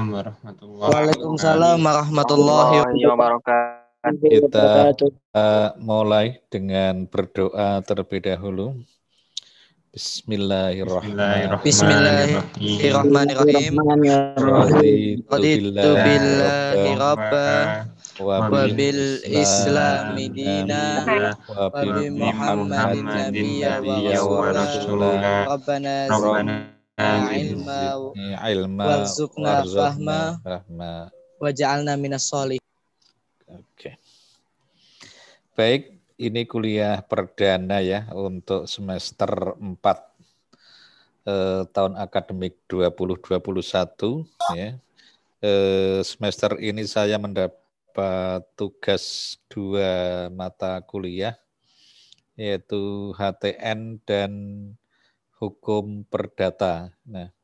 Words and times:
warahmatullahi 0.00 0.88
Waalaikumsalam 0.88 1.84
warahmatullahi 1.84 3.04
wabarakatuh. 3.04 4.24
Kita 4.24 4.96
uh, 5.36 5.76
mulai 5.78 6.42
dengan 6.50 7.06
berdoa 7.06 7.78
terlebih 7.84 8.24
dahulu. 8.24 8.72
Bismillahirrahmanirrahim. 9.92 11.60
Bismillahirrahmanirrahim. 11.60 13.76
Raditu 15.28 15.92
billahi 15.92 16.96
rabba 16.96 17.84
wa 18.16 18.48
bil 18.48 19.20
islami 19.28 20.32
dina 20.32 21.04
wa 21.52 21.68
bi 21.68 22.08
muhammadin 22.08 23.04
nabiyya 23.04 24.24
wa 24.24 24.56
rasulah. 24.56 25.52
Rabbana 25.52 26.71
ilma 27.00 27.80
ilma 28.52 28.84
warzuqna 28.84 29.64
fahma 29.64 30.20
rahma. 30.44 31.08
waj'alna 31.40 31.96
minas 31.96 32.28
solih. 32.28 32.60
Oke. 33.48 33.96
Baik, 35.56 36.00
ini 36.20 36.44
kuliah 36.46 37.02
perdana 37.04 37.80
ya 37.82 38.08
untuk 38.12 38.68
semester 38.68 39.56
4 39.58 39.74
eh, 41.28 41.62
tahun 41.72 41.98
akademik 41.98 42.62
2021 42.68 44.24
ya. 44.56 44.78
Eh, 45.42 46.00
semester 46.06 46.54
ini 46.62 46.86
saya 46.86 47.18
mendapat 47.18 48.46
tugas 48.54 49.36
dua 49.50 50.30
mata 50.30 50.78
kuliah 50.86 51.34
yaitu 52.38 53.12
HTN 53.18 54.00
dan 54.08 54.30
hukum 55.42 56.06
perdata. 56.06 56.94
Nah, 57.02 57.34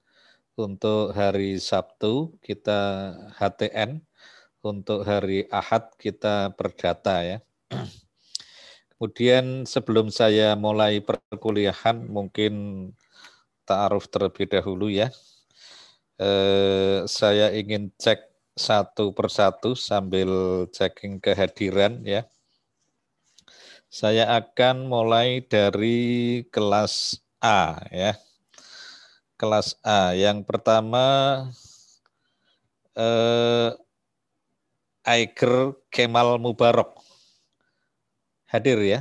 untuk 0.55 1.11
hari 1.19 1.59
Sabtu 1.59 2.38
kita 2.38 3.11
HTN, 3.34 4.07
untuk 4.62 5.02
hari 5.02 5.51
Ahad 5.51 5.91
kita 5.98 6.54
perdata 6.54 7.26
ya. 7.26 7.38
Kemudian 8.95 9.66
sebelum 9.66 10.15
saya 10.15 10.54
mulai 10.54 11.02
perkuliahan 11.02 12.07
mungkin 12.07 12.54
ta'aruf 13.66 14.07
terlebih 14.10 14.46
dahulu 14.46 14.91
ya. 14.91 15.10
Eh, 16.19 17.02
saya 17.07 17.54
ingin 17.54 17.95
cek 17.95 18.26
satu 18.59 19.15
persatu 19.15 19.79
sambil 19.79 20.66
checking 20.74 21.23
kehadiran 21.23 22.02
ya. 22.02 22.26
Saya 23.87 24.26
akan 24.35 24.91
mulai 24.91 25.46
dari 25.46 26.43
kelas 26.51 27.23
A 27.39 27.79
ya. 27.95 28.19
Kelas 29.39 29.79
A. 29.87 30.13
Yang 30.19 30.43
pertama 30.43 31.05
eh, 32.99 33.71
Aiger 35.07 35.79
Kemal 35.89 36.37
Mubarok 36.43 36.99
hadir 38.51 38.79
ya? 38.83 39.01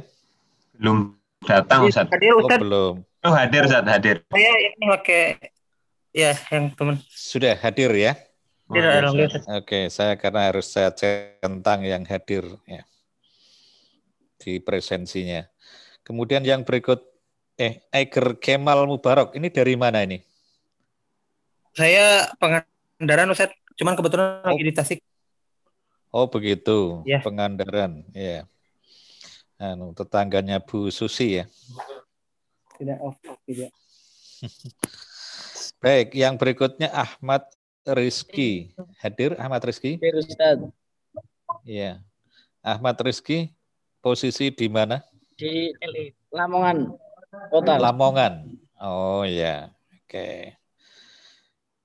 Belum 0.77 1.17
datang 1.43 1.89
Ustaz. 1.89 2.05
Hadir 2.07 2.31
Oh, 2.37 2.45
Ustaz. 2.45 2.59
belum. 2.61 2.95
Oh, 3.25 3.33
hadir 3.33 3.65
Ustaz, 3.65 3.83
hadir. 3.89 4.21
Saya 4.29 4.53
ini 4.61 4.85
pakai 4.85 5.23
ya 6.13 6.31
yang 6.53 6.71
teman. 6.77 7.01
Sudah 7.09 7.57
hadir 7.57 7.89
ya? 7.97 8.13
Hadir 8.69 9.03
Oke. 9.09 9.25
Oke, 9.57 9.79
saya 9.89 10.19
karena 10.19 10.51
harus 10.51 10.67
saya 10.69 10.91
centang 10.93 11.81
yang 11.87 12.03
hadir 12.05 12.45
ya 12.67 12.83
di 14.37 14.61
presensinya. 14.61 15.47
Kemudian 16.05 16.45
yang 16.45 16.61
berikut 16.63 17.03
eh 17.57 17.81
Aiger 17.89 18.37
Kemal 18.37 18.85
Mubarok 18.85 19.33
ini 19.33 19.49
dari 19.49 19.73
mana 19.73 20.05
ini? 20.05 20.21
Saya 21.73 22.29
Pangandaran 22.37 23.29
Ustaz. 23.29 23.53
Cuman 23.77 23.93
kebetulan 23.93 24.41
lagi 24.41 24.63
di 24.63 24.73
Tasik. 24.73 24.99
Oh 26.09 26.25
begitu, 26.25 27.03
Ya. 27.05 27.21
Pengandaran, 27.21 28.01
ya. 28.09 28.47
Anu, 29.59 29.93
tetangganya 29.93 30.57
Bu 30.57 30.89
Susi 30.89 31.37
ya. 31.37 31.45
Tidak 32.77 32.97
off, 33.01 33.17
tidak. 33.45 33.69
Baik, 35.83 36.17
yang 36.17 36.37
berikutnya 36.41 36.89
Ahmad 36.89 37.45
Rizky. 37.85 38.73
Hadir 38.97 39.37
Ahmad 39.37 39.61
Rizky? 39.61 39.97
Hadir 40.01 40.15
Ustaz 40.17 40.57
Iya. 41.61 42.01
Ahmad 42.65 42.97
Rizky, 42.97 43.53
posisi 43.99 44.49
di 44.49 44.65
mana? 44.69 45.01
di 45.37 45.69
Lamongan 46.33 46.97
kota. 47.51 47.75
Lamongan. 47.77 48.47
Oh 48.77 49.25
ya, 49.25 49.73
oke. 50.05 50.53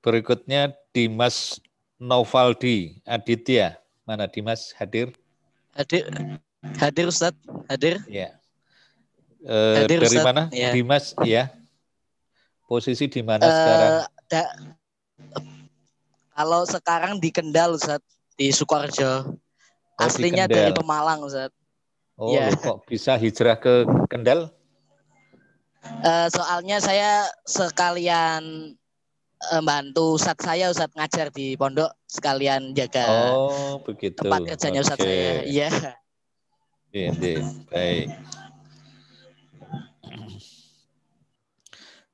Berikutnya 0.03 0.75
Dimas 0.91 1.63
Novaldi 1.97 3.01
Aditya. 3.07 3.79
Mana 4.03 4.27
Dimas 4.27 4.75
hadir? 4.75 5.15
Hadir 5.73 6.11
hadir 6.79 7.07
Ustaz, 7.09 7.33
hadir. 7.71 8.03
Ya. 8.11 8.37
Eh, 9.43 9.87
Hadir, 9.87 9.99
dari 10.03 10.19
Ustaz. 10.19 10.27
mana? 10.27 10.43
Ya. 10.51 10.71
Dimas 10.71 11.15
ya. 11.23 11.51
Posisi 12.67 13.07
di 13.11 13.23
mana 13.23 13.43
Eh, 13.43 13.53
sekarang? 13.53 13.93
da- 14.31 14.55
kalau 16.33 16.63
sekarang 16.65 17.13
di 17.21 17.29
Kendal 17.31 17.77
Ustaz, 17.77 18.01
di 18.35 18.49
Sukoharjo. 18.51 19.29
Oh, 19.29 19.29
di 19.99 20.03
Aslinya 20.03 20.47
dari 20.49 20.73
Kendal. 20.73 20.79
Pemalang 20.83 21.21
Ustaz. 21.23 21.51
Oh, 22.17 22.33
ya. 22.33 22.51
kok 22.55 22.85
bisa 22.87 23.17
hijrah 23.17 23.57
ke 23.59 23.83
Kendal? 24.09 24.51
Eh, 25.83 26.29
soalnya 26.31 26.79
saya 26.79 27.27
sekalian 27.43 28.75
eh, 29.51 29.63
bantu 29.67 30.15
Ustaz 30.15 30.39
saya 30.39 30.71
Ustaz 30.71 30.91
ngajar 30.95 31.35
di 31.35 31.59
pondok 31.59 31.91
sekalian 32.07 32.71
jaga 32.71 33.35
Oh, 33.35 33.83
begitu. 33.83 34.23
tempat 34.23 34.47
kerjanya 34.47 34.81
Ustaz 34.87 34.99
Oke. 34.99 35.07
saya. 35.11 35.43
Iya. 35.43 35.69
Iya. 36.93 37.11
baik. 37.67 38.07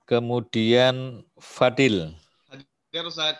Kemudian 0.08 1.20
Fadil. 1.36 2.16
Hadir 2.48 3.04
Ustaz. 3.04 3.36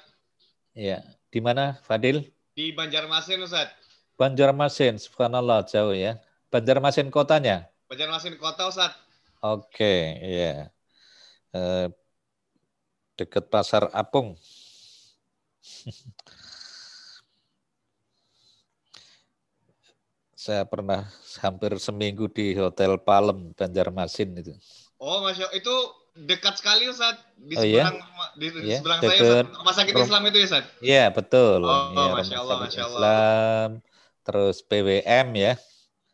Ya, 0.77 1.01
di 1.33 1.41
mana 1.41 1.81
Fadil? 1.89 2.29
Di 2.53 2.77
Banjarmasin 2.77 3.41
Ustaz. 3.41 3.73
Banjarmasin, 4.21 5.01
subhanallah 5.01 5.65
jauh 5.65 5.97
ya. 5.97 6.21
Banjarmasin 6.53 7.09
kotanya. 7.09 7.65
Banjarmasin 7.89 8.37
kota 8.37 8.69
Ustaz. 8.69 8.93
Oke, 9.43 9.85
ya. 10.37 10.71
Eh, 11.55 11.89
dekat 13.19 13.45
pasar 13.53 13.83
Apung. 13.93 14.29
Saya 20.39 20.63
pernah 20.63 21.03
hampir 21.43 21.75
seminggu 21.83 22.31
di 22.31 22.55
Hotel 22.55 22.95
Palem 23.03 23.51
Banjarmasin 23.59 24.39
itu. 24.39 24.55
Oh, 25.03 25.19
Masya 25.27 25.51
itu 25.51 25.75
dekat 26.15 26.55
sekali 26.63 26.87
Ustaz. 26.87 27.19
Di 27.35 27.55
Oh, 27.59 27.65
iya? 27.67 27.83
seberang 27.91 27.99
di, 28.39 28.47
di 28.55 28.61
Iya, 28.71 28.79
seberang 28.79 29.01
saya 29.03 29.11
dekat 29.19 29.27
Ustaz. 29.27 29.47
Rumah 29.59 29.75
sakit 29.75 29.95
rum- 29.95 30.05
Islam 30.07 30.23
itu 30.31 30.37
ya 30.39 30.47
Ustaz. 30.47 30.65
Iya, 30.79 31.05
betul. 31.11 31.61
Oh, 31.67 31.91
ya, 31.95 32.11
Masya 32.15 32.37
Allah, 32.39 32.57
Masya 32.63 32.83
Allah. 32.87 32.99
Islam, 33.03 33.69
terus 34.23 34.57
PWM 34.63 35.29
ya. 35.35 35.53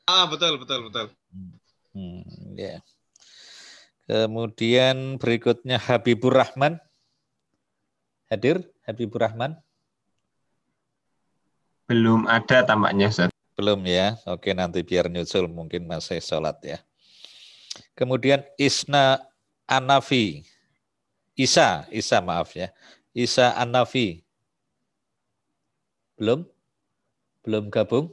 Ah, 0.09 0.25
betul, 0.31 0.56
betul, 0.61 0.81
betul. 0.89 1.06
Hmm, 1.95 2.23
ya. 2.59 2.83
Kemudian 4.04 5.16
berikutnya 5.16 5.81
Habibur 5.81 6.37
Rahman. 6.37 6.76
Hadir 8.28 8.60
Habibur 8.84 9.25
Rahman? 9.25 9.56
Belum 11.88 12.28
ada 12.28 12.64
tampaknya 12.64 13.09
Ustaz. 13.09 13.32
Belum 13.56 13.81
ya. 13.88 14.20
Oke, 14.28 14.53
nanti 14.53 14.84
biar 14.84 15.09
nyusul 15.09 15.48
mungkin 15.48 15.88
masih 15.88 16.20
sholat 16.20 16.60
ya. 16.60 16.78
Kemudian 17.97 18.44
Isna 18.60 19.25
Anafi. 19.64 20.44
Isa, 21.32 21.88
Isa 21.88 22.20
maaf 22.20 22.53
ya. 22.53 22.69
Isa 23.16 23.56
Anafi. 23.56 24.20
Belum? 26.20 26.44
Belum 27.40 27.73
gabung? 27.73 28.12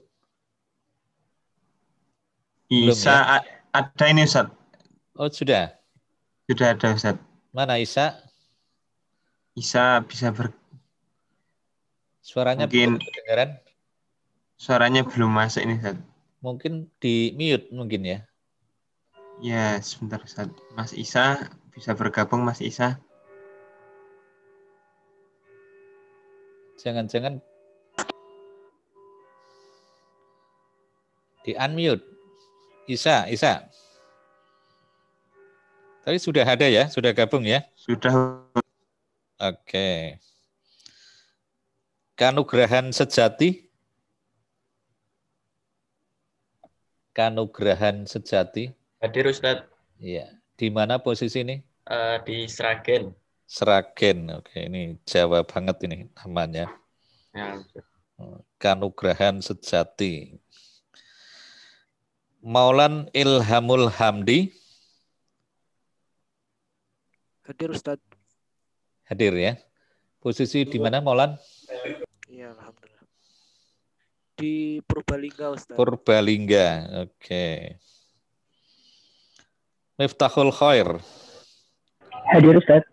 Belum, 2.72 2.96
Isa 2.96 3.12
a- 3.40 3.48
ada 3.76 4.06
ini 4.08 4.24
Ustaz. 4.24 4.48
Oh, 5.20 5.28
sudah. 5.28 5.81
Sudah 6.52 6.76
ada 6.76 6.92
Ustaz. 6.92 7.16
Mana 7.56 7.80
Isa? 7.80 8.12
Isa 9.56 10.04
bisa 10.04 10.36
ber 10.36 10.52
Suaranya 12.20 12.68
Mungkin- 12.68 13.00
belum 13.00 13.08
kedengaran? 13.08 13.50
suaranya 14.60 15.08
belum 15.08 15.32
masuk 15.32 15.64
ini 15.64 15.80
Ustaz. 15.80 15.96
Mungkin 16.44 16.92
di 17.00 17.32
mute 17.40 17.72
mungkin 17.72 18.04
ya. 18.04 18.20
Ya, 19.40 19.80
sebentar 19.80 20.20
Ustaz. 20.20 20.52
Mas 20.76 20.92
Isa 20.92 21.40
bisa 21.72 21.96
bergabung 21.96 22.44
Mas 22.44 22.60
Isa. 22.60 23.00
Jangan-jangan 26.76 27.40
di 31.48 31.56
unmute. 31.56 32.04
Isa, 32.92 33.24
Isa. 33.32 33.71
Tapi 36.02 36.18
sudah 36.18 36.42
ada 36.42 36.66
ya, 36.66 36.90
sudah 36.90 37.14
gabung 37.14 37.46
ya. 37.46 37.62
Sudah 37.78 38.42
Oke. 39.42 40.22
Kanugrahan 42.18 42.94
sejati. 42.94 43.66
Kanugrahan 47.14 48.06
sejati. 48.06 48.70
Hadir 49.02 49.26
Ustadz 49.30 49.66
Iya. 49.98 50.30
Di 50.58 50.70
mana 50.70 51.02
posisi 51.02 51.42
ini? 51.42 51.62
Eh, 51.90 52.18
di 52.22 52.46
Sragen. 52.46 53.18
Seragen. 53.50 54.30
Oke, 54.38 54.70
ini 54.70 54.98
Jawa 55.06 55.42
banget 55.42 55.82
ini 55.90 56.10
namanya. 56.22 56.70
Ya. 57.34 57.62
Kanugrahan 58.62 59.42
sejati. 59.42 60.38
Maulan 62.46 63.10
Ilhamul 63.14 63.90
Hamdi 63.90 64.61
Hadir 67.52 67.68
Ustadz. 67.76 68.00
hadir 69.12 69.36
ya. 69.36 69.60
Posisi 70.24 70.64
di 70.64 70.80
mana 70.80 71.04
Maulan? 71.04 71.36
Iya, 72.32 72.56
alhamdulillah. 72.56 73.04
Di 74.40 74.80
Purbalingga 74.88 75.52
Ustadz. 75.52 75.76
Purbalingga. 75.76 76.68
Oke. 77.04 77.76
Miftahul 80.00 80.56
Khair. 80.56 80.96
Hadir 82.32 82.56
Ustaz. 82.56 82.88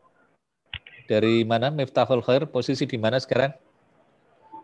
Dari 1.06 1.46
mana 1.46 1.70
Miftahul 1.70 2.18
Khair? 2.26 2.50
Posisi 2.50 2.82
di 2.82 2.98
mana 2.98 3.22
sekarang? 3.22 3.54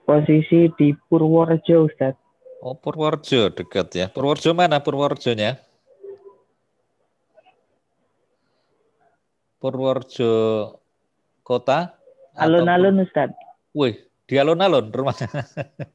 Posisi 0.03 0.75
di 0.75 0.91
Purworejo 1.07 1.87
Ustaz. 1.87 2.19
Oh, 2.59 2.75
Purworejo 2.75 3.55
dekat 3.55 3.95
ya. 3.95 4.07
Purworejo 4.11 4.59
mana 4.59 4.83
Purworejonya? 4.83 5.63
Purworejo 9.65 10.33
kota? 11.41 11.97
Atau- 12.37 12.61
Alun-alun 12.61 13.01
Ustaz. 13.01 13.33
Wih, 13.73 13.97
di 14.29 14.37
alun-alun 14.37 14.93
rumahnya. 14.93 15.25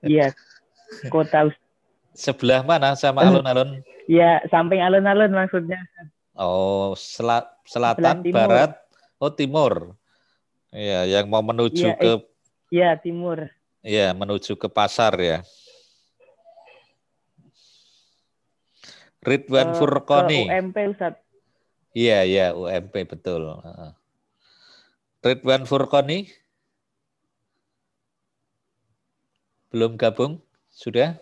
Iya. 0.01 0.33
Kota 1.13 1.53
Ustaz. 1.53 1.61
Sebelah 2.17 2.65
mana 2.65 2.97
sama 2.97 3.21
alun-alun? 3.21 3.85
Ya, 4.09 4.41
samping 4.49 4.81
alun-alun 4.81 5.29
maksudnya. 5.37 5.77
Oh, 6.33 6.97
sela- 6.97 7.53
selatan, 7.61 8.25
barat, 8.33 8.73
oh 9.21 9.29
timur. 9.29 9.93
Iya, 10.73 11.05
yang 11.05 11.29
mau 11.29 11.45
menuju 11.45 11.93
Iya, 11.93 11.93
ke 11.93 12.11
Iya, 12.73 12.89
timur. 12.97 13.53
Iya, 13.85 14.17
menuju 14.17 14.57
ke 14.57 14.65
pasar 14.65 15.13
ya. 15.21 15.37
Ridwan 19.21 19.69
Ke- 19.69 19.77
Furqoni. 19.77 20.41
Ke 20.49 20.57
UMP 20.57 20.77
Ustaz. 20.89 21.13
Iya, 21.93 22.25
iya, 22.25 22.45
UMP 22.53 22.93
betul. 23.09 23.49
Heeh. 23.49 23.91
Ridwan 25.19 25.65
Furqoni. 25.65 26.29
Belum 29.69 29.97
gabung? 29.97 30.41
Sudah? 30.69 31.17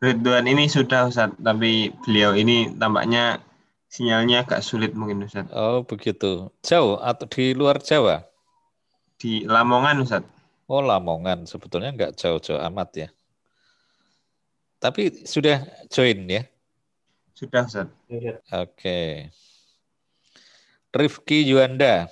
Ridwan 0.00 0.48
ini 0.48 0.64
sudah 0.66 1.12
Ustaz, 1.12 1.34
tapi 1.38 1.92
beliau 2.06 2.32
ini 2.32 2.72
tampaknya 2.76 3.44
sinyalnya 3.90 4.46
agak 4.46 4.62
sulit 4.62 4.94
mungkin 4.96 5.26
Ustaz. 5.26 5.50
Oh, 5.52 5.82
begitu. 5.84 6.48
Jauh 6.62 6.98
atau 7.02 7.26
di 7.26 7.52
luar 7.52 7.82
Jawa? 7.82 8.24
Di 9.20 9.44
Lamongan 9.44 10.02
Ustaz. 10.02 10.24
Oh, 10.70 10.80
Lamongan. 10.80 11.44
Sebetulnya 11.44 11.90
nggak 11.92 12.14
jauh-jauh 12.16 12.62
amat 12.70 12.90
ya. 12.96 13.08
Tapi 14.80 15.26
sudah 15.28 15.66
join 15.92 16.24
ya? 16.24 16.42
Sudah 17.36 17.68
Ustaz. 17.68 17.88
Oke. 18.56 19.28
Rifki 20.90 21.46
Yuanda. 21.46 22.10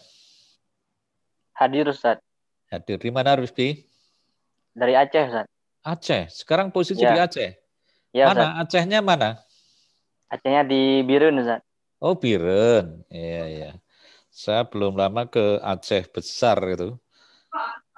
Hadir 1.59 1.91
Ustaz. 1.91 2.23
Hadir 2.71 3.03
di 3.03 3.11
mana 3.11 3.35
Rifki? 3.35 3.83
Dari 4.71 4.95
Aceh 4.95 5.25
Ustaz. 5.27 5.47
Aceh. 5.83 6.23
Sekarang 6.31 6.71
posisi 6.71 7.03
Ya. 7.03 7.11
di 7.11 7.19
Aceh. 7.19 7.51
Ya 8.15 8.31
Ustaz. 8.31 8.39
mana? 8.39 8.47
Acehnya 8.63 9.01
mana? 9.03 9.31
Acehnya 10.31 10.63
di 10.63 11.03
Birun 11.03 11.43
Ustaz. 11.43 11.59
Oh, 11.99 12.15
Biren. 12.15 13.03
Iya, 13.11 13.43
iya. 13.51 13.71
Saya 14.31 14.63
belum 14.63 14.95
lama 14.95 15.27
ke 15.27 15.59
Aceh 15.59 16.07
besar 16.15 16.63
itu. 16.71 16.95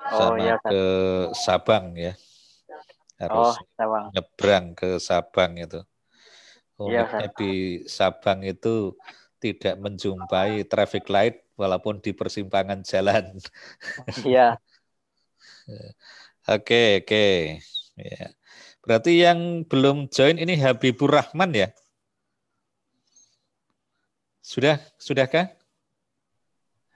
Oh 0.01 0.33
Sama 0.33 0.41
iya 0.41 0.57
Ustaz. 0.57 0.73
ke 0.73 0.83
Sabang 1.37 1.85
ya. 2.01 2.17
Oh, 3.29 3.53
Harus 3.53 3.61
Sabang. 3.77 4.05
nyebrang 4.17 4.67
ke 4.73 4.97
Sabang 4.97 5.53
itu. 5.61 5.85
Iya, 6.81 7.05
Uniknya 7.05 7.29
di 7.37 7.53
Sabang 7.85 8.41
itu 8.41 8.97
tidak 9.41 9.81
menjumpai 9.81 10.69
traffic 10.69 11.09
light 11.09 11.41
walaupun 11.57 11.99
di 12.05 12.13
persimpangan 12.13 12.85
jalan. 12.85 13.41
Iya. 14.23 14.61
Oke, 16.51 17.05
oke. 17.05 17.27
Ya. 17.95 18.27
Berarti 18.83 19.23
yang 19.23 19.63
belum 19.69 20.11
join 20.11 20.41
ini 20.41 20.59
Habibur 20.59 21.13
Rahman 21.15 21.53
ya? 21.53 21.69
Sudah, 24.43 24.83
sudahkah? 24.99 25.53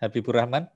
Habibur 0.03 0.35
Rahman? 0.35 0.67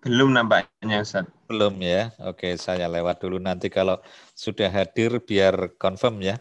Belum 0.00 0.32
nampaknya 0.32 1.02
Ustaz. 1.02 1.28
Belum 1.50 1.76
ya. 1.82 2.14
Oke, 2.24 2.54
saya 2.56 2.88
lewat 2.88 3.20
dulu 3.20 3.42
nanti 3.42 3.68
kalau 3.68 3.98
sudah 4.32 4.70
hadir 4.70 5.20
biar 5.20 5.76
confirm 5.76 6.22
ya. 6.24 6.40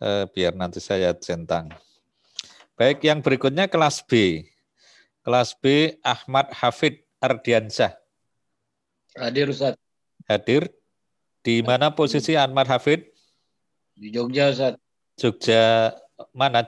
Eh, 0.00 0.24
biar 0.30 0.56
nanti 0.56 0.80
saya 0.80 1.12
centang. 1.18 1.68
Baik, 2.80 3.04
yang 3.04 3.20
berikutnya 3.20 3.68
kelas 3.68 4.00
B. 4.08 4.40
Kelas 5.20 5.52
B 5.52 6.00
Ahmad 6.00 6.48
Hafid 6.48 7.04
Ardiansyah. 7.20 7.92
Hadir 9.20 9.52
Ustaz. 9.52 9.76
Hadir. 10.24 10.72
Di 11.44 11.60
mana 11.60 11.92
posisi 11.92 12.40
Ahmad 12.40 12.64
Hafid? 12.72 13.04
Di 13.92 14.08
Jogja 14.08 14.48
Ustaz. 14.48 14.80
Jogja 15.20 15.92
mana? 16.32 16.64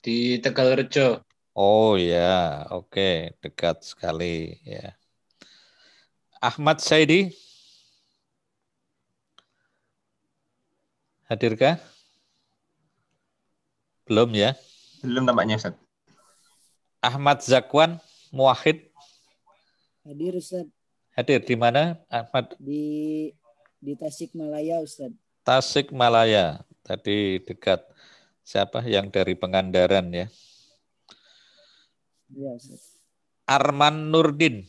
Di 0.00 0.40
Tegalrejo. 0.40 1.20
Oh 1.52 2.00
ya, 2.00 2.64
oke, 2.72 3.36
dekat 3.44 3.84
sekali 3.84 4.56
ya. 4.64 4.96
Ahmad 6.40 6.80
Saidi. 6.80 7.36
Hadirkah? 11.28 11.76
Belum 14.08 14.32
ya. 14.32 14.56
Belum 15.02 15.22
tampaknya 15.26 15.56
Ustaz. 15.58 15.74
Ahmad 16.98 17.38
Zakwan 17.46 18.02
Muwahid 18.34 18.90
Hadir 20.02 20.34
Ustaz 20.34 20.66
hadir 21.18 21.42
di 21.42 21.58
mana? 21.58 21.98
Ahmad 22.06 22.54
di 22.62 22.82
di 23.82 23.98
Tasikmalaya 23.98 24.78
Ustaz. 24.78 25.10
Tasik 25.42 25.90
Malaya. 25.90 26.62
Tadi 26.86 27.42
dekat 27.42 27.82
siapa 28.46 28.86
yang 28.86 29.10
dari 29.10 29.34
Pengandaran 29.34 30.06
ya? 30.14 30.26
Iya 32.30 32.54
Ustaz. 32.54 33.02
Arman 33.50 34.14
Nurdin 34.14 34.62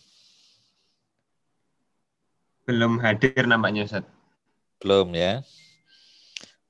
Belum 2.66 2.98
hadir 2.98 3.46
nampaknya 3.46 3.86
Ustaz. 3.86 4.06
belum 4.82 5.14
ya. 5.14 5.46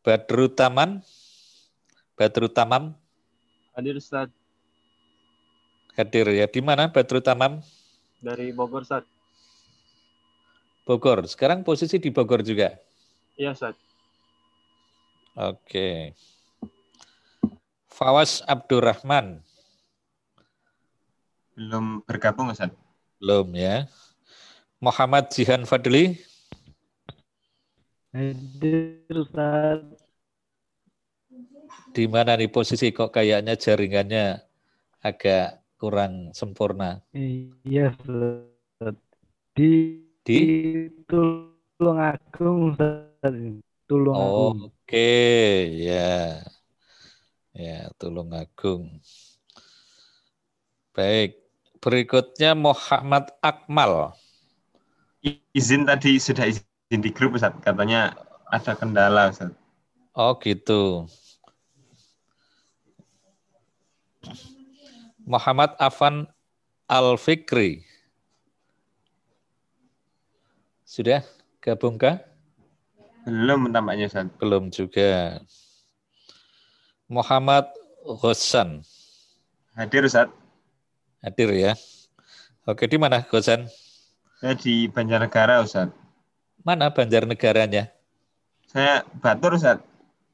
Badru 0.04 0.52
Taman 0.52 1.00
Badru 2.20 2.52
Tamam 2.52 2.99
Hadir 3.80 3.96
Ustaz 3.96 4.28
hadir 5.96 6.28
ya. 6.32 6.48
Di 6.48 6.60
mana 6.60 6.92
Badru 6.92 7.20
Tamam? 7.24 7.64
dari 8.20 8.52
Bogor 8.52 8.84
Ustaz. 8.84 9.08
Bogor. 10.84 11.24
Sekarang 11.28 11.64
posisi 11.64 11.96
di 11.96 12.12
Bogor 12.12 12.44
juga. 12.44 12.76
Iya 13.40 13.56
Ustaz. 13.56 13.76
Oke. 15.40 16.12
Fawas 17.88 18.44
Abdurrahman 18.48 19.40
Belum 21.56 22.04
bergabung 22.04 22.52
Ustaz. 22.52 22.72
belum 23.20 23.52
ya. 23.56 23.88
Muhammad 24.80 25.28
Jihan 25.32 25.64
Fadli 25.68 26.20
Hadir 28.12 29.08
Ustaz. 29.16 29.84
Di 31.90 32.06
mana 32.06 32.38
nih 32.38 32.52
posisi 32.52 32.94
kok 32.94 33.12
kayaknya 33.14 33.58
jaringannya 33.58 34.40
agak 35.04 35.64
kurang 35.80 36.36
sempurna. 36.36 37.00
Iya. 37.16 37.96
Di, 39.56 40.04
Di 40.24 40.40
Tulungagung 41.08 42.76
Ustaz. 42.76 43.36
Tulungagung. 43.90 44.70
Oke, 44.70 45.18
ya. 45.80 46.44
Ya, 47.56 47.90
Tulungagung. 47.98 49.00
Baik. 50.94 51.40
Berikutnya 51.80 52.54
Muhammad 52.60 53.32
Akmal. 53.40 54.12
Izin 55.56 55.88
tadi 55.88 56.20
sudah 56.20 56.44
izin 56.44 57.00
di 57.00 57.10
grup 57.10 57.40
Ustaz. 57.40 57.56
Katanya 57.64 58.14
ada 58.52 58.76
kendala 58.76 59.32
Ustaz. 59.32 59.56
Oh, 60.12 60.36
gitu. 60.44 61.08
Muhammad 65.30 65.78
Afan 65.78 66.26
Al-Fikri. 66.90 67.86
Sudah? 70.82 71.22
Gabung 71.62 72.02
kah? 72.02 72.18
Belum 73.30 73.70
tampaknya 73.70 74.10
Ustaz. 74.10 74.26
Belum 74.42 74.74
juga. 74.74 75.38
Muhammad 77.06 77.70
Ghossan. 78.02 78.82
Hadir 79.78 80.10
Ustaz. 80.10 80.34
Hadir 81.22 81.54
ya. 81.54 81.78
Oke, 82.66 82.90
di 82.90 82.98
mana 82.98 83.22
Ghossan? 83.22 83.70
Saya 84.42 84.58
di 84.58 84.90
Banjarnegara 84.90 85.62
Ustaz. 85.62 85.94
Mana 86.66 86.90
Banjarnegaranya? 86.90 87.94
Saya 88.66 89.06
Batur 89.22 89.62
Ustaz. 89.62 89.78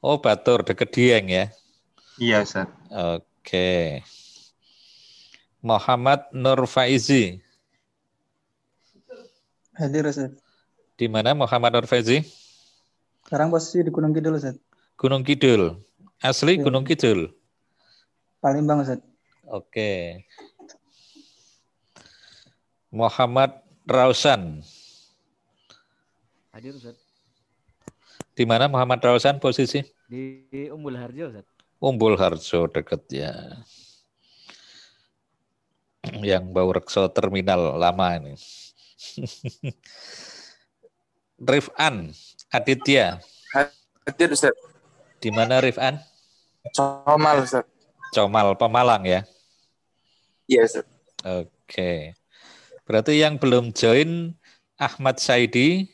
Oh, 0.00 0.16
Batur, 0.24 0.64
deket 0.64 0.88
Dieng 0.88 1.28
ya. 1.28 1.52
Iya 2.16 2.48
Ustaz. 2.48 2.72
Oke. 2.88 4.00
Muhammad 5.62 6.28
Nur 6.32 6.64
Faizi. 6.68 7.40
Hadir 9.76 10.08
Ustaz. 10.08 10.32
Di 10.96 11.06
mana 11.08 11.36
Muhammad 11.36 11.72
Nur 11.76 11.86
Faizi? 11.88 12.24
Sekarang 13.26 13.52
posisi 13.52 13.82
di 13.84 13.90
Gunung 13.92 14.14
Kidul 14.16 14.36
Ustaz. 14.40 14.56
Gunung 14.96 15.20
Kidul. 15.26 15.76
Asli 16.22 16.56
Iya. 16.56 16.64
Gunung 16.64 16.84
Kidul. 16.88 17.34
Palembang 18.40 18.80
Ustaz. 18.80 19.00
Oke. 19.46 20.24
Muhammad 22.88 23.60
Rausan. 23.84 24.64
Hadir 26.56 26.72
Ustaz. 26.72 26.96
Di 28.36 28.44
mana 28.48 28.68
Muhammad 28.68 29.00
Rausan 29.04 29.36
posisi? 29.40 29.84
Di 30.08 30.46
Umbul 30.72 30.96
Harjo 30.96 31.28
Ustaz. 31.28 31.44
Umbul 31.82 32.16
Harjo 32.16 32.64
deket 32.72 33.04
ya. 33.12 33.32
Yang 36.22 36.44
bau 36.54 36.70
rekso 36.70 37.10
terminal 37.10 37.78
lama 37.78 38.06
ini. 38.18 38.34
Rifan 41.50 42.16
Aditya. 42.48 43.20
Hadir 44.06 44.30
Ustaz. 44.32 44.54
Di 45.20 45.28
mana 45.34 45.60
Rifan? 45.60 46.00
Comal 46.72 47.42
Ustaz. 47.44 47.66
Comal 48.14 48.54
Pemalang 48.54 49.04
ya. 49.04 49.20
Iya 50.46 50.64
Ustaz. 50.64 50.86
Oke. 51.26 52.14
Berarti 52.86 53.18
yang 53.18 53.42
belum 53.42 53.74
join 53.74 54.38
Ahmad 54.78 55.18
Saidi, 55.18 55.90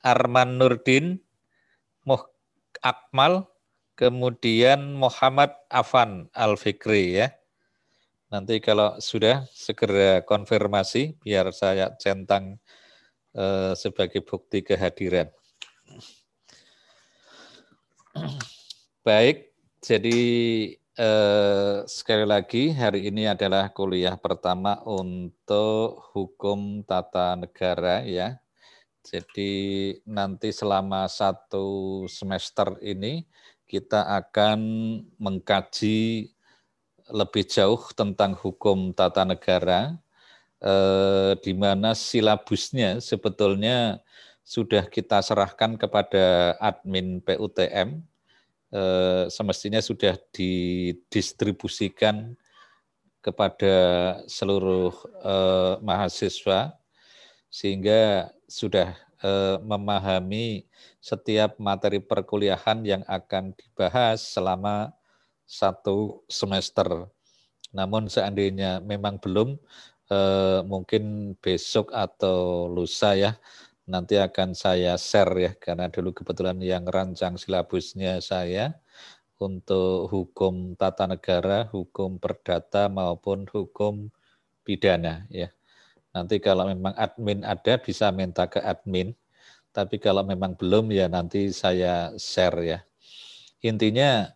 Arman 0.00 0.62
Nurdin, 0.62 1.18
Muh 2.06 2.22
Akmal, 2.80 3.50
kemudian 3.98 4.94
Muhammad 4.94 5.52
Afan 5.68 6.30
Al 6.32 6.54
Fikri 6.54 7.18
ya. 7.18 7.34
Nanti 8.30 8.62
kalau 8.62 8.94
sudah 9.02 9.42
segera 9.50 10.22
konfirmasi 10.22 11.18
biar 11.18 11.50
saya 11.50 11.90
centang 11.98 12.62
eh, 13.34 13.74
sebagai 13.74 14.22
bukti 14.22 14.62
kehadiran. 14.62 15.26
Baik, 19.06 19.50
jadi 19.82 20.20
eh, 20.78 21.76
sekali 21.90 22.22
lagi 22.22 22.70
hari 22.70 23.10
ini 23.10 23.26
adalah 23.26 23.66
kuliah 23.74 24.14
pertama 24.14 24.78
untuk 24.86 25.98
hukum 26.14 26.86
tata 26.86 27.34
negara 27.34 28.06
ya. 28.06 28.38
Jadi 29.02 29.90
nanti 30.06 30.54
selama 30.54 31.10
satu 31.10 32.06
semester 32.06 32.78
ini 32.78 33.26
kita 33.66 34.06
akan 34.22 34.60
mengkaji 35.18 36.30
lebih 37.10 37.44
jauh 37.46 37.80
tentang 37.94 38.34
hukum 38.38 38.92
tata 38.94 39.24
negara, 39.26 39.98
eh, 40.62 41.32
di 41.42 41.52
mana 41.54 41.94
silabusnya 41.94 43.00
sebetulnya 43.02 44.00
sudah 44.44 44.86
kita 44.90 45.22
serahkan 45.22 45.76
kepada 45.78 46.56
admin 46.58 47.20
PUTM, 47.22 48.02
eh, 48.74 49.24
semestinya 49.30 49.80
sudah 49.82 50.16
didistribusikan 50.34 52.34
kepada 53.20 53.74
seluruh 54.26 54.94
eh, 55.22 55.74
mahasiswa, 55.84 56.74
sehingga 57.50 58.32
sudah 58.48 58.96
eh, 59.20 59.56
memahami 59.60 60.64
setiap 61.02 61.58
materi 61.60 62.00
perkuliahan 62.00 62.80
yang 62.86 63.02
akan 63.08 63.52
dibahas 63.56 64.22
selama 64.24 64.92
satu 65.50 66.22
semester. 66.30 67.10
Namun 67.74 68.06
seandainya 68.06 68.78
memang 68.78 69.18
belum, 69.18 69.58
eh, 70.10 70.60
mungkin 70.62 71.34
besok 71.42 71.90
atau 71.90 72.70
lusa 72.70 73.18
ya, 73.18 73.32
nanti 73.90 74.14
akan 74.14 74.54
saya 74.54 74.94
share 74.94 75.34
ya, 75.34 75.52
karena 75.58 75.90
dulu 75.90 76.14
kebetulan 76.14 76.58
yang 76.62 76.86
rancang 76.86 77.34
silabusnya 77.34 78.22
saya 78.22 78.78
untuk 79.42 80.06
hukum 80.12 80.78
tata 80.78 81.10
negara, 81.10 81.66
hukum 81.74 82.22
perdata 82.22 82.86
maupun 82.86 83.48
hukum 83.50 84.12
pidana 84.62 85.26
ya. 85.32 85.50
Nanti 86.14 86.38
kalau 86.42 86.66
memang 86.70 86.94
admin 86.98 87.42
ada 87.46 87.78
bisa 87.78 88.10
minta 88.14 88.46
ke 88.50 88.62
admin, 88.62 89.14
tapi 89.70 89.98
kalau 90.02 90.22
memang 90.26 90.58
belum 90.58 90.90
ya 90.90 91.06
nanti 91.06 91.50
saya 91.54 92.14
share 92.18 92.58
ya. 92.66 92.78
Intinya 93.62 94.30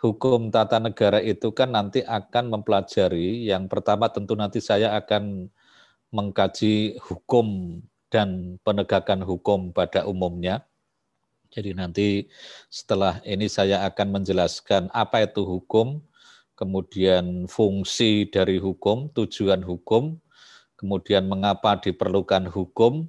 hukum 0.00 0.48
tata 0.48 0.80
negara 0.80 1.20
itu 1.20 1.52
kan 1.52 1.76
nanti 1.76 2.00
akan 2.00 2.56
mempelajari 2.56 3.44
yang 3.52 3.68
pertama 3.68 4.08
tentu 4.08 4.32
nanti 4.32 4.58
saya 4.58 4.96
akan 4.96 5.52
mengkaji 6.10 6.96
hukum 7.04 7.78
dan 8.10 8.58
penegakan 8.64 9.22
hukum 9.22 9.70
pada 9.70 10.08
umumnya. 10.08 10.66
Jadi 11.52 11.76
nanti 11.76 12.08
setelah 12.72 13.20
ini 13.22 13.46
saya 13.46 13.86
akan 13.86 14.22
menjelaskan 14.22 14.88
apa 14.90 15.26
itu 15.26 15.44
hukum, 15.44 16.00
kemudian 16.56 17.46
fungsi 17.46 18.26
dari 18.26 18.58
hukum, 18.58 19.10
tujuan 19.14 19.62
hukum, 19.62 20.18
kemudian 20.78 21.26
mengapa 21.26 21.78
diperlukan 21.78 22.48
hukum, 22.50 23.06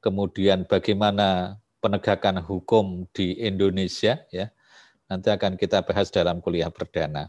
kemudian 0.00 0.64
bagaimana 0.64 1.60
penegakan 1.80 2.40
hukum 2.40 3.04
di 3.12 3.36
Indonesia 3.36 4.24
ya 4.32 4.48
nanti 5.10 5.28
akan 5.28 5.58
kita 5.60 5.84
bahas 5.84 6.08
dalam 6.08 6.40
kuliah 6.40 6.72
perdana. 6.72 7.28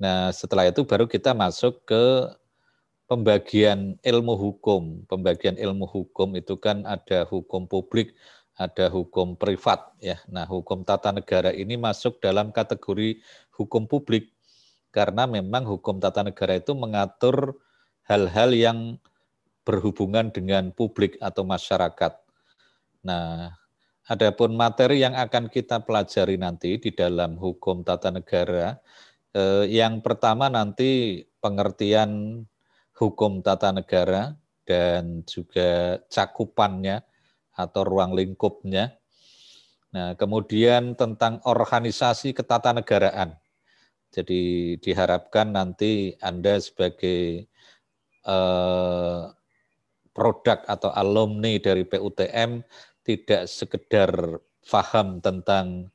Nah, 0.00 0.32
setelah 0.32 0.68
itu 0.68 0.82
baru 0.88 1.04
kita 1.04 1.36
masuk 1.36 1.84
ke 1.84 2.04
pembagian 3.04 4.00
ilmu 4.00 4.34
hukum. 4.38 5.04
Pembagian 5.04 5.60
ilmu 5.60 5.84
hukum 5.84 6.32
itu 6.38 6.56
kan 6.56 6.88
ada 6.88 7.28
hukum 7.28 7.68
publik, 7.68 8.16
ada 8.56 8.88
hukum 8.88 9.36
privat 9.36 9.92
ya. 10.00 10.16
Nah, 10.24 10.48
hukum 10.48 10.88
tata 10.88 11.12
negara 11.12 11.52
ini 11.52 11.76
masuk 11.76 12.16
dalam 12.24 12.48
kategori 12.48 13.20
hukum 13.52 13.84
publik 13.84 14.32
karena 14.90 15.28
memang 15.28 15.68
hukum 15.68 16.00
tata 16.00 16.24
negara 16.24 16.56
itu 16.58 16.72
mengatur 16.72 17.60
hal-hal 18.08 18.50
yang 18.56 18.78
berhubungan 19.68 20.32
dengan 20.32 20.72
publik 20.72 21.20
atau 21.20 21.44
masyarakat. 21.44 22.16
Nah, 23.04 23.59
Adapun 24.08 24.56
materi 24.56 25.04
yang 25.04 25.12
akan 25.12 25.52
kita 25.52 25.84
pelajari 25.84 26.40
nanti 26.40 26.80
di 26.80 26.90
dalam 26.90 27.36
hukum 27.36 27.84
tata 27.84 28.08
negara, 28.08 28.80
eh, 29.36 29.68
yang 29.68 30.00
pertama 30.00 30.48
nanti 30.48 31.22
pengertian 31.38 32.42
hukum 32.96 33.44
tata 33.44 33.76
negara 33.76 34.34
dan 34.64 35.24
juga 35.28 36.00
cakupannya 36.08 37.04
atau 37.54 37.82
ruang 37.84 38.16
lingkupnya. 38.16 38.96
Nah, 39.90 40.14
kemudian 40.14 40.94
tentang 40.94 41.42
organisasi 41.42 42.32
ketatanegaraan. 42.32 43.34
Jadi 44.10 44.74
diharapkan 44.82 45.54
nanti 45.54 46.14
Anda 46.18 46.58
sebagai 46.58 47.46
eh, 48.26 49.22
produk 50.10 50.58
atau 50.66 50.90
alumni 50.90 51.56
dari 51.62 51.86
PUTM 51.86 52.62
tidak 53.04 53.48
sekedar 53.48 54.10
paham 54.68 55.18
tentang 55.24 55.88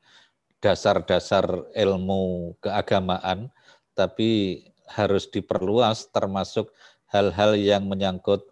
dasar-dasar 0.60 1.46
ilmu 1.78 2.58
keagamaan, 2.58 3.54
tapi 3.94 4.62
harus 4.90 5.30
diperluas 5.30 6.10
termasuk 6.10 6.70
hal-hal 7.10 7.58
yang 7.58 7.86
menyangkut 7.86 8.46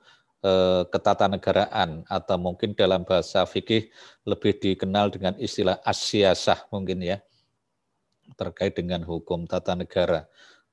eh, 0.46 0.84
ketatanegaraan 0.90 2.06
atau 2.10 2.38
mungkin 2.38 2.74
dalam 2.74 3.06
bahasa 3.06 3.46
fikih 3.46 3.90
lebih 4.26 4.58
dikenal 4.58 5.14
dengan 5.14 5.34
istilah 5.38 5.78
asyasah 5.86 6.70
mungkin 6.74 7.02
ya 7.02 7.22
terkait 8.40 8.74
dengan 8.74 9.06
hukum 9.06 9.46
tata 9.46 9.78
negara 9.78 10.26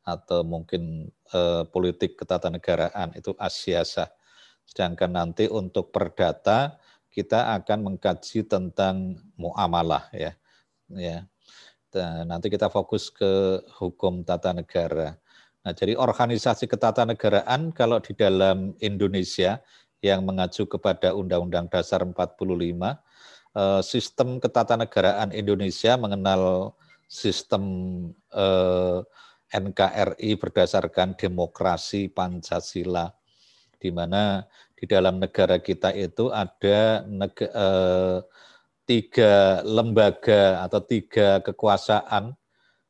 atau 0.05 0.41
mungkin 0.47 1.13
eh, 1.33 1.63
politik 1.69 2.17
ketatanegaraan 2.17 3.13
itu 3.17 3.37
asyasah. 3.37 4.09
Sedangkan 4.65 5.11
nanti 5.11 5.51
untuk 5.51 5.91
perdata 5.91 6.79
kita 7.21 7.53
akan 7.61 7.93
mengkaji 7.93 8.49
tentang 8.49 9.21
muamalah 9.37 10.09
ya. 10.17 10.33
Ya. 10.89 11.29
Dan 11.93 12.33
nanti 12.33 12.49
kita 12.49 12.73
fokus 12.73 13.13
ke 13.13 13.61
hukum 13.77 14.25
tata 14.25 14.57
negara. 14.57 15.21
Nah, 15.61 15.77
jadi 15.77 15.93
organisasi 16.01 16.65
ketatanegaraan 16.65 17.77
kalau 17.77 18.01
di 18.01 18.17
dalam 18.17 18.73
Indonesia 18.81 19.61
yang 20.01 20.25
mengacu 20.25 20.65
kepada 20.65 21.13
Undang-Undang 21.13 21.69
Dasar 21.69 22.01
45, 22.01 22.97
eh, 23.53 23.83
sistem 23.85 24.41
ketatanegaraan 24.41 25.37
Indonesia 25.37 26.01
mengenal 26.01 26.73
sistem 27.05 27.65
eh, 28.33 28.99
NKRI 29.51 30.39
berdasarkan 30.39 31.19
demokrasi 31.19 32.07
Pancasila, 32.09 33.11
di 33.77 33.91
mana 33.91 34.47
di 34.81 34.89
dalam 34.89 35.21
negara 35.21 35.61
kita 35.61 35.93
itu 35.93 36.33
ada 36.33 37.05
neg- 37.05 37.53
eh, 37.53 38.19
tiga 38.89 39.61
lembaga 39.61 40.65
atau 40.65 40.81
tiga 40.81 41.45
kekuasaan, 41.45 42.33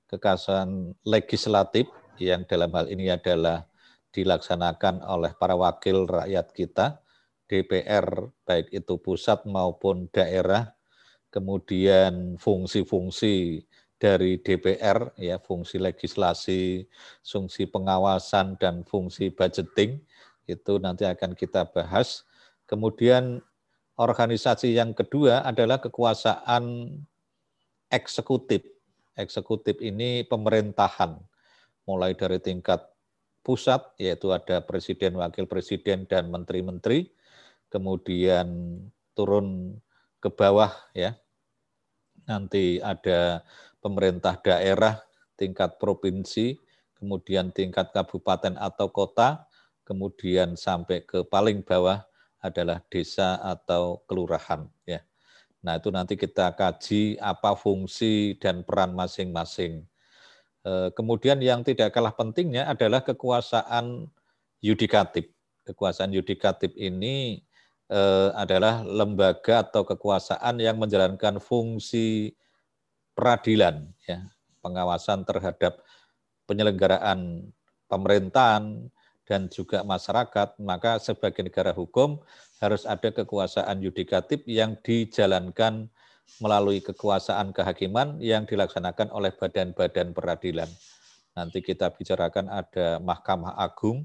kekuasaan 0.06 0.94
legislatif. 1.02 1.90
Yang 2.22 2.46
dalam 2.46 2.70
hal 2.78 2.86
ini 2.94 3.10
adalah 3.10 3.66
dilaksanakan 4.14 5.02
oleh 5.02 5.34
para 5.34 5.58
wakil 5.58 6.06
rakyat 6.06 6.46
kita, 6.54 6.86
DPR 7.50 8.30
baik 8.46 8.70
itu 8.70 8.94
pusat 9.02 9.42
maupun 9.50 10.06
daerah, 10.14 10.70
kemudian 11.34 12.38
fungsi-fungsi 12.38 13.66
dari 13.98 14.38
DPR 14.38 15.18
ya 15.18 15.42
fungsi 15.42 15.82
legislasi, 15.82 16.86
fungsi 17.20 17.66
pengawasan 17.66 18.54
dan 18.62 18.86
fungsi 18.86 19.34
budgeting 19.34 20.00
itu 20.50 20.82
nanti 20.82 21.06
akan 21.06 21.38
kita 21.38 21.68
bahas. 21.70 22.26
Kemudian 22.66 23.42
organisasi 23.98 24.74
yang 24.74 24.96
kedua 24.96 25.44
adalah 25.46 25.78
kekuasaan 25.78 26.96
eksekutif. 27.90 28.64
Eksekutif 29.18 29.76
ini 29.82 30.24
pemerintahan 30.24 31.18
mulai 31.84 32.14
dari 32.14 32.38
tingkat 32.38 32.86
pusat 33.42 33.82
yaitu 33.98 34.30
ada 34.30 34.62
presiden, 34.62 35.18
wakil 35.18 35.44
presiden 35.50 36.06
dan 36.06 36.30
menteri-menteri, 36.30 37.10
kemudian 37.72 38.78
turun 39.12 39.76
ke 40.22 40.28
bawah 40.30 40.70
ya. 40.94 41.16
Nanti 42.28 42.78
ada 42.78 43.42
pemerintah 43.82 44.38
daerah 44.38 45.02
tingkat 45.34 45.80
provinsi, 45.80 46.60
kemudian 47.00 47.50
tingkat 47.50 47.90
kabupaten 47.90 48.54
atau 48.60 48.92
kota, 48.92 49.49
kemudian 49.84 50.54
sampai 50.54 51.02
ke 51.04 51.26
paling 51.26 51.64
bawah 51.64 52.04
adalah 52.40 52.80
desa 52.88 53.36
atau 53.40 54.00
kelurahan 54.08 54.64
ya. 54.88 55.04
Nah, 55.60 55.76
itu 55.76 55.92
nanti 55.92 56.16
kita 56.16 56.56
kaji 56.56 57.20
apa 57.20 57.52
fungsi 57.52 58.40
dan 58.40 58.64
peran 58.64 58.96
masing-masing. 58.96 59.84
Eh, 60.64 60.88
Kemudian 60.96 61.36
yang 61.40 61.60
tidak 61.60 61.92
kalah 61.92 62.16
pentingnya 62.16 62.64
adalah 62.64 63.04
kekuasaan 63.04 64.08
yudikatif. 64.64 65.28
Kekuasaan 65.68 66.16
yudikatif 66.16 66.72
ini 66.80 67.44
eh, 67.92 68.30
adalah 68.32 68.80
lembaga 68.80 69.68
atau 69.68 69.84
kekuasaan 69.84 70.64
yang 70.64 70.80
menjalankan 70.80 71.36
fungsi 71.44 72.32
peradilan, 73.12 73.84
ya, 74.08 74.24
pengawasan 74.64 75.28
terhadap 75.28 75.84
penyelenggaraan 76.48 77.52
pemerintahan 77.84 78.88
dan 79.30 79.46
juga 79.46 79.86
masyarakat, 79.86 80.58
maka 80.58 80.98
sebagai 80.98 81.46
negara 81.46 81.70
hukum 81.70 82.18
harus 82.58 82.82
ada 82.82 83.14
kekuasaan 83.14 83.78
yudikatif 83.78 84.42
yang 84.42 84.74
dijalankan 84.82 85.86
melalui 86.42 86.82
kekuasaan 86.82 87.54
kehakiman 87.54 88.18
yang 88.18 88.42
dilaksanakan 88.42 89.14
oleh 89.14 89.30
badan-badan 89.30 90.10
peradilan. 90.10 90.66
Nanti 91.38 91.62
kita 91.62 91.94
bicarakan 91.94 92.50
ada 92.50 92.98
Mahkamah 92.98 93.54
Agung 93.54 94.02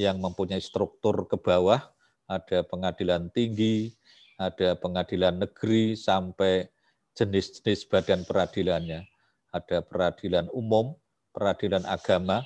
yang 0.00 0.16
mempunyai 0.16 0.64
struktur 0.64 1.28
ke 1.28 1.36
bawah, 1.36 1.92
ada 2.24 2.64
pengadilan 2.64 3.28
tinggi, 3.28 3.92
ada 4.40 4.72
pengadilan 4.80 5.36
negeri 5.36 6.00
sampai 6.00 6.64
jenis-jenis 7.12 7.92
badan 7.92 8.24
peradilannya. 8.24 9.04
Ada 9.52 9.84
peradilan 9.84 10.48
umum, 10.56 10.96
peradilan 11.36 11.84
agama, 11.84 12.40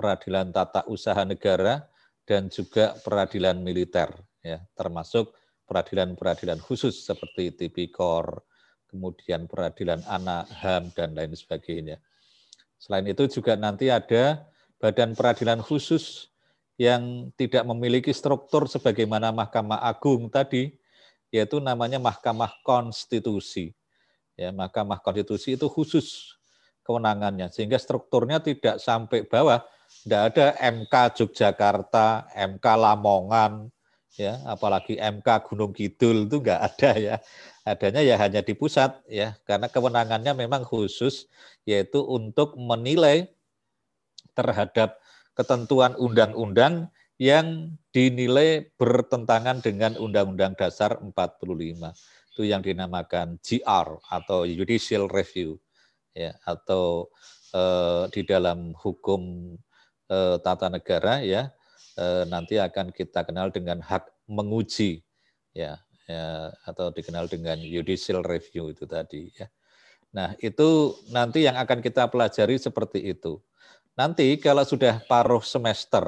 peradilan 0.00 0.48
tata 0.48 0.88
usaha 0.88 1.20
negara, 1.28 1.84
dan 2.24 2.48
juga 2.48 2.96
peradilan 3.04 3.60
militer, 3.60 4.08
ya, 4.40 4.64
termasuk 4.72 5.36
peradilan-peradilan 5.68 6.56
khusus 6.64 7.04
seperti 7.04 7.52
tipikor, 7.52 8.40
kemudian 8.88 9.44
peradilan 9.44 10.00
anak, 10.08 10.48
HAM, 10.48 10.96
dan 10.96 11.12
lain 11.12 11.36
sebagainya. 11.36 12.00
Selain 12.80 13.04
itu 13.04 13.28
juga 13.28 13.60
nanti 13.60 13.92
ada 13.92 14.48
badan 14.80 15.12
peradilan 15.12 15.60
khusus 15.60 16.32
yang 16.80 17.28
tidak 17.36 17.68
memiliki 17.68 18.08
struktur 18.08 18.64
sebagaimana 18.64 19.36
Mahkamah 19.36 19.84
Agung 19.84 20.32
tadi, 20.32 20.72
yaitu 21.28 21.60
namanya 21.60 22.00
Mahkamah 22.00 22.56
Konstitusi. 22.64 23.76
Ya, 24.32 24.48
Mahkamah 24.48 25.04
Konstitusi 25.04 25.60
itu 25.60 25.68
khusus 25.68 26.34
kewenangannya, 26.82 27.52
sehingga 27.52 27.76
strukturnya 27.76 28.40
tidak 28.40 28.80
sampai 28.80 29.28
bawah, 29.28 29.60
tidak 30.04 30.22
ada 30.32 30.46
MK 30.58 30.94
Yogyakarta, 31.20 32.30
MK 32.32 32.66
Lamongan, 32.66 33.68
ya, 34.16 34.40
apalagi 34.48 34.96
MK 34.96 35.28
Gunung 35.50 35.72
Kidul 35.76 36.24
itu 36.28 36.40
enggak 36.40 36.60
ada 36.72 36.90
ya. 36.96 37.16
Adanya 37.60 38.00
ya 38.00 38.16
hanya 38.16 38.40
di 38.40 38.56
pusat 38.56 38.96
ya, 39.06 39.36
karena 39.44 39.68
kewenangannya 39.68 40.32
memang 40.32 40.64
khusus 40.64 41.28
yaitu 41.68 42.00
untuk 42.00 42.56
menilai 42.56 43.28
terhadap 44.32 44.96
ketentuan 45.36 45.92
undang-undang 46.00 46.88
yang 47.20 47.76
dinilai 47.92 48.72
bertentangan 48.80 49.60
dengan 49.60 49.92
Undang-Undang 50.00 50.56
Dasar 50.56 50.96
45. 50.96 51.12
Itu 52.32 52.48
yang 52.48 52.64
dinamakan 52.64 53.36
GR 53.44 53.88
atau 54.08 54.48
Judicial 54.48 55.04
Review 55.04 55.60
ya 56.16 56.32
atau 56.48 57.12
eh, 57.52 58.08
di 58.08 58.24
dalam 58.24 58.72
hukum 58.72 59.52
eh, 60.10 60.36
tata 60.42 60.66
negara 60.66 61.22
ya 61.22 61.54
eh, 61.96 62.24
nanti 62.26 62.58
akan 62.58 62.90
kita 62.90 63.22
kenal 63.22 63.54
dengan 63.54 63.78
hak 63.80 64.10
menguji 64.26 65.02
ya, 65.54 65.78
ya 66.06 66.50
atau 66.66 66.90
dikenal 66.90 67.30
dengan 67.30 67.58
judicial 67.62 68.22
review 68.26 68.74
itu 68.74 68.84
tadi 68.86 69.30
ya. 69.34 69.46
Nah, 70.10 70.34
itu 70.42 70.98
nanti 71.14 71.46
yang 71.46 71.54
akan 71.54 71.78
kita 71.78 72.10
pelajari 72.10 72.58
seperti 72.58 73.14
itu. 73.14 73.38
Nanti 73.94 74.38
kalau 74.42 74.66
sudah 74.66 74.98
paruh 75.06 75.42
semester, 75.42 76.02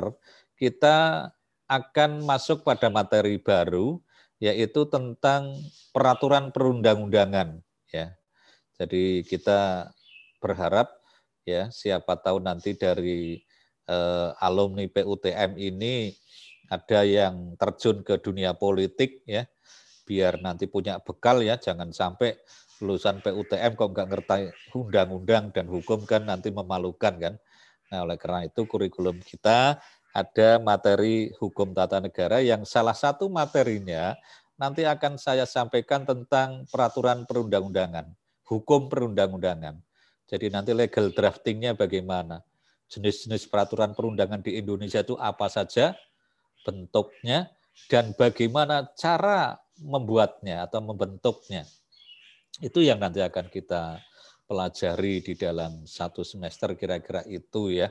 kita 0.58 1.30
akan 1.70 2.26
masuk 2.26 2.66
pada 2.66 2.90
materi 2.90 3.38
baru, 3.38 4.02
yaitu 4.42 4.90
tentang 4.90 5.54
peraturan 5.94 6.50
perundang-undangan. 6.50 7.62
Ya, 7.94 8.18
jadi 8.74 9.22
kita 9.22 9.92
berharap 10.42 10.90
ya 11.46 11.70
siapa 11.70 12.18
tahu 12.18 12.42
nanti 12.42 12.74
dari 12.74 13.46
eh, 13.86 14.30
alumni 14.42 14.84
PUTM 14.88 15.58
ini 15.58 16.12
ada 16.72 17.04
yang 17.04 17.56
terjun 17.60 18.00
ke 18.00 18.16
dunia 18.18 18.56
politik 18.56 19.20
ya, 19.28 19.44
biar 20.08 20.40
nanti 20.40 20.64
punya 20.66 20.98
bekal 21.02 21.44
ya, 21.44 21.60
jangan 21.60 21.92
sampai 21.92 22.38
lulusan 22.82 23.22
PUTM 23.22 23.78
kok 23.78 23.90
nggak 23.94 24.08
ngerti 24.10 24.42
undang-undang 24.74 25.54
dan 25.54 25.66
hukum 25.70 26.02
kan 26.02 26.26
nanti 26.26 26.50
memalukan 26.50 27.14
kan. 27.14 27.34
Nah, 27.92 28.08
oleh 28.08 28.16
karena 28.16 28.48
itu 28.48 28.64
kurikulum 28.64 29.20
kita 29.20 29.78
ada 30.12 30.50
materi 30.60 31.32
hukum 31.40 31.72
tata 31.72 32.00
negara 32.00 32.40
yang 32.40 32.64
salah 32.68 32.96
satu 32.96 33.28
materinya 33.32 34.16
nanti 34.60 34.84
akan 34.84 35.16
saya 35.16 35.48
sampaikan 35.48 36.04
tentang 36.04 36.68
peraturan 36.68 37.24
perundang-undangan, 37.24 38.12
hukum 38.48 38.88
perundang-undangan. 38.92 39.80
Jadi 40.28 40.48
nanti 40.48 40.72
legal 40.72 41.12
draftingnya 41.12 41.76
bagaimana, 41.76 42.40
jenis-jenis 42.92 43.48
peraturan 43.48 43.96
perundangan 43.96 44.44
di 44.44 44.60
Indonesia 44.60 45.00
itu 45.00 45.16
apa 45.16 45.48
saja, 45.48 45.96
bentuknya, 46.68 47.48
dan 47.88 48.12
bagaimana 48.12 48.92
cara 48.92 49.56
membuatnya 49.80 50.68
atau 50.68 50.84
membentuknya. 50.84 51.64
Itu 52.60 52.84
yang 52.84 53.00
nanti 53.00 53.24
akan 53.24 53.48
kita 53.48 53.98
pelajari 54.44 55.24
di 55.24 55.32
dalam 55.32 55.88
satu 55.88 56.20
semester 56.20 56.76
kira-kira 56.76 57.24
itu 57.24 57.72
ya 57.72 57.88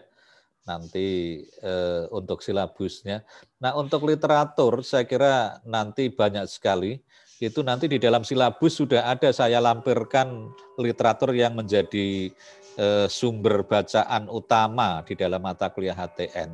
nanti 0.70 1.42
eh, 1.42 2.06
untuk 2.14 2.46
silabusnya. 2.46 3.26
Nah 3.58 3.74
untuk 3.74 4.06
literatur 4.06 4.86
saya 4.86 5.10
kira 5.10 5.58
nanti 5.66 6.14
banyak 6.14 6.46
sekali 6.46 7.02
itu 7.42 7.66
nanti 7.66 7.90
di 7.90 7.98
dalam 7.98 8.22
silabus 8.22 8.78
sudah 8.78 9.10
ada 9.10 9.34
saya 9.34 9.58
lampirkan 9.58 10.54
literatur 10.78 11.34
yang 11.34 11.58
menjadi 11.58 12.30
eh, 12.78 13.08
sumber 13.12 13.64
bacaan 13.66 14.30
utama 14.30 15.02
di 15.04 15.16
dalam 15.18 15.42
mata 15.42 15.72
kuliah 15.72 15.96
HTN 15.96 16.54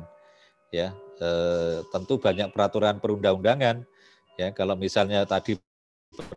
ya 0.72 0.94
eh, 1.20 1.78
tentu 1.90 2.18
banyak 2.18 2.50
peraturan 2.54 2.98
perundang-undangan 2.98 3.84
ya 4.38 4.54
kalau 4.54 4.74
misalnya 4.78 5.26
tadi 5.26 5.58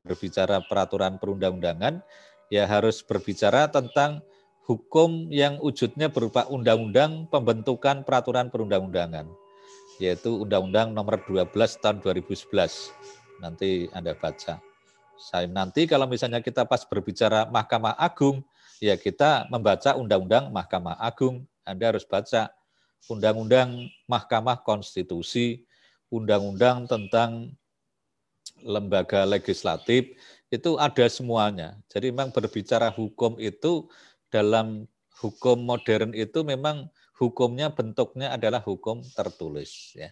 berbicara 0.04 0.62
peraturan 0.66 1.18
perundang-undangan 1.18 2.04
ya 2.52 2.68
harus 2.68 3.00
berbicara 3.02 3.72
tentang 3.72 4.20
hukum 4.68 5.28
yang 5.34 5.58
wujudnya 5.60 6.08
berupa 6.08 6.46
undang-undang 6.48 7.26
pembentukan 7.32 8.06
peraturan 8.06 8.48
perundang-undangan. 8.48 9.28
yaitu 10.02 10.34
Undang-Undang 10.34 10.98
Nomor 10.98 11.22
12 11.22 11.54
Tahun 11.78 12.02
2011. 12.02 12.90
Nanti 13.38 13.86
Anda 13.94 14.18
baca. 14.18 14.58
Saya 15.14 15.46
nanti 15.46 15.86
kalau 15.86 16.10
misalnya 16.10 16.42
kita 16.42 16.66
pas 16.66 16.82
berbicara 16.90 17.46
Mahkamah 17.54 17.94
Agung, 18.02 18.42
ya 18.82 18.98
kita 18.98 19.46
membaca 19.54 19.94
Undang-Undang 19.94 20.50
Mahkamah 20.50 20.98
Agung. 20.98 21.46
Anda 21.62 21.94
harus 21.94 22.04
baca 22.04 22.50
Undang-Undang 23.06 23.86
Mahkamah 24.10 24.66
Konstitusi, 24.66 25.70
Undang-Undang 26.10 26.90
tentang 26.90 27.54
lembaga 28.66 29.26
legislatif, 29.26 30.18
itu 30.50 30.76
ada 30.82 31.06
semuanya. 31.08 31.78
Jadi 31.88 32.10
memang 32.10 32.34
berbicara 32.34 32.90
hukum 32.90 33.38
itu 33.38 33.88
dalam 34.34 34.90
hukum 35.22 35.62
modern 35.62 36.12
itu 36.18 36.42
memang 36.42 36.90
hukumnya 37.16 37.70
bentuknya 37.70 38.34
adalah 38.34 38.60
hukum 38.60 39.06
tertulis. 39.14 39.94
Ya. 39.94 40.10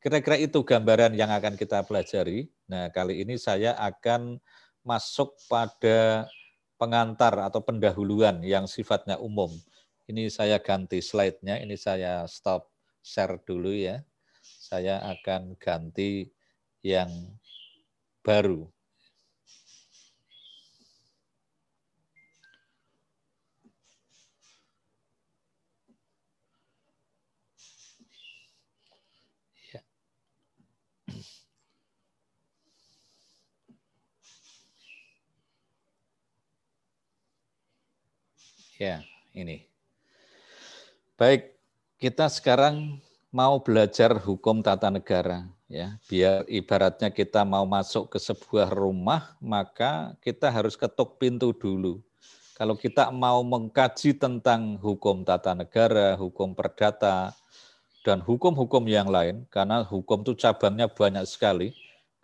Kira-kira 0.00 0.40
itu 0.40 0.64
gambaran 0.64 1.12
yang 1.14 1.28
akan 1.28 1.54
kita 1.54 1.84
pelajari. 1.84 2.48
Nah 2.66 2.88
kali 2.88 3.22
ini 3.22 3.36
saya 3.36 3.76
akan 3.76 4.40
masuk 4.82 5.36
pada 5.52 6.24
pengantar 6.78 7.34
atau 7.42 7.60
pendahuluan 7.60 8.40
yang 8.46 8.70
sifatnya 8.70 9.18
umum. 9.18 9.50
Ini 10.08 10.30
saya 10.32 10.56
ganti 10.62 11.04
slide-nya, 11.04 11.60
ini 11.60 11.76
saya 11.76 12.24
stop 12.24 12.70
share 13.04 13.42
dulu 13.44 13.74
ya. 13.74 14.00
Saya 14.40 15.02
akan 15.04 15.58
ganti 15.60 16.30
yang 16.80 17.10
baru. 18.24 18.64
Ya, 38.78 39.02
ini. 39.34 39.66
Baik, 41.18 41.50
kita 41.98 42.30
sekarang 42.30 43.02
mau 43.34 43.58
belajar 43.58 44.14
hukum 44.22 44.62
tata 44.62 44.86
negara 44.86 45.50
ya. 45.66 45.98
Biar 46.06 46.46
ibaratnya 46.46 47.10
kita 47.10 47.42
mau 47.42 47.66
masuk 47.66 48.06
ke 48.06 48.22
sebuah 48.22 48.70
rumah 48.70 49.34
maka 49.42 50.14
kita 50.22 50.46
harus 50.46 50.78
ketuk 50.78 51.18
pintu 51.18 51.50
dulu. 51.50 51.98
Kalau 52.54 52.78
kita 52.78 53.10
mau 53.10 53.42
mengkaji 53.42 54.14
tentang 54.14 54.78
hukum 54.78 55.26
tata 55.26 55.58
negara 55.58 56.14
hukum 56.14 56.54
perdata 56.54 57.34
dan 58.06 58.22
hukum-hukum 58.22 58.86
yang 58.86 59.10
lain 59.10 59.42
karena 59.50 59.82
hukum 59.82 60.22
itu 60.22 60.38
cabangnya 60.38 60.86
banyak 60.86 61.26
sekali. 61.26 61.74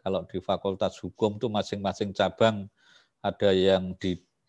Kalau 0.06 0.22
di 0.30 0.38
fakultas 0.38 1.02
hukum 1.02 1.34
itu 1.34 1.50
masing-masing 1.50 2.14
cabang 2.14 2.70
ada 3.18 3.50
yang 3.50 3.98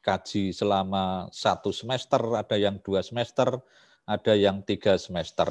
dikaji 0.05 0.53
selama 0.53 1.25
satu 1.33 1.73
semester 1.73 2.21
ada 2.37 2.53
yang 2.53 2.77
dua 2.85 3.01
semester 3.01 3.57
ada 4.05 4.37
yang 4.37 4.61
tiga 4.61 5.01
semester 5.01 5.49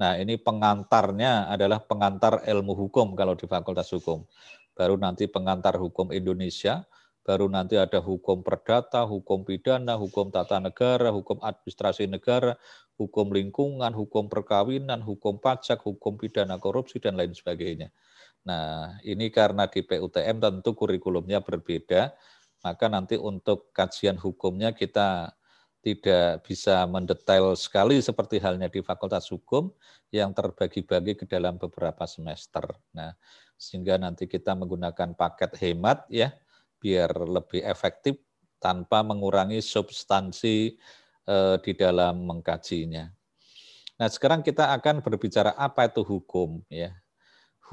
Nah, 0.00 0.16
ini 0.16 0.40
pengantarnya 0.40 1.52
adalah 1.52 1.84
pengantar 1.84 2.40
ilmu 2.48 2.72
hukum 2.72 3.12
kalau 3.12 3.36
di 3.36 3.44
Fakultas 3.44 3.92
Hukum. 3.92 4.24
Baru 4.72 4.96
nanti 4.96 5.28
pengantar 5.28 5.76
hukum 5.76 6.08
Indonesia, 6.08 6.88
baru 7.20 7.52
nanti 7.52 7.76
ada 7.76 8.00
hukum 8.00 8.40
perdata, 8.40 9.04
hukum 9.04 9.44
pidana, 9.44 10.00
hukum 10.00 10.32
tata 10.32 10.56
negara, 10.56 11.12
hukum 11.12 11.44
administrasi 11.44 12.08
negara, 12.08 12.56
hukum 12.96 13.28
lingkungan, 13.28 13.92
hukum 13.92 14.32
perkawinan, 14.32 15.04
hukum 15.04 15.36
pajak, 15.36 15.84
hukum 15.84 16.16
pidana 16.16 16.56
korupsi, 16.56 16.96
dan 16.96 17.20
lain 17.20 17.36
sebagainya. 17.36 17.92
Nah, 18.48 18.96
ini 19.04 19.28
karena 19.28 19.68
di 19.68 19.84
PUTM 19.84 20.40
tentu 20.40 20.72
kurikulumnya 20.72 21.44
berbeda, 21.44 22.16
maka 22.60 22.86
nanti 22.92 23.16
untuk 23.16 23.72
kajian 23.72 24.20
hukumnya 24.20 24.76
kita 24.76 25.32
tidak 25.80 26.44
bisa 26.44 26.84
mendetail 26.84 27.56
sekali 27.56 28.04
seperti 28.04 28.36
halnya 28.36 28.68
di 28.68 28.84
Fakultas 28.84 29.32
Hukum 29.32 29.72
yang 30.12 30.36
terbagi-bagi 30.36 31.16
ke 31.16 31.24
dalam 31.24 31.56
beberapa 31.56 32.04
semester. 32.04 32.68
Nah, 32.92 33.16
sehingga 33.56 33.96
nanti 33.96 34.28
kita 34.28 34.52
menggunakan 34.52 35.16
paket 35.16 35.56
hemat 35.64 36.04
ya 36.12 36.36
biar 36.76 37.12
lebih 37.24 37.64
efektif 37.64 38.20
tanpa 38.60 39.00
mengurangi 39.00 39.64
substansi 39.64 40.76
eh, 41.24 41.56
di 41.64 41.72
dalam 41.72 42.28
mengkajinya. 42.28 43.08
Nah, 43.96 44.08
sekarang 44.08 44.44
kita 44.44 44.76
akan 44.76 45.00
berbicara 45.00 45.56
apa 45.56 45.88
itu 45.88 46.04
hukum 46.04 46.60
ya. 46.68 46.92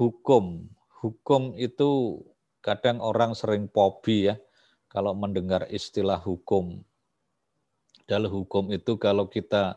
Hukum, 0.00 0.64
hukum 1.04 1.52
itu 1.60 2.20
kadang 2.64 3.04
orang 3.04 3.36
sering 3.36 3.68
pobi 3.68 4.32
ya 4.32 4.36
kalau 4.88 5.12
mendengar 5.12 5.68
istilah 5.70 6.20
hukum 6.20 6.84
dalam 8.08 8.32
hukum 8.32 8.72
itu 8.72 8.96
kalau 8.96 9.28
kita 9.28 9.76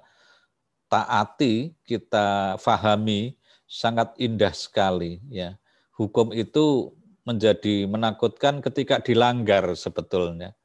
taati, 0.87 1.75
kita 1.83 2.55
fahami 2.63 3.35
sangat 3.67 4.15
indah 4.15 4.55
sekali 4.55 5.19
ya. 5.27 5.59
Hukum 5.99 6.31
itu 6.31 6.95
menjadi 7.27 7.85
menakutkan 7.91 8.63
ketika 8.63 9.03
dilanggar 9.03 9.67
sebetulnya. 9.75 10.55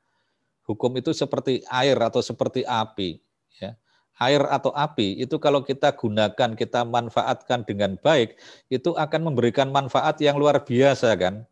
Hukum 0.62 0.94
itu 0.94 1.10
seperti 1.10 1.66
air 1.66 1.98
atau 1.98 2.22
seperti 2.22 2.62
api 2.62 3.18
ya. 3.58 3.74
Air 4.16 4.46
atau 4.46 4.70
api 4.70 5.18
itu 5.18 5.36
kalau 5.42 5.66
kita 5.66 5.90
gunakan, 5.92 6.54
kita 6.54 6.86
manfaatkan 6.86 7.66
dengan 7.66 7.98
baik, 7.98 8.38
itu 8.70 8.94
akan 8.94 9.28
memberikan 9.28 9.68
manfaat 9.74 10.22
yang 10.22 10.38
luar 10.38 10.62
biasa 10.62 11.12
kan. 11.18 11.44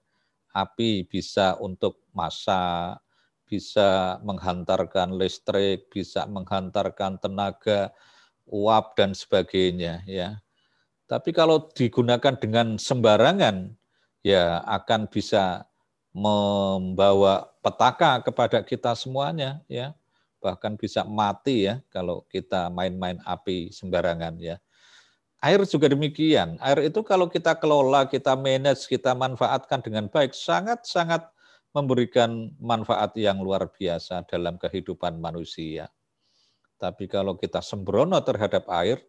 Api 0.55 1.03
bisa 1.11 1.59
untuk 1.59 2.07
masak, 2.14 3.03
bisa 3.45 4.23
menghantarkan 4.23 5.19
listrik, 5.19 5.90
bisa 5.90 6.25
menghantarkan 6.31 7.19
tenaga 7.19 7.90
uap 8.49 8.95
dan 8.95 9.12
sebagainya 9.12 10.07
ya. 10.07 10.38
Tapi 11.05 11.37
kalau 11.37 11.69
digunakan 11.75 12.38
dengan 12.38 12.81
sembarangan 12.81 13.77
ya 14.25 14.64
akan 14.64 15.11
bisa 15.11 15.69
membawa 16.14 17.51
petaka 17.61 18.23
kepada 18.25 18.62
kita 18.62 18.97
semuanya 18.97 19.61
ya. 19.69 19.93
Bahkan 20.40 20.77
bisa 20.81 21.05
mati 21.05 21.69
ya 21.69 21.83
kalau 21.93 22.25
kita 22.31 22.71
main-main 22.73 23.21
api 23.27 23.75
sembarangan 23.75 24.38
ya. 24.40 24.57
Air 25.44 25.61
juga 25.68 25.92
demikian. 25.92 26.57
Air 26.57 26.88
itu 26.88 27.04
kalau 27.04 27.28
kita 27.28 27.52
kelola, 27.61 28.09
kita 28.09 28.33
manage, 28.33 28.88
kita 28.88 29.12
manfaatkan 29.12 29.85
dengan 29.85 30.09
baik, 30.09 30.33
sangat-sangat 30.33 31.28
memberikan 31.76 32.48
manfaat 32.57 33.12
yang 33.20 33.44
luar 33.44 33.68
biasa 33.68 34.24
dalam 34.24 34.57
kehidupan 34.57 35.20
manusia. 35.20 35.92
Tapi 36.80 37.04
kalau 37.04 37.37
kita 37.37 37.61
sembrono 37.61 38.16
terhadap 38.24 38.64
air, 38.72 39.04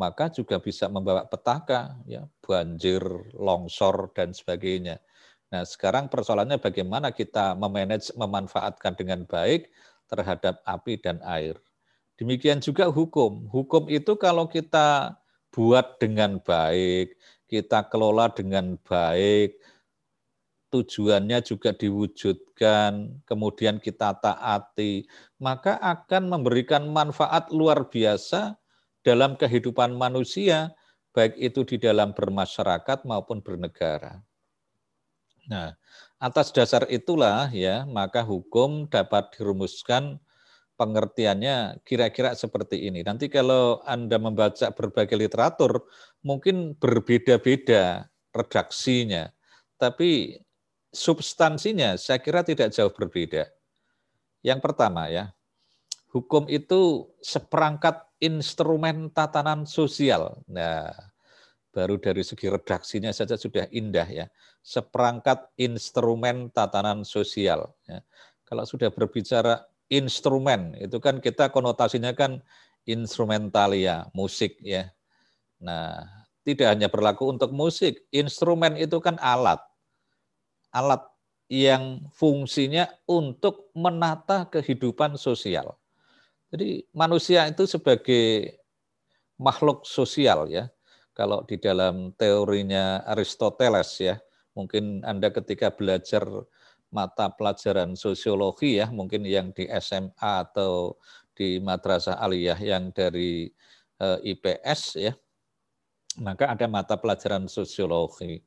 maka 0.00 0.32
juga 0.32 0.56
bisa 0.56 0.88
membawa 0.88 1.28
petaka, 1.28 2.00
ya, 2.08 2.24
banjir, 2.40 3.04
longsor, 3.36 4.08
dan 4.16 4.32
sebagainya. 4.32 5.04
Nah, 5.52 5.68
sekarang 5.68 6.08
persoalannya 6.08 6.58
bagaimana 6.64 7.12
kita 7.12 7.52
memanage, 7.60 8.08
memanfaatkan 8.16 8.96
dengan 8.96 9.28
baik 9.28 9.68
terhadap 10.08 10.64
api 10.64 10.96
dan 10.96 11.20
air. 11.28 11.60
Demikian 12.16 12.64
juga 12.64 12.88
hukum. 12.88 13.52
Hukum 13.52 13.90
itu 13.92 14.16
kalau 14.16 14.48
kita 14.48 15.18
buat 15.54 16.02
dengan 16.02 16.42
baik, 16.42 17.14
kita 17.46 17.86
kelola 17.86 18.26
dengan 18.34 18.74
baik, 18.82 19.54
tujuannya 20.74 21.38
juga 21.46 21.70
diwujudkan, 21.70 23.22
kemudian 23.22 23.78
kita 23.78 24.18
taati, 24.18 25.06
maka 25.38 25.78
akan 25.78 26.34
memberikan 26.34 26.90
manfaat 26.90 27.54
luar 27.54 27.86
biasa 27.86 28.58
dalam 29.06 29.38
kehidupan 29.38 29.94
manusia, 29.94 30.74
baik 31.14 31.38
itu 31.38 31.62
di 31.62 31.78
dalam 31.78 32.10
bermasyarakat 32.10 33.06
maupun 33.06 33.38
bernegara. 33.38 34.18
Nah, 35.46 35.78
atas 36.18 36.50
dasar 36.50 36.90
itulah 36.90 37.46
ya, 37.54 37.86
maka 37.86 38.26
hukum 38.26 38.90
dapat 38.90 39.30
dirumuskan 39.38 40.18
pengertiannya 40.74 41.82
kira-kira 41.86 42.34
seperti 42.34 42.90
ini. 42.90 43.06
Nanti 43.06 43.30
kalau 43.30 43.82
Anda 43.86 44.18
membaca 44.18 44.74
berbagai 44.74 45.14
literatur, 45.14 45.86
mungkin 46.26 46.74
berbeda-beda 46.74 48.10
redaksinya. 48.34 49.30
Tapi 49.78 50.38
substansinya 50.90 51.98
saya 51.98 52.18
kira 52.22 52.42
tidak 52.42 52.74
jauh 52.74 52.90
berbeda. 52.90 53.50
Yang 54.44 54.60
pertama 54.60 55.08
ya, 55.08 55.34
hukum 56.14 56.46
itu 56.46 57.10
seperangkat 57.22 58.02
instrumen 58.22 59.10
tatanan 59.10 59.66
sosial. 59.66 60.38
Nah, 60.46 60.90
baru 61.74 61.98
dari 61.98 62.22
segi 62.22 62.46
redaksinya 62.46 63.10
saja 63.10 63.34
sudah 63.34 63.66
indah 63.74 64.06
ya. 64.06 64.26
Seperangkat 64.64 65.50
instrumen 65.58 66.48
tatanan 66.54 67.02
sosial. 67.02 67.74
Ya. 67.84 68.00
Kalau 68.46 68.64
sudah 68.64 68.88
berbicara 68.94 69.66
instrumen, 69.88 70.76
itu 70.80 70.96
kan 71.00 71.20
kita 71.20 71.52
konotasinya 71.52 72.12
kan 72.16 72.40
instrumentalia, 72.84 74.08
musik 74.12 74.56
ya. 74.60 74.92
Nah, 75.60 76.04
tidak 76.44 76.76
hanya 76.76 76.88
berlaku 76.92 77.32
untuk 77.32 77.50
musik. 77.56 78.04
Instrumen 78.12 78.76
itu 78.76 79.00
kan 79.00 79.16
alat. 79.20 79.60
Alat 80.68 81.00
yang 81.48 82.04
fungsinya 82.12 82.88
untuk 83.08 83.72
menata 83.72 84.48
kehidupan 84.48 85.16
sosial. 85.16 85.76
Jadi 86.52 86.84
manusia 86.92 87.48
itu 87.48 87.64
sebagai 87.64 88.60
makhluk 89.40 89.88
sosial 89.88 90.46
ya. 90.52 90.68
Kalau 91.14 91.46
di 91.46 91.56
dalam 91.62 92.10
teorinya 92.18 93.06
Aristoteles 93.06 94.02
ya, 94.02 94.18
mungkin 94.54 95.02
Anda 95.06 95.30
ketika 95.30 95.70
belajar 95.70 96.26
mata 96.94 97.26
pelajaran 97.34 97.98
sosiologi 97.98 98.78
ya, 98.78 98.86
mungkin 98.94 99.26
yang 99.26 99.50
di 99.50 99.66
SMA 99.82 100.14
atau 100.46 100.94
di 101.34 101.58
madrasah 101.58 102.22
aliyah 102.22 102.56
yang 102.62 102.94
dari 102.94 103.50
eh, 103.98 104.18
IPS 104.22 104.80
ya, 105.02 105.12
maka 106.22 106.54
ada 106.54 106.70
mata 106.70 106.94
pelajaran 106.94 107.50
sosiologi. 107.50 108.38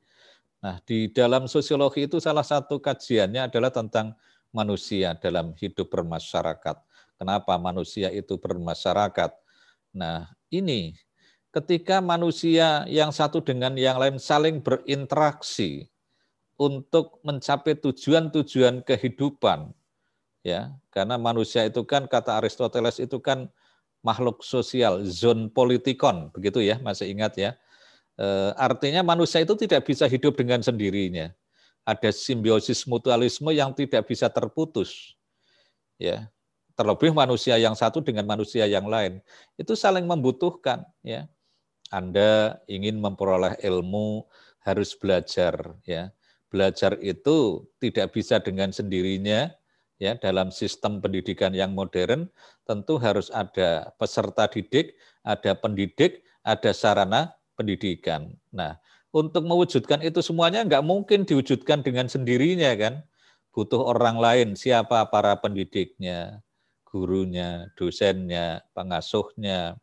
Nah, 0.63 0.79
di 0.87 1.11
dalam 1.11 1.45
sosiologi 1.51 2.07
itu 2.07 2.17
salah 2.23 2.47
satu 2.47 2.79
kajiannya 2.79 3.51
adalah 3.51 3.69
tentang 3.69 4.15
manusia 4.55 5.13
dalam 5.19 5.51
hidup 5.59 5.91
bermasyarakat. 5.91 6.77
Kenapa 7.19 7.53
manusia 7.59 8.07
itu 8.09 8.39
bermasyarakat? 8.39 9.35
Nah, 9.91 10.31
ini 10.47 10.95
ketika 11.51 11.99
manusia 11.99 12.85
yang 12.87 13.09
satu 13.09 13.43
dengan 13.43 13.73
yang 13.75 13.97
lain 13.97 14.21
saling 14.21 14.61
berinteraksi 14.61 15.89
untuk 16.57 17.21
mencapai 17.21 17.77
tujuan-tujuan 17.77 18.81
kehidupan, 18.81 19.71
ya, 20.41 20.73
karena 20.89 21.15
manusia 21.21 21.65
itu 21.69 21.85
kan 21.85 22.09
kata 22.09 22.41
Aristoteles 22.41 22.97
itu 22.97 23.21
kan 23.21 23.49
makhluk 24.01 24.41
sosial, 24.41 25.05
zon 25.05 25.49
politikon, 25.53 26.33
begitu 26.33 26.65
ya, 26.65 26.81
masih 26.81 27.13
ingat 27.13 27.37
ya. 27.37 27.51
E, 28.17 28.25
artinya 28.57 29.05
manusia 29.05 29.41
itu 29.41 29.53
tidak 29.53 29.85
bisa 29.85 30.09
hidup 30.09 30.33
dengan 30.33 30.61
sendirinya. 30.65 31.29
Ada 31.85 32.11
simbiosis 32.11 32.83
mutualisme 32.89 33.53
yang 33.53 33.71
tidak 33.71 34.09
bisa 34.09 34.27
terputus. 34.27 35.15
Ya, 35.97 36.29
terlebih 36.77 37.09
manusia 37.09 37.57
yang 37.57 37.73
satu 37.73 38.05
dengan 38.05 38.23
manusia 38.29 38.69
yang 38.69 38.85
lain 38.85 39.17
itu 39.57 39.73
saling 39.73 40.05
membutuhkan 40.05 40.85
ya 41.01 41.25
anda 41.89 42.61
ingin 42.69 43.01
memperoleh 43.01 43.57
ilmu 43.65 44.29
harus 44.61 44.93
belajar 44.93 45.73
ya 45.89 46.13
belajar 46.57 46.97
itu 47.05 47.69
tidak 47.77 48.17
bisa 48.17 48.41
dengan 48.41 48.73
sendirinya 48.73 49.53
ya 50.01 50.17
dalam 50.17 50.49
sistem 50.49 50.97
pendidikan 50.97 51.53
yang 51.53 51.77
modern 51.77 52.25
tentu 52.65 52.97
harus 52.97 53.29
ada 53.29 53.93
peserta 54.01 54.49
didik 54.49 54.97
ada 55.21 55.53
pendidik 55.53 56.25
ada 56.41 56.73
sarana 56.73 57.37
pendidikan 57.53 58.33
nah 58.49 58.81
untuk 59.13 59.45
mewujudkan 59.45 60.01
itu 60.01 60.25
semuanya 60.25 60.65
nggak 60.65 60.81
mungkin 60.81 61.29
diwujudkan 61.29 61.85
dengan 61.85 62.09
sendirinya 62.09 62.73
kan 62.73 63.05
butuh 63.53 63.85
orang 63.85 64.17
lain 64.17 64.47
siapa 64.57 65.05
para 65.13 65.37
pendidiknya 65.37 66.41
gurunya, 66.87 67.67
dosennya, 67.75 68.63
pengasuhnya. 68.71 69.75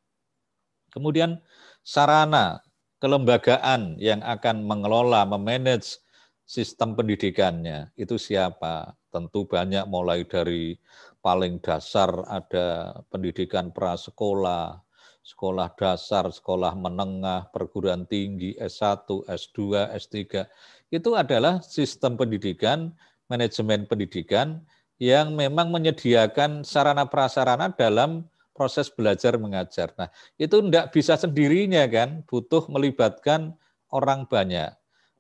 Kemudian 0.91 1.39
sarana 1.85 2.65
kelembagaan 2.99 4.01
yang 4.01 4.25
akan 4.25 4.65
mengelola, 4.65 5.29
memanage 5.29 6.01
sistem 6.45 6.93
pendidikannya 6.97 7.91
itu 7.97 8.21
siapa? 8.21 8.93
Tentu 9.09 9.49
banyak 9.49 9.89
mulai 9.89 10.25
dari 10.29 10.77
paling 11.25 11.57
dasar 11.61 12.13
ada 12.29 13.01
pendidikan 13.09 13.73
prasekolah, 13.73 14.85
sekolah 15.25 15.73
dasar, 15.73 16.29
sekolah 16.29 16.77
menengah, 16.77 17.49
perguruan 17.49 18.05
tinggi, 18.05 18.53
S1, 18.61 19.25
S2, 19.25 19.89
S3. 19.97 20.45
Itu 20.93 21.17
adalah 21.17 21.65
sistem 21.65 22.21
pendidikan, 22.21 22.93
manajemen 23.27 23.89
pendidikan 23.89 24.61
yang 25.01 25.33
memang 25.33 25.73
menyediakan 25.73 26.63
sarana 26.63 27.09
prasarana 27.09 27.73
dalam 27.73 28.29
proses 28.55 28.87
belajar 28.93 29.35
mengajar. 29.41 29.91
Nah, 29.99 30.13
itu 30.39 30.63
tidak 30.63 30.95
bisa 30.95 31.19
sendirinya 31.19 31.83
kan, 31.91 32.23
butuh 32.29 32.69
melibatkan 32.71 33.57
orang 33.91 34.29
banyak. 34.29 34.71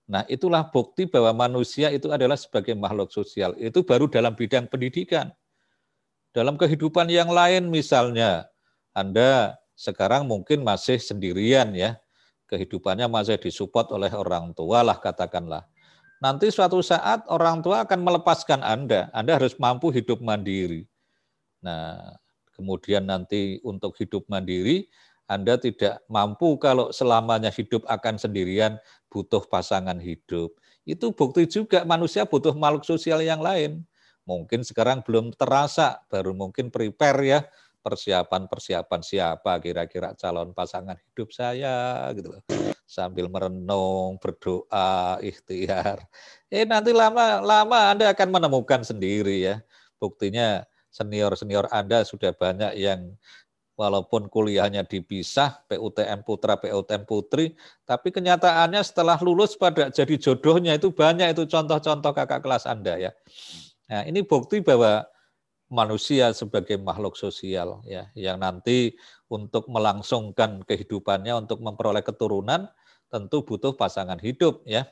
Nah, 0.04 0.22
itulah 0.28 0.68
bukti 0.68 1.08
bahwa 1.08 1.48
manusia 1.48 1.88
itu 1.88 2.12
adalah 2.12 2.36
sebagai 2.36 2.76
makhluk 2.76 3.08
sosial. 3.08 3.56
Itu 3.56 3.82
baru 3.82 4.04
dalam 4.08 4.36
bidang 4.36 4.68
pendidikan. 4.68 5.32
Dalam 6.34 6.60
kehidupan 6.60 7.08
yang 7.08 7.32
lain 7.32 7.72
misalnya, 7.72 8.44
Anda 8.92 9.56
sekarang 9.74 10.28
mungkin 10.28 10.60
masih 10.60 11.00
sendirian 11.00 11.72
ya, 11.72 11.96
kehidupannya 12.50 13.08
masih 13.08 13.40
disupport 13.40 13.88
oleh 13.96 14.12
orang 14.12 14.52
tua 14.52 14.84
lah 14.84 15.00
katakanlah 15.00 15.64
nanti 16.24 16.48
suatu 16.48 16.80
saat 16.80 17.28
orang 17.28 17.60
tua 17.60 17.84
akan 17.84 18.00
melepaskan 18.00 18.64
Anda. 18.64 19.12
Anda 19.12 19.36
harus 19.36 19.60
mampu 19.60 19.92
hidup 19.92 20.24
mandiri. 20.24 20.88
Nah, 21.60 22.16
kemudian 22.56 23.04
nanti 23.04 23.60
untuk 23.60 23.92
hidup 24.00 24.24
mandiri, 24.32 24.88
Anda 25.24 25.56
tidak 25.56 26.04
mampu 26.12 26.60
kalau 26.60 26.92
selamanya 26.92 27.48
hidup 27.48 27.84
akan 27.88 28.20
sendirian, 28.20 28.76
butuh 29.08 29.44
pasangan 29.48 29.96
hidup. 29.96 30.52
Itu 30.84 31.16
bukti 31.16 31.48
juga 31.48 31.88
manusia 31.88 32.28
butuh 32.28 32.52
makhluk 32.52 32.84
sosial 32.84 33.24
yang 33.24 33.40
lain. 33.40 33.88
Mungkin 34.28 34.64
sekarang 34.64 35.00
belum 35.04 35.32
terasa, 35.36 36.00
baru 36.12 36.36
mungkin 36.36 36.68
prepare 36.68 37.20
ya, 37.24 37.40
persiapan-persiapan 37.84 39.00
siapa 39.04 39.60
kira-kira 39.60 40.16
calon 40.16 40.56
pasangan 40.56 40.96
hidup 40.96 41.28
saya 41.32 42.08
gitu 42.16 42.32
loh. 42.32 42.42
Sambil 42.88 43.28
merenung, 43.28 44.16
berdoa, 44.16 45.20
ikhtiar. 45.20 46.04
Eh 46.48 46.64
nanti 46.64 46.92
lama-lama 46.96 47.92
Anda 47.92 48.12
akan 48.12 48.28
menemukan 48.28 48.84
sendiri 48.84 49.44
ya. 49.44 49.56
Buktinya 50.00 50.64
senior-senior 50.88 51.68
Anda 51.68 52.08
sudah 52.08 52.32
banyak 52.32 52.76
yang 52.80 53.16
walaupun 53.74 54.30
kuliahnya 54.30 54.86
dipisah, 54.86 55.66
PUTM 55.66 56.22
putra, 56.22 56.54
PUTM 56.58 57.02
putri, 57.06 57.58
tapi 57.82 58.14
kenyataannya 58.14 58.80
setelah 58.86 59.18
lulus 59.18 59.58
pada 59.58 59.90
jadi 59.90 60.14
jodohnya 60.14 60.78
itu 60.78 60.94
banyak 60.94 61.34
itu 61.34 61.44
contoh-contoh 61.50 62.12
kakak 62.14 62.40
kelas 62.42 62.64
Anda 62.70 63.10
ya. 63.10 63.12
Nah, 63.90 64.06
ini 64.06 64.22
bukti 64.22 64.62
bahwa 64.62 65.04
manusia 65.74 66.30
sebagai 66.30 66.78
makhluk 66.78 67.18
sosial 67.18 67.82
ya 67.82 68.06
yang 68.14 68.38
nanti 68.38 68.94
untuk 69.26 69.66
melangsungkan 69.66 70.62
kehidupannya 70.62 71.34
untuk 71.34 71.58
memperoleh 71.58 72.06
keturunan 72.06 72.70
tentu 73.10 73.42
butuh 73.42 73.74
pasangan 73.74 74.22
hidup 74.22 74.62
ya 74.68 74.86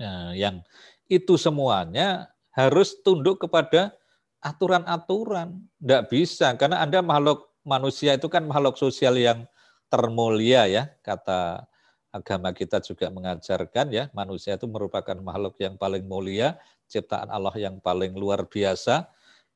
nah, 0.00 0.32
yang 0.32 0.64
itu 1.12 1.36
semuanya 1.36 2.32
harus 2.56 2.96
tunduk 3.04 3.44
kepada 3.44 3.92
aturan-aturan 4.40 5.60
tidak 5.76 6.02
bisa 6.08 6.56
karena 6.56 6.80
anda 6.80 7.04
makhluk 7.04 7.51
manusia 7.62 8.14
itu 8.14 8.26
kan 8.30 8.44
makhluk 8.46 8.78
sosial 8.78 9.18
yang 9.18 9.46
termulia 9.90 10.66
ya 10.66 10.82
kata 11.04 11.66
agama 12.12 12.52
kita 12.52 12.82
juga 12.84 13.08
mengajarkan 13.08 13.88
ya 13.92 14.04
manusia 14.12 14.56
itu 14.56 14.68
merupakan 14.68 15.16
makhluk 15.20 15.56
yang 15.60 15.80
paling 15.80 16.04
mulia 16.04 16.60
ciptaan 16.90 17.32
Allah 17.32 17.54
yang 17.56 17.80
paling 17.80 18.12
luar 18.12 18.44
biasa 18.44 19.08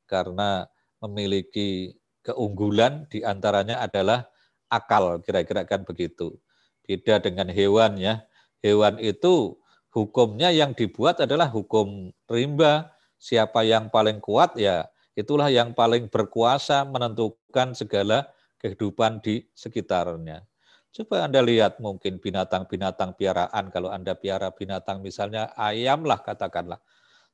karena 0.09 0.64
memiliki 1.03 1.95
keunggulan 2.25 3.07
di 3.07 3.23
antaranya 3.23 3.85
adalah 3.85 4.27
akal, 4.66 5.23
kira-kira 5.23 5.62
kan 5.62 5.87
begitu. 5.87 6.35
Beda 6.83 7.23
dengan 7.23 7.51
hewan 7.51 7.99
ya. 7.99 8.27
Hewan 8.62 8.99
itu 8.99 9.59
hukumnya 9.95 10.51
yang 10.51 10.75
dibuat 10.75 11.23
adalah 11.23 11.51
hukum 11.51 12.11
rimba. 12.27 12.90
Siapa 13.16 13.64
yang 13.64 13.88
paling 13.88 14.21
kuat 14.21 14.61
ya 14.61 14.85
itulah 15.16 15.48
yang 15.48 15.72
paling 15.72 16.12
berkuasa 16.12 16.85
menentukan 16.85 17.72
segala 17.72 18.29
kehidupan 18.61 19.24
di 19.24 19.48
sekitarnya. 19.57 20.44
Coba 20.92 21.29
Anda 21.29 21.44
lihat 21.44 21.81
mungkin 21.81 22.20
binatang-binatang 22.20 23.16
piaraan, 23.16 23.68
kalau 23.68 23.92
Anda 23.92 24.16
piara 24.16 24.48
binatang 24.52 25.00
misalnya 25.05 25.52
ayam 25.57 26.05
lah 26.05 26.20
katakanlah 26.20 26.81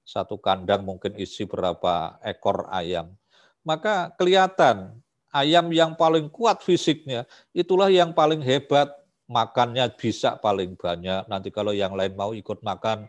satu 0.03 0.38
kandang 0.38 0.83
mungkin 0.83 1.14
isi 1.14 1.47
berapa 1.47 2.18
ekor 2.27 2.66
ayam. 2.75 3.14
Maka 3.62 4.11
kelihatan 4.18 4.99
ayam 5.31 5.71
yang 5.71 5.95
paling 5.95 6.27
kuat 6.27 6.59
fisiknya, 6.66 7.23
itulah 7.55 7.87
yang 7.87 8.11
paling 8.11 8.42
hebat, 8.42 8.90
makannya 9.31 9.87
bisa 9.95 10.35
paling 10.42 10.75
banyak. 10.75 11.31
Nanti 11.31 11.55
kalau 11.55 11.71
yang 11.71 11.95
lain 11.95 12.18
mau 12.18 12.35
ikut 12.35 12.61
makan, 12.66 13.07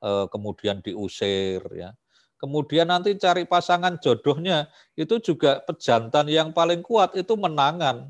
eh, 0.00 0.26
kemudian 0.32 0.80
diusir. 0.80 1.60
ya. 1.76 1.92
Kemudian 2.40 2.88
nanti 2.88 3.12
cari 3.20 3.44
pasangan 3.44 4.00
jodohnya, 4.00 4.72
itu 4.96 5.20
juga 5.20 5.60
pejantan 5.60 6.24
yang 6.24 6.56
paling 6.56 6.80
kuat, 6.80 7.12
itu 7.12 7.36
menangan. 7.36 8.08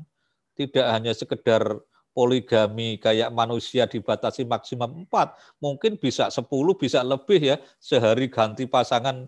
Tidak 0.55 0.87
hanya 0.87 1.11
sekedar 1.11 1.83
poligami 2.15 2.95
kayak 2.95 3.27
manusia 3.35 3.91
dibatasi 3.91 4.47
maksimum 4.47 5.03
4, 5.11 5.35
mungkin 5.59 5.99
bisa 5.99 6.31
10, 6.31 6.47
bisa 6.79 7.03
lebih 7.03 7.43
ya, 7.43 7.55
sehari 7.83 8.31
ganti 8.31 8.63
pasangan 8.71 9.27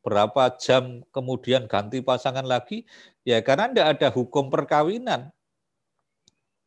berapa 0.00 0.56
jam 0.58 1.04
kemudian 1.12 1.68
ganti 1.68 2.00
pasangan 2.00 2.48
lagi, 2.48 2.88
ya 3.28 3.44
karena 3.44 3.68
tidak 3.68 3.86
ada 4.00 4.08
hukum 4.16 4.48
perkawinan. 4.48 5.28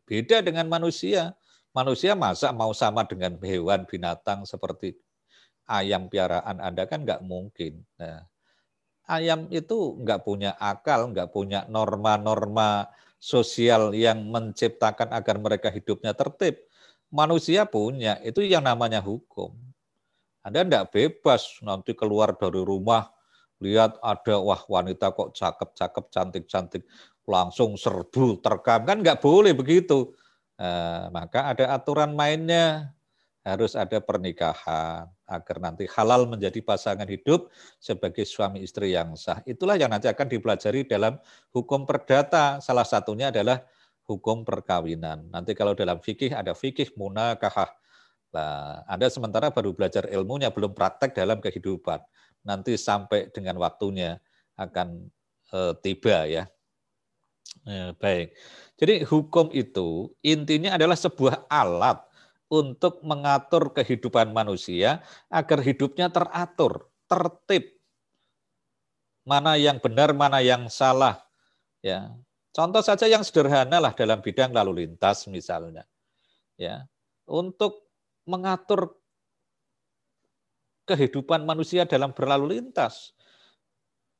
Beda 0.05 0.45
dengan 0.45 0.69
manusia. 0.69 1.33
Manusia 1.75 2.15
masa 2.15 2.55
mau 2.55 2.71
sama 2.71 3.03
dengan 3.03 3.35
hewan 3.43 3.83
binatang 3.83 4.47
seperti 4.47 4.95
ayam 5.65 6.07
piaraan 6.09 6.61
Anda 6.61 6.85
kan 6.85 7.03
nggak 7.03 7.25
mungkin. 7.25 7.81
Nah, 7.97 8.25
ayam 9.09 9.49
itu 9.49 9.97
nggak 10.01 10.21
punya 10.25 10.53
akal, 10.57 11.09
nggak 11.13 11.29
punya 11.33 11.65
norma-norma 11.69 12.89
sosial 13.17 13.93
yang 13.97 14.29
menciptakan 14.29 15.09
agar 15.13 15.41
mereka 15.41 15.73
hidupnya 15.73 16.13
tertib. 16.13 16.61
Manusia 17.09 17.65
punya, 17.65 18.21
itu 18.21 18.41
yang 18.45 18.65
namanya 18.65 19.01
hukum. 19.01 19.53
Anda 20.45 20.61
nggak 20.61 20.93
bebas 20.93 21.57
nanti 21.65 21.97
keluar 21.97 22.37
dari 22.37 22.61
rumah, 22.61 23.09
lihat 23.57 23.97
ada 24.01 24.37
wah 24.37 24.61
wanita 24.69 25.09
kok 25.13 25.33
cakep-cakep, 25.33 26.05
cantik-cantik, 26.13 26.83
langsung 27.25 27.73
serbu, 27.77 28.41
terkam. 28.45 28.85
Kan 28.85 29.01
nggak 29.01 29.21
boleh 29.21 29.57
begitu. 29.57 30.13
Nah, 30.55 31.09
maka 31.09 31.49
ada 31.49 31.73
aturan 31.73 32.13
mainnya, 32.13 32.93
harus 33.41 33.73
ada 33.73 33.97
pernikahan 34.01 35.14
agar 35.25 35.57
nanti 35.57 35.89
halal 35.89 36.29
menjadi 36.29 36.61
pasangan 36.61 37.09
hidup 37.09 37.49
sebagai 37.81 38.23
suami 38.25 38.61
istri 38.61 38.93
yang 38.93 39.17
sah. 39.17 39.41
Itulah 39.43 39.77
yang 39.77 39.89
nanti 39.89 40.05
akan 40.05 40.29
dipelajari 40.29 40.85
dalam 40.85 41.17
hukum 41.49 41.83
perdata. 41.83 42.61
Salah 42.61 42.85
satunya 42.85 43.33
adalah 43.33 43.65
hukum 44.05 44.45
perkawinan. 44.45 45.29
Nanti 45.33 45.57
kalau 45.57 45.73
dalam 45.73 45.97
fikih 45.97 46.33
ada 46.33 46.53
fikih 46.53 46.93
munakahah. 46.93 47.69
Nah, 48.33 48.85
Anda 48.85 49.09
sementara 49.09 49.49
baru 49.49 49.73
belajar 49.73 50.05
ilmunya, 50.11 50.53
belum 50.53 50.77
praktek 50.77 51.17
dalam 51.17 51.41
kehidupan. 51.41 52.03
Nanti 52.45 52.77
sampai 52.77 53.33
dengan 53.33 53.57
waktunya 53.57 54.21
akan 54.59 55.09
e, 55.49 55.59
tiba 55.81 56.29
ya. 56.29 56.43
E, 57.65 57.95
baik. 57.97 58.35
Jadi 58.77 59.07
hukum 59.07 59.49
itu 59.55 60.11
intinya 60.21 60.77
adalah 60.77 60.99
sebuah 60.99 61.47
alat 61.49 62.03
untuk 62.49 63.01
mengatur 63.01 63.73
kehidupan 63.73 64.29
manusia 64.29 65.01
agar 65.29 65.59
hidupnya 65.65 66.13
teratur, 66.13 66.89
tertib. 67.09 67.73
Mana 69.25 69.57
yang 69.57 69.81
benar, 69.81 70.13
mana 70.13 70.41
yang 70.45 70.69
salah. 70.69 71.25
Ya. 71.81 72.13
Contoh 72.53 72.85
saja 72.85 73.09
yang 73.09 73.25
sederhana 73.25 73.81
lah 73.81 73.91
dalam 73.97 74.21
bidang 74.21 74.53
lalu 74.53 74.85
lintas 74.85 75.25
misalnya. 75.25 75.83
Ya. 76.55 76.85
Untuk 77.25 77.89
mengatur 78.29 78.93
kehidupan 80.85 81.43
manusia 81.43 81.89
dalam 81.89 82.13
berlalu 82.13 82.61
lintas. 82.61 83.17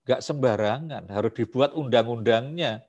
Gak 0.05 0.21
sembarangan, 0.21 1.09
harus 1.09 1.33
dibuat 1.33 1.73
undang-undangnya 1.73 2.85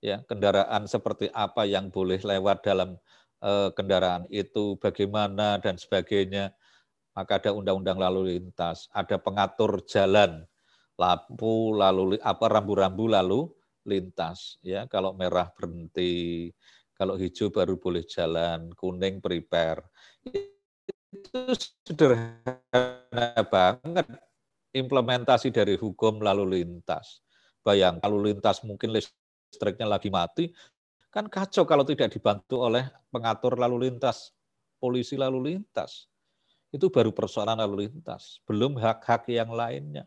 ya 0.00 0.24
kendaraan 0.24 0.84
seperti 0.88 1.32
apa 1.32 1.64
yang 1.64 1.88
boleh 1.92 2.20
lewat 2.20 2.64
dalam 2.64 2.96
kendaraan 3.76 4.24
itu 4.32 4.80
bagaimana 4.80 5.60
dan 5.60 5.76
sebagainya 5.76 6.50
maka 7.12 7.40
ada 7.40 7.50
undang-undang 7.52 8.00
lalu 8.00 8.36
lintas 8.36 8.88
ada 8.96 9.20
pengatur 9.20 9.84
jalan 9.84 10.44
lampu 10.96 11.76
lalu 11.76 12.16
apa 12.24 12.44
rambu-rambu 12.48 13.06
lalu 13.12 13.40
lintas 13.86 14.58
ya. 14.64 14.88
Kalau 14.90 15.14
merah 15.14 15.48
berhenti 15.52 16.50
kalau 16.96 17.14
hijau 17.20 17.52
baru 17.52 17.76
boleh 17.76 18.02
jalan 18.08 18.72
kuning 18.72 19.20
prepare. 19.20 19.84
Itu 20.24 21.52
sederhana 21.84 23.44
banget 23.46 24.08
implementasi 24.72 25.52
dari 25.52 25.76
hukum 25.76 26.24
lalu 26.24 26.60
lintas. 26.60 27.20
Bayang 27.60 28.00
lalu 28.00 28.32
lintas 28.32 28.64
mungkin 28.64 28.96
listriknya 28.96 29.86
lagi 29.86 30.08
mati, 30.08 30.48
kan 31.10 31.26
kacau 31.30 31.64
kalau 31.64 31.84
tidak 31.86 32.12
dibantu 32.12 32.62
oleh 32.62 32.86
pengatur 33.08 33.56
lalu 33.56 33.88
lintas, 33.88 34.36
polisi 34.76 35.16
lalu 35.16 35.54
lintas. 35.54 36.06
Itu 36.70 36.92
baru 36.92 37.14
persoalan 37.14 37.62
lalu 37.62 37.88
lintas, 37.88 38.42
belum 38.44 38.76
hak-hak 38.76 39.30
yang 39.32 39.50
lainnya. 39.54 40.04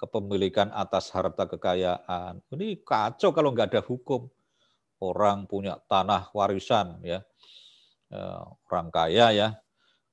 Kepemilikan 0.00 0.72
atas 0.72 1.12
harta 1.12 1.44
kekayaan. 1.44 2.40
Ini 2.48 2.80
kacau 2.80 3.36
kalau 3.36 3.52
nggak 3.52 3.76
ada 3.76 3.82
hukum. 3.84 4.32
Orang 5.00 5.48
punya 5.48 5.80
tanah 5.88 6.28
warisan, 6.36 7.00
ya 7.00 7.24
eh, 8.12 8.40
orang 8.68 8.88
kaya 8.92 9.26
ya. 9.32 9.48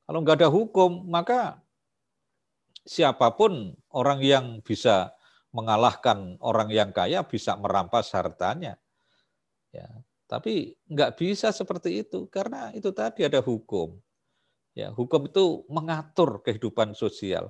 Kalau 0.07 0.23
nggak 0.23 0.39
ada 0.39 0.49
hukum, 0.49 1.03
maka 1.11 1.59
siapa 2.87 3.35
pun 3.35 3.75
orang 3.91 4.23
yang 4.23 4.45
bisa 4.63 5.11
mengalahkan 5.51 6.39
orang 6.39 6.71
yang 6.71 6.95
kaya 6.95 7.27
bisa 7.27 7.59
merampas 7.59 8.13
hartanya. 8.15 8.79
Ya, 9.75 9.89
tapi 10.27 10.75
nggak 10.91 11.15
bisa 11.15 11.55
seperti 11.55 12.03
itu 12.03 12.27
karena 12.27 12.75
itu 12.75 12.91
tadi 12.91 13.23
ada 13.23 13.39
hukum. 13.39 13.95
Ya, 14.77 14.93
hukum 14.93 15.25
itu 15.25 15.65
mengatur 15.71 16.43
kehidupan 16.45 16.93
sosial. 16.93 17.49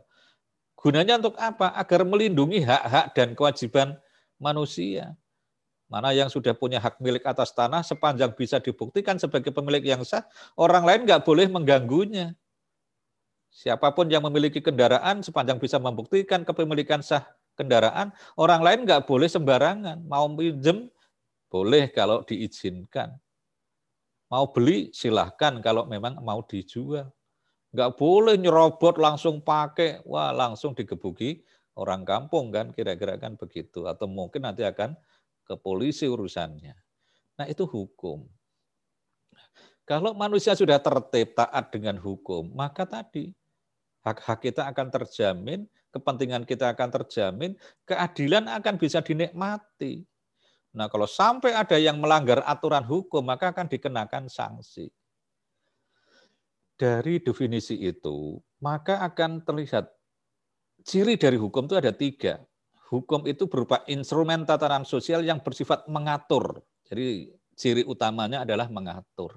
Gunanya 0.78 1.20
untuk 1.20 1.36
apa? 1.42 1.76
Agar 1.76 2.08
melindungi 2.08 2.64
hak-hak 2.64 3.12
dan 3.18 3.36
kewajiban 3.36 3.98
manusia. 4.40 5.18
Mana 5.92 6.14
yang 6.14 6.32
sudah 6.32 6.56
punya 6.56 6.78
hak 6.78 7.02
milik 7.04 7.24
atas 7.28 7.52
tanah 7.52 7.84
sepanjang 7.84 8.32
bisa 8.38 8.62
dibuktikan 8.64 9.18
sebagai 9.18 9.52
pemilik 9.52 9.84
yang 9.84 10.04
sah, 10.08 10.24
orang 10.56 10.84
lain 10.84 11.02
nggak 11.04 11.24
boleh 11.28 11.48
mengganggunya. 11.52 12.38
Siapa 13.52 13.96
pun 13.96 14.06
yang 14.12 14.22
memiliki 14.22 14.62
kendaraan 14.62 15.26
sepanjang 15.26 15.58
bisa 15.58 15.80
membuktikan 15.80 16.44
kepemilikan 16.46 17.02
sah 17.02 17.26
kendaraan, 17.58 18.14
orang 18.38 18.62
lain 18.62 18.80
nggak 18.86 19.10
boleh 19.10 19.26
sembarangan. 19.26 20.06
Mau 20.06 20.30
pinjem, 20.38 20.92
boleh 21.48 21.92
kalau 21.92 22.24
diizinkan. 22.24 23.16
Mau 24.28 24.52
beli, 24.52 24.92
silahkan 24.92 25.64
kalau 25.64 25.88
memang 25.88 26.20
mau 26.20 26.44
dijual. 26.44 27.08
Nggak 27.72 27.96
boleh 27.96 28.36
nyerobot 28.36 29.00
langsung 29.00 29.40
pakai, 29.40 30.04
wah 30.04 30.36
langsung 30.36 30.76
digebuki 30.76 31.44
orang 31.80 32.04
kampung 32.04 32.52
kan, 32.52 32.76
kira-kira 32.76 33.16
kan 33.16 33.40
begitu. 33.40 33.88
Atau 33.88 34.12
mungkin 34.12 34.44
nanti 34.44 34.68
akan 34.68 34.96
ke 35.48 35.56
polisi 35.56 36.12
urusannya. 36.12 36.76
Nah 37.40 37.46
itu 37.48 37.64
hukum. 37.64 38.28
Kalau 39.88 40.12
manusia 40.12 40.52
sudah 40.52 40.84
tertib 40.84 41.32
taat 41.32 41.72
dengan 41.72 41.96
hukum, 41.96 42.52
maka 42.52 42.84
tadi 42.84 43.32
hak-hak 44.04 44.44
kita 44.44 44.68
akan 44.68 44.92
terjamin, 44.92 45.64
kepentingan 45.96 46.44
kita 46.44 46.76
akan 46.76 46.92
terjamin, 46.92 47.56
keadilan 47.88 48.52
akan 48.52 48.76
bisa 48.76 49.00
dinikmati. 49.00 50.04
Nah, 50.76 50.92
kalau 50.92 51.08
sampai 51.08 51.56
ada 51.56 51.80
yang 51.80 52.02
melanggar 52.02 52.44
aturan 52.44 52.84
hukum, 52.84 53.24
maka 53.24 53.56
akan 53.56 53.68
dikenakan 53.72 54.28
sanksi. 54.28 54.92
Dari 56.78 57.18
definisi 57.18 57.74
itu, 57.82 58.38
maka 58.62 59.02
akan 59.02 59.42
terlihat 59.42 59.90
ciri 60.86 61.18
dari 61.18 61.36
hukum 61.40 61.66
itu 61.66 61.76
ada 61.76 61.90
tiga. 61.90 62.38
Hukum 62.88 63.26
itu 63.28 63.50
berupa 63.50 63.82
instrumen 63.90 64.46
tatanan 64.46 64.86
sosial 64.86 65.26
yang 65.26 65.42
bersifat 65.42 65.90
mengatur. 65.90 66.62
Jadi 66.88 67.34
ciri 67.58 67.84
utamanya 67.84 68.46
adalah 68.46 68.70
mengatur. 68.70 69.36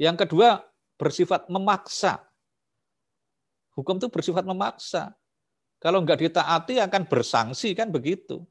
Yang 0.00 0.24
kedua, 0.24 0.62
bersifat 0.96 1.50
memaksa. 1.52 2.22
Hukum 3.76 4.00
itu 4.00 4.08
bersifat 4.08 4.46
memaksa. 4.46 5.12
Kalau 5.80 6.04
nggak 6.04 6.28
ditaati 6.28 6.80
akan 6.80 7.02
bersanksi 7.08 7.72
kan 7.72 7.88
begitu. 7.88 8.44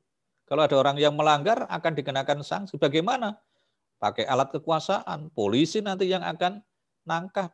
Kalau 0.50 0.66
ada 0.66 0.76
orang 0.82 0.98
yang 0.98 1.14
melanggar 1.14 1.70
akan 1.70 1.94
dikenakan 1.94 2.42
sanksi. 2.42 2.82
Bagaimana? 2.82 3.38
Pakai 4.02 4.26
alat 4.26 4.50
kekuasaan, 4.50 5.30
polisi 5.30 5.78
nanti 5.78 6.10
yang 6.10 6.26
akan 6.26 6.58
nangkap. 7.06 7.54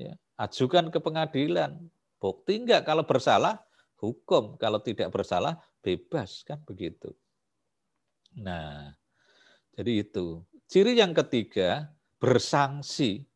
Ya, 0.00 0.16
ajukan 0.40 0.88
ke 0.88 0.96
pengadilan. 1.04 1.76
Bukti 2.16 2.64
enggak 2.64 2.88
kalau 2.88 3.04
bersalah, 3.04 3.60
hukum. 4.00 4.56
Kalau 4.56 4.80
tidak 4.80 5.12
bersalah, 5.12 5.60
bebas 5.84 6.40
kan 6.48 6.64
begitu. 6.64 7.12
Nah, 8.40 8.96
jadi 9.76 10.00
itu. 10.00 10.40
Ciri 10.64 10.96
yang 10.96 11.12
ketiga, 11.12 11.92
bersanksi. 12.16 13.28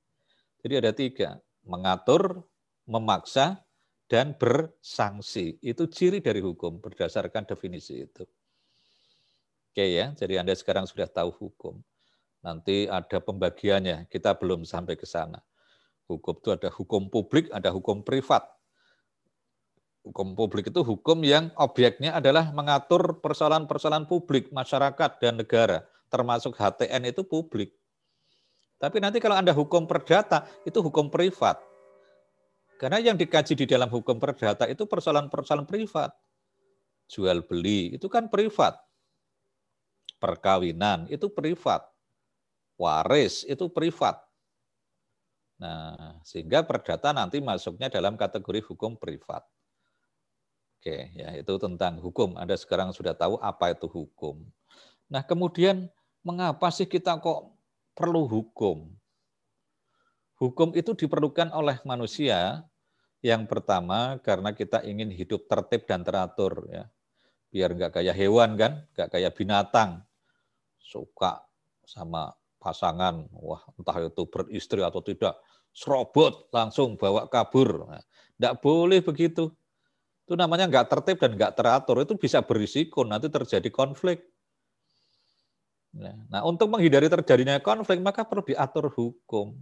Jadi 0.65 0.75
ada 0.81 0.97
tiga, 0.97 1.29
mengatur, 1.61 2.41
memaksa, 2.89 3.68
dan 4.09 4.35
bersanksi. 4.35 5.61
Itu 5.61 5.87
ciri 5.87 6.25
dari 6.25 6.41
hukum 6.41 6.81
berdasarkan 6.81 7.45
definisi 7.45 8.09
itu. 8.09 8.25
Oke 9.69 9.85
ya, 9.85 10.11
jadi 10.17 10.43
Anda 10.43 10.57
sekarang 10.57 10.89
sudah 10.89 11.07
tahu 11.07 11.31
hukum. 11.31 11.79
Nanti 12.43 12.89
ada 12.89 13.21
pembagiannya, 13.21 14.09
kita 14.09 14.35
belum 14.35 14.65
sampai 14.65 14.97
ke 14.97 15.05
sana. 15.05 15.39
Hukum 16.09 16.41
itu 16.41 16.49
ada 16.57 16.73
hukum 16.73 17.13
publik, 17.13 17.53
ada 17.53 17.69
hukum 17.69 18.01
privat. 18.01 18.49
Hukum 20.09 20.33
publik 20.33 20.73
itu 20.73 20.81
hukum 20.81 21.21
yang 21.21 21.53
objeknya 21.61 22.17
adalah 22.17 22.49
mengatur 22.49 23.21
persoalan-persoalan 23.21 24.09
publik, 24.09 24.49
masyarakat, 24.49 25.21
dan 25.21 25.37
negara. 25.37 25.85
Termasuk 26.09 26.57
HTN 26.57 27.13
itu 27.13 27.21
publik. 27.29 27.77
Tapi 28.81 29.05
nanti 29.05 29.21
kalau 29.21 29.37
Anda 29.37 29.53
hukum 29.53 29.85
perdata, 29.85 30.49
itu 30.65 30.81
hukum 30.81 31.13
privat 31.13 31.68
karena 32.79 33.03
yang 33.03 33.19
dikaji 33.19 33.59
di 33.59 33.67
dalam 33.67 33.91
hukum 33.91 34.23
perdata 34.23 34.71
itu 34.71 34.87
persoalan-persoalan 34.87 35.67
privat. 35.67 36.15
Jual 37.11 37.43
beli 37.43 37.99
itu 37.99 38.07
kan 38.07 38.31
privat. 38.31 38.79
Perkawinan 40.23 41.11
itu 41.11 41.27
privat. 41.27 41.83
waris 42.79 43.43
itu 43.43 43.67
privat. 43.67 44.23
Nah, 45.59 46.23
sehingga 46.23 46.63
perdata 46.63 47.11
nanti 47.11 47.43
masuknya 47.43 47.91
dalam 47.91 48.15
kategori 48.15 48.63
hukum 48.71 48.95
privat. 48.95 49.43
Oke, 50.79 51.11
ya 51.19 51.35
itu 51.35 51.55
tentang 51.59 51.99
hukum. 51.99 52.39
Anda 52.39 52.55
sekarang 52.55 52.95
sudah 52.95 53.19
tahu 53.19 53.35
apa 53.43 53.75
itu 53.75 53.91
hukum. 53.91 54.47
Nah, 55.11 55.27
kemudian 55.27 55.91
mengapa 56.23 56.71
sih 56.71 56.87
kita 56.87 57.19
kok 57.19 57.51
perlu 57.99 58.31
hukum? 58.31 58.95
Hukum 60.39 60.71
itu 60.79 60.95
diperlukan 60.95 61.51
oleh 61.51 61.83
manusia 61.83 62.63
yang 63.27 63.51
pertama 63.51 64.23
karena 64.23 64.55
kita 64.55 64.87
ingin 64.87 65.11
hidup 65.11 65.51
tertib 65.51 65.83
dan 65.91 66.07
teratur 66.07 66.63
ya. 66.71 66.87
Biar 67.51 67.75
nggak 67.75 67.99
kayak 67.99 68.15
hewan 68.15 68.55
kan, 68.55 68.87
nggak 68.95 69.09
kayak 69.19 69.35
binatang. 69.35 70.07
Suka 70.79 71.43
sama 71.83 72.31
pasangan, 72.63 73.27
wah 73.35 73.67
entah 73.75 73.99
itu 73.99 74.23
beristri 74.31 74.85
atau 74.87 75.03
tidak, 75.03 75.35
serobot 75.75 76.47
langsung 76.55 76.95
bawa 76.95 77.27
kabur. 77.27 77.91
Nah, 77.91 78.03
nggak 78.39 78.55
boleh 78.63 79.03
begitu. 79.03 79.51
Itu 80.23 80.39
namanya 80.39 80.69
nggak 80.71 80.87
tertib 80.87 81.17
dan 81.19 81.35
nggak 81.35 81.57
teratur. 81.59 82.05
Itu 82.05 82.15
bisa 82.15 82.45
berisiko 82.47 83.03
nanti 83.03 83.27
terjadi 83.27 83.73
konflik. 83.75 84.23
Nah, 85.99 86.45
untuk 86.45 86.69
menghindari 86.69 87.09
terjadinya 87.11 87.59
konflik, 87.59 87.99
maka 88.05 88.23
perlu 88.23 88.45
diatur 88.45 88.93
hukum. 88.93 89.57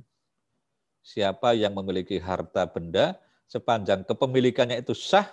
Siapa 1.06 1.54
yang 1.54 1.70
memiliki 1.78 2.18
harta 2.18 2.66
benda, 2.66 3.14
sepanjang 3.46 4.02
kepemilikannya 4.02 4.82
itu 4.82 4.90
sah, 4.90 5.30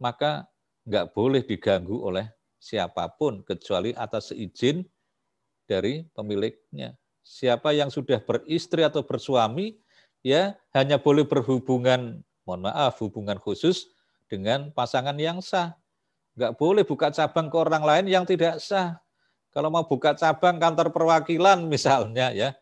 maka 0.00 0.48
nggak 0.88 1.12
boleh 1.12 1.44
diganggu 1.44 1.92
oleh 2.00 2.24
siapa 2.56 3.04
pun, 3.20 3.44
kecuali 3.44 3.92
atas 3.92 4.32
izin 4.32 4.80
dari 5.68 6.08
pemiliknya. 6.16 6.96
Siapa 7.20 7.76
yang 7.76 7.92
sudah 7.92 8.16
beristri 8.24 8.80
atau 8.80 9.04
bersuami, 9.04 9.76
ya 10.24 10.56
hanya 10.72 10.96
boleh 10.96 11.28
berhubungan, 11.28 12.24
mohon 12.48 12.64
maaf, 12.64 12.96
hubungan 13.04 13.36
khusus 13.36 13.92
dengan 14.24 14.72
pasangan 14.72 15.20
yang 15.20 15.44
sah. 15.44 15.76
Nggak 16.32 16.56
boleh 16.56 16.84
buka 16.88 17.12
cabang 17.12 17.52
ke 17.52 17.56
orang 17.60 17.84
lain 17.84 18.06
yang 18.08 18.24
tidak 18.24 18.56
sah. 18.56 18.96
Kalau 19.52 19.68
mau 19.68 19.84
buka 19.84 20.16
cabang 20.16 20.56
kantor 20.56 20.96
perwakilan 20.96 21.60
misalnya 21.68 22.32
ya, 22.32 22.56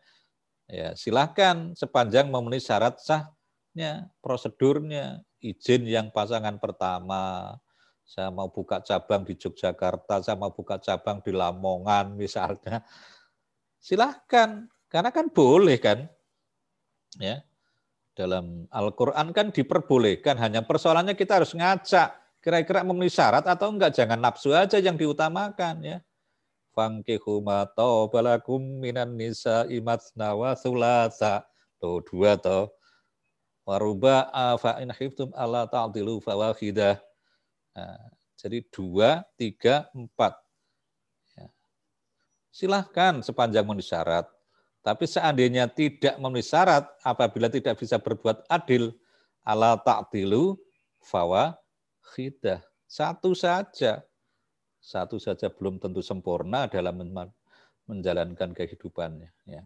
ya 0.69 0.93
silahkan 0.93 1.73
sepanjang 1.73 2.29
memenuhi 2.29 2.61
syarat 2.61 3.01
sahnya, 3.01 4.07
prosedurnya, 4.21 5.25
izin 5.41 5.89
yang 5.89 6.13
pasangan 6.13 6.61
pertama, 6.61 7.57
saya 8.05 8.29
mau 8.29 8.49
buka 8.49 8.81
cabang 8.85 9.25
di 9.25 9.33
Yogyakarta, 9.33 10.21
saya 10.21 10.37
mau 10.37 10.53
buka 10.53 10.77
cabang 10.77 11.21
di 11.25 11.33
Lamongan 11.33 12.13
misalnya, 12.13 12.85
silahkan, 13.81 14.69
karena 14.89 15.09
kan 15.09 15.29
boleh 15.29 15.77
kan, 15.81 16.05
ya 17.17 17.41
dalam 18.13 18.69
Al-Quran 18.69 19.33
kan 19.33 19.49
diperbolehkan, 19.49 20.37
hanya 20.37 20.61
persoalannya 20.61 21.17
kita 21.17 21.41
harus 21.41 21.53
ngacak, 21.57 22.41
kira-kira 22.41 22.85
memenuhi 22.85 23.09
syarat 23.09 23.45
atau 23.45 23.73
enggak, 23.73 23.93
jangan 23.97 24.19
nafsu 24.21 24.53
aja 24.53 24.77
yang 24.77 24.95
diutamakan 24.95 25.81
ya 25.83 25.97
fankihu 26.79 27.43
ma 27.43 27.67
balakum 28.07 28.63
minan 28.79 29.19
nisa 29.19 29.67
imatna 29.67 30.31
wa 30.31 30.55
sulasa. 30.55 31.43
Tuh 31.75 31.99
dua 32.07 32.39
toh. 32.39 32.71
Waruba 33.67 34.31
fa 34.55 34.79
in 34.79 34.95
khiftum 34.95 35.35
alla 35.35 35.67
ta'dilu 35.67 36.23
fawahidah. 36.23 36.95
Nah, 37.75 38.01
jadi 38.39 38.63
dua, 38.71 39.21
tiga, 39.35 39.91
empat. 39.91 40.33
Ya. 41.35 41.51
Silahkan 42.49 43.19
sepanjang 43.19 43.67
memenuhi 43.67 43.85
syarat. 43.85 44.25
Tapi 44.79 45.05
seandainya 45.05 45.67
tidak 45.69 46.17
memenuhi 46.17 46.41
syarat, 46.41 46.87
apabila 47.05 47.51
tidak 47.51 47.77
bisa 47.77 48.01
berbuat 48.01 48.47
adil, 48.49 48.95
ala 49.45 49.77
ta'dilu 49.77 50.57
fawahidah. 51.05 52.65
Satu 52.89 53.37
saja 53.37 54.01
satu 54.79 55.19
saja 55.19 55.51
belum 55.51 55.77
tentu 55.77 55.99
sempurna 55.99 56.65
dalam 56.71 57.03
menjalankan 57.85 58.55
kehidupannya. 58.55 59.29
Ya. 59.45 59.63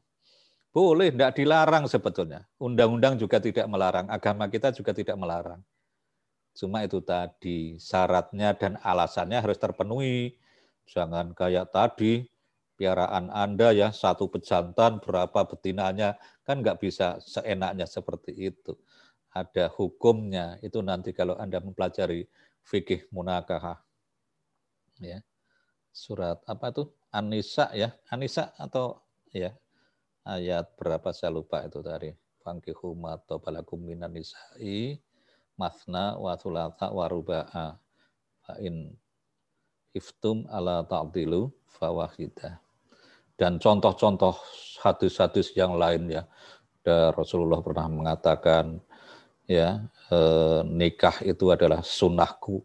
Boleh, 0.73 1.13
tidak 1.13 1.37
dilarang 1.37 1.85
sebetulnya. 1.85 2.49
Undang-undang 2.57 3.21
juga 3.21 3.37
tidak 3.37 3.69
melarang, 3.69 4.09
agama 4.09 4.49
kita 4.49 4.73
juga 4.73 4.89
tidak 4.89 5.13
melarang. 5.21 5.61
Cuma 6.57 6.81
itu 6.81 6.97
tadi, 7.01 7.77
syaratnya 7.77 8.57
dan 8.57 8.81
alasannya 8.81 9.37
harus 9.37 9.61
terpenuhi. 9.61 10.33
Jangan 10.89 11.37
kayak 11.37 11.69
tadi, 11.69 12.25
piaraan 12.73 13.29
Anda 13.29 13.69
ya, 13.69 13.93
satu 13.93 14.33
pejantan, 14.33 14.97
berapa 14.97 15.45
betinanya, 15.45 16.17
kan 16.41 16.65
nggak 16.65 16.81
bisa 16.81 17.21
seenaknya 17.21 17.85
seperti 17.85 18.33
itu. 18.33 18.73
Ada 19.29 19.69
hukumnya, 19.77 20.57
itu 20.65 20.81
nanti 20.81 21.13
kalau 21.13 21.37
Anda 21.37 21.61
mempelajari 21.61 22.25
fikih 22.65 23.13
munakahah 23.13 23.77
ya. 25.03 25.19
Surat 25.93 26.41
apa 26.47 26.73
tuh? 26.73 26.87
Anisa 27.13 27.69
ya. 27.75 27.93
Anisa 28.09 28.55
atau 28.57 29.03
ya 29.29 29.53
ayat 30.25 30.73
berapa? 30.79 31.13
Saya 31.13 31.35
lupa 31.35 31.61
itu 31.67 31.83
tadi. 31.83 32.09
Fangkihu 32.43 32.95
atau 33.07 33.39
balakum 33.39 33.79
minan 33.79 34.11
nisa'i 34.11 34.99
masna 35.55 36.19
wa 36.19 36.35
thulatha 36.35 36.91
wa 36.91 37.07
in 38.59 38.91
iftum 39.95 40.43
ala 40.51 40.83
ta'dilu 40.83 41.53
fawahida 41.69 42.59
dan 43.37 43.57
contoh-contoh 43.57 44.37
hadis-hadis 44.81 45.53
yang 45.57 45.77
lain 45.77 46.09
ya. 46.09 46.23
Da 46.83 47.15
Rasulullah 47.15 47.63
pernah 47.63 47.87
mengatakan 47.87 48.83
ya 49.47 49.87
eh, 50.11 50.61
nikah 50.67 51.23
itu 51.23 51.47
adalah 51.47 51.79
sunnahku 51.79 52.59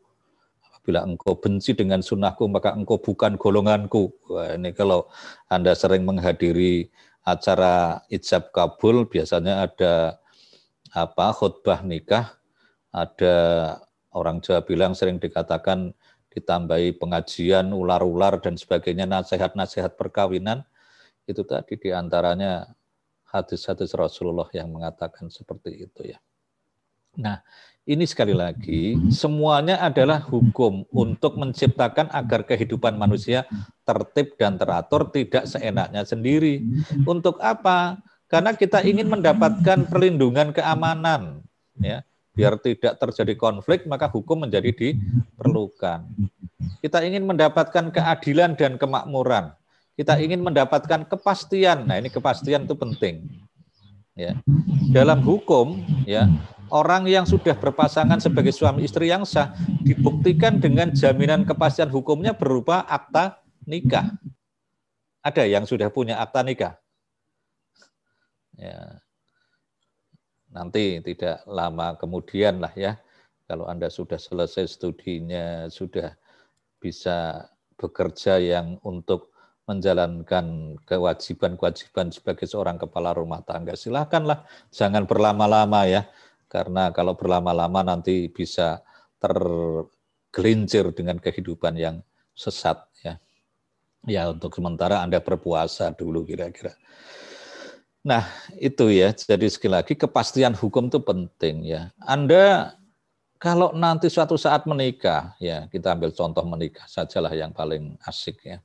Bila 0.89 1.05
engkau 1.05 1.37
benci 1.37 1.77
dengan 1.77 2.01
sunnahku, 2.01 2.49
maka 2.49 2.73
engkau 2.73 2.97
bukan 2.97 3.37
golonganku. 3.37 4.09
Wah, 4.33 4.57
ini 4.57 4.73
kalau 4.73 5.05
Anda 5.53 5.77
sering 5.77 6.09
menghadiri 6.09 6.89
acara 7.29 8.01
ijab 8.09 8.49
kabul, 8.57 9.05
biasanya 9.05 9.69
ada 9.69 10.17
apa 10.97 11.37
khutbah 11.37 11.85
nikah, 11.85 12.41
ada 12.89 13.37
orang 14.17 14.41
Jawa 14.41 14.65
bilang 14.65 14.97
sering 14.97 15.21
dikatakan 15.21 15.93
ditambahi 16.33 16.97
pengajian, 16.97 17.69
ular-ular, 17.77 18.41
dan 18.41 18.57
sebagainya, 18.57 19.05
nasihat-nasihat 19.05 19.93
perkawinan, 20.01 20.65
itu 21.29 21.45
tadi 21.45 21.77
di 21.77 21.93
antaranya 21.93 22.65
hadis-hadis 23.29 23.93
Rasulullah 23.93 24.49
yang 24.57 24.73
mengatakan 24.73 25.29
seperti 25.29 25.85
itu 25.85 26.17
ya. 26.17 26.19
Nah, 27.21 27.45
ini 27.89 28.05
sekali 28.05 28.37
lagi 28.37 29.01
semuanya 29.09 29.81
adalah 29.81 30.21
hukum 30.21 30.85
untuk 30.93 31.41
menciptakan 31.41 32.13
agar 32.13 32.45
kehidupan 32.45 33.01
manusia 33.01 33.49
tertib 33.89 34.37
dan 34.37 34.61
teratur 34.61 35.09
tidak 35.09 35.49
seenaknya 35.49 36.05
sendiri. 36.05 36.61
Untuk 37.09 37.41
apa? 37.41 37.97
Karena 38.29 38.53
kita 38.53 38.85
ingin 38.85 39.09
mendapatkan 39.09 39.89
perlindungan 39.89 40.53
keamanan 40.53 41.41
ya. 41.81 42.05
Biar 42.37 42.61
tidak 42.61 43.01
terjadi 43.01 43.35
konflik 43.41 43.89
maka 43.89 44.07
hukum 44.07 44.45
menjadi 44.45 44.69
diperlukan. 44.71 46.05
Kita 46.85 47.03
ingin 47.03 47.25
mendapatkan 47.25 47.89
keadilan 47.89 48.53
dan 48.55 48.77
kemakmuran. 48.77 49.57
Kita 49.97 50.21
ingin 50.23 50.45
mendapatkan 50.45 51.09
kepastian. 51.09 51.89
Nah, 51.89 51.99
ini 51.99 52.07
kepastian 52.07 52.69
itu 52.69 52.79
penting. 52.79 53.27
Ya. 54.15 54.39
Dalam 54.95 55.19
hukum 55.25 55.83
ya 56.07 56.31
orang 56.71 57.09
yang 57.09 57.25
sudah 57.25 57.57
berpasangan 57.57 58.21
sebagai 58.21 58.53
suami 58.53 58.85
istri 58.85 59.11
yang 59.11 59.25
sah 59.25 59.53
dibuktikan 59.83 60.61
dengan 60.61 60.93
jaminan 60.93 61.45
kepastian 61.45 61.91
hukumnya 61.91 62.37
berupa 62.37 62.85
akta 62.87 63.41
nikah. 63.69 64.17
Ada 65.21 65.45
yang 65.45 65.69
sudah 65.69 65.93
punya 65.93 66.17
akta 66.21 66.41
nikah? 66.47 66.75
Ya. 68.57 69.03
Nanti 70.49 71.05
tidak 71.05 71.45
lama 71.45 71.95
kemudian 72.01 72.65
lah 72.65 72.73
ya, 72.73 72.97
kalau 73.45 73.69
Anda 73.69 73.93
sudah 73.93 74.17
selesai 74.17 74.81
studinya, 74.81 75.69
sudah 75.69 76.17
bisa 76.81 77.49
bekerja 77.77 78.41
yang 78.41 78.81
untuk 78.81 79.31
menjalankan 79.69 80.81
kewajiban-kewajiban 80.89 82.09
sebagai 82.09 82.49
seorang 82.49 82.81
kepala 82.81 83.13
rumah 83.13 83.45
tangga. 83.45 83.77
Silakanlah, 83.77 84.49
jangan 84.73 85.05
berlama-lama 85.05 85.85
ya 85.85 86.09
karena 86.49 86.91
kalau 86.91 87.15
berlama-lama 87.15 87.85
nanti 87.85 88.33
bisa 88.33 88.81
tergelincir 89.21 90.91
dengan 90.97 91.21
kehidupan 91.21 91.77
yang 91.77 91.97
sesat 92.33 92.81
ya. 93.05 93.21
Ya 94.09 94.31
untuk 94.33 94.57
sementara 94.57 95.05
Anda 95.05 95.21
berpuasa 95.21 95.93
dulu 95.93 96.25
kira-kira. 96.25 96.73
Nah, 98.07 98.25
itu 98.57 98.89
ya. 98.89 99.13
Jadi 99.13 99.53
sekali 99.53 99.75
lagi 99.77 99.93
kepastian 99.99 100.57
hukum 100.57 100.89
itu 100.89 101.03
penting 101.03 101.69
ya. 101.69 101.93
Anda 102.01 102.73
kalau 103.39 103.71
nanti 103.77 104.11
suatu 104.11 104.35
saat 104.35 104.67
menikah, 104.67 105.37
ya 105.39 105.69
kita 105.71 105.95
ambil 105.95 106.11
contoh 106.11 106.43
menikah 106.43 106.89
sajalah 106.91 107.31
yang 107.37 107.53
paling 107.55 107.95
asik 108.03 108.41
ya. 108.43 108.59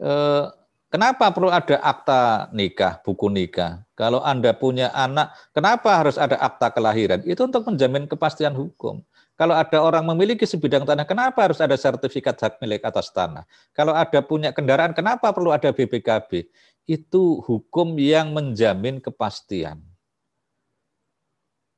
Eh, 0.00 0.44
Kenapa 0.90 1.30
perlu 1.30 1.54
ada 1.54 1.78
akta 1.86 2.50
nikah, 2.50 2.98
buku 3.06 3.30
nikah? 3.30 3.86
Kalau 3.94 4.26
Anda 4.26 4.50
punya 4.50 4.90
anak, 4.90 5.30
kenapa 5.54 5.94
harus 5.94 6.18
ada 6.18 6.34
akta 6.34 6.66
kelahiran? 6.74 7.22
Itu 7.22 7.46
untuk 7.46 7.62
menjamin 7.70 8.10
kepastian 8.10 8.58
hukum. 8.58 8.98
Kalau 9.38 9.54
ada 9.54 9.78
orang 9.86 10.02
memiliki 10.02 10.42
sebidang 10.42 10.82
tanah, 10.82 11.06
kenapa 11.06 11.46
harus 11.46 11.62
ada 11.62 11.78
sertifikat 11.78 12.34
hak 12.42 12.58
milik 12.58 12.82
atas 12.82 13.06
tanah? 13.14 13.46
Kalau 13.70 13.94
ada 13.94 14.18
punya 14.18 14.50
kendaraan, 14.50 14.90
kenapa 14.90 15.30
perlu 15.30 15.54
ada 15.54 15.70
BPKB? 15.70 16.50
Itu 16.90 17.38
hukum 17.46 17.94
yang 17.94 18.34
menjamin 18.34 18.98
kepastian. 18.98 19.78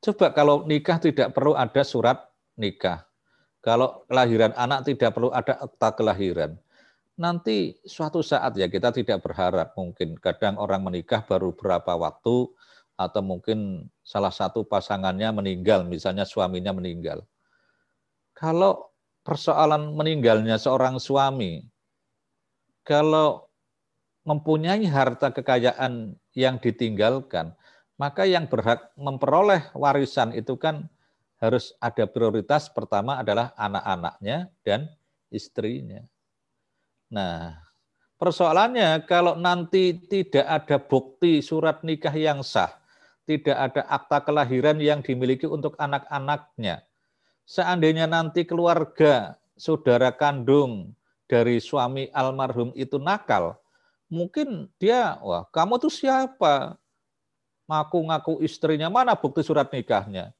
Coba 0.01 0.33
kalau 0.33 0.65
nikah 0.65 0.97
tidak 0.97 1.37
perlu 1.37 1.53
ada 1.53 1.85
surat 1.85 2.17
nikah. 2.57 3.05
Kalau 3.61 4.09
kelahiran 4.09 4.57
anak 4.57 4.89
tidak 4.89 5.13
perlu 5.13 5.29
ada 5.37 5.61
akta 5.61 6.01
kelahiran 6.01 6.57
nanti 7.17 7.77
suatu 7.85 8.25
saat 8.25 8.57
ya 8.57 8.69
kita 8.69 8.93
tidak 8.93 9.21
berharap 9.25 9.77
mungkin. 9.77 10.17
Kadang 10.17 10.57
orang 10.57 10.85
menikah 10.85 11.25
baru 11.25 11.53
berapa 11.53 11.97
waktu 11.97 12.49
atau 12.97 13.23
mungkin 13.25 13.89
salah 14.05 14.33
satu 14.33 14.63
pasangannya 14.65 15.33
meninggal 15.33 15.85
misalnya 15.85 16.29
suaminya 16.29 16.73
meninggal. 16.77 17.25
Kalau 18.33 18.93
persoalan 19.23 19.95
meninggalnya 19.95 20.59
seorang 20.59 20.99
suami 20.99 21.63
kalau 22.83 23.47
mempunyai 24.27 24.83
harta 24.87 25.31
kekayaan 25.31 26.15
yang 26.35 26.59
ditinggalkan 26.59 27.55
maka 27.99 28.27
yang 28.27 28.51
berhak 28.51 28.91
memperoleh 28.99 29.71
warisan 29.79 30.35
itu 30.35 30.59
kan 30.59 30.91
harus 31.39 31.75
ada 31.79 32.07
prioritas 32.07 32.67
pertama 32.71 33.19
adalah 33.19 33.55
anak-anaknya 33.55 34.51
dan 34.67 34.91
istrinya 35.31 36.03
Nah, 37.13 37.61
persoalannya 38.17 39.05
kalau 39.05 39.37
nanti 39.37 40.01
tidak 40.09 40.49
ada 40.49 40.81
bukti 40.81 41.45
surat 41.45 41.85
nikah 41.85 42.17
yang 42.17 42.41
sah, 42.41 42.73
tidak 43.29 43.53
ada 43.53 43.85
akta 43.85 44.25
kelahiran 44.25 44.81
yang 44.81 45.05
dimiliki 45.05 45.45
untuk 45.45 45.77
anak-anaknya. 45.77 46.81
Seandainya 47.45 48.09
nanti 48.09 48.49
keluarga 48.49 49.37
saudara 49.61 50.09
kandung 50.09 50.97
dari 51.29 51.61
suami 51.61 52.09
almarhum 52.17 52.73
itu 52.73 52.97
nakal, 52.97 53.61
mungkin 54.09 54.73
dia, 54.81 55.21
wah 55.21 55.45
kamu 55.53 55.77
tuh 55.85 55.93
siapa? 55.93 56.81
Ngaku-ngaku 57.69 58.41
istrinya, 58.41 58.89
mana 58.89 59.13
bukti 59.13 59.45
surat 59.45 59.69
nikahnya? 59.69 60.33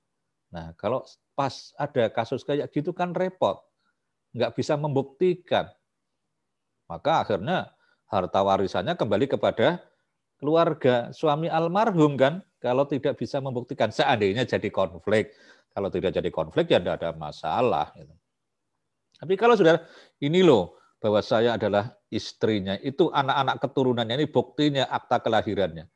Nah, 0.49 0.73
kalau 0.81 1.05
pas 1.37 1.73
ada 1.77 2.09
kasus 2.13 2.45
kayak 2.45 2.69
gitu 2.73 2.93
kan 2.93 3.13
repot. 3.13 3.61
Nggak 4.33 4.57
bisa 4.57 4.77
membuktikan. 4.77 5.69
Maka 6.93 7.25
akhirnya 7.25 7.73
harta 8.13 8.45
warisannya 8.45 8.93
kembali 9.01 9.33
kepada 9.33 9.81
keluarga 10.37 11.09
suami 11.17 11.49
almarhum 11.49 12.21
kan. 12.21 12.45
Kalau 12.61 12.85
tidak 12.85 13.17
bisa 13.17 13.41
membuktikan 13.41 13.89
seandainya 13.89 14.45
jadi 14.45 14.69
konflik. 14.69 15.33
Kalau 15.73 15.89
tidak 15.89 16.13
jadi 16.13 16.29
konflik 16.29 16.69
ya 16.69 16.85
tidak 16.85 17.01
ada 17.01 17.17
masalah 17.17 17.89
gitu. 17.97 18.13
tapi 19.23 19.39
kalau 19.39 19.55
sudah 19.55 19.79
ini 20.19 20.43
loh 20.43 20.75
bahwa 20.99 21.23
saya 21.23 21.55
adalah 21.55 21.95
istrinya 22.11 22.75
itu 22.83 23.07
anak-anak 23.09 23.63
keturunannya 23.63 24.19
ini 24.19 24.27
buktinya 24.29 24.85
akta 24.91 25.23
kelahirannya. 25.23 25.87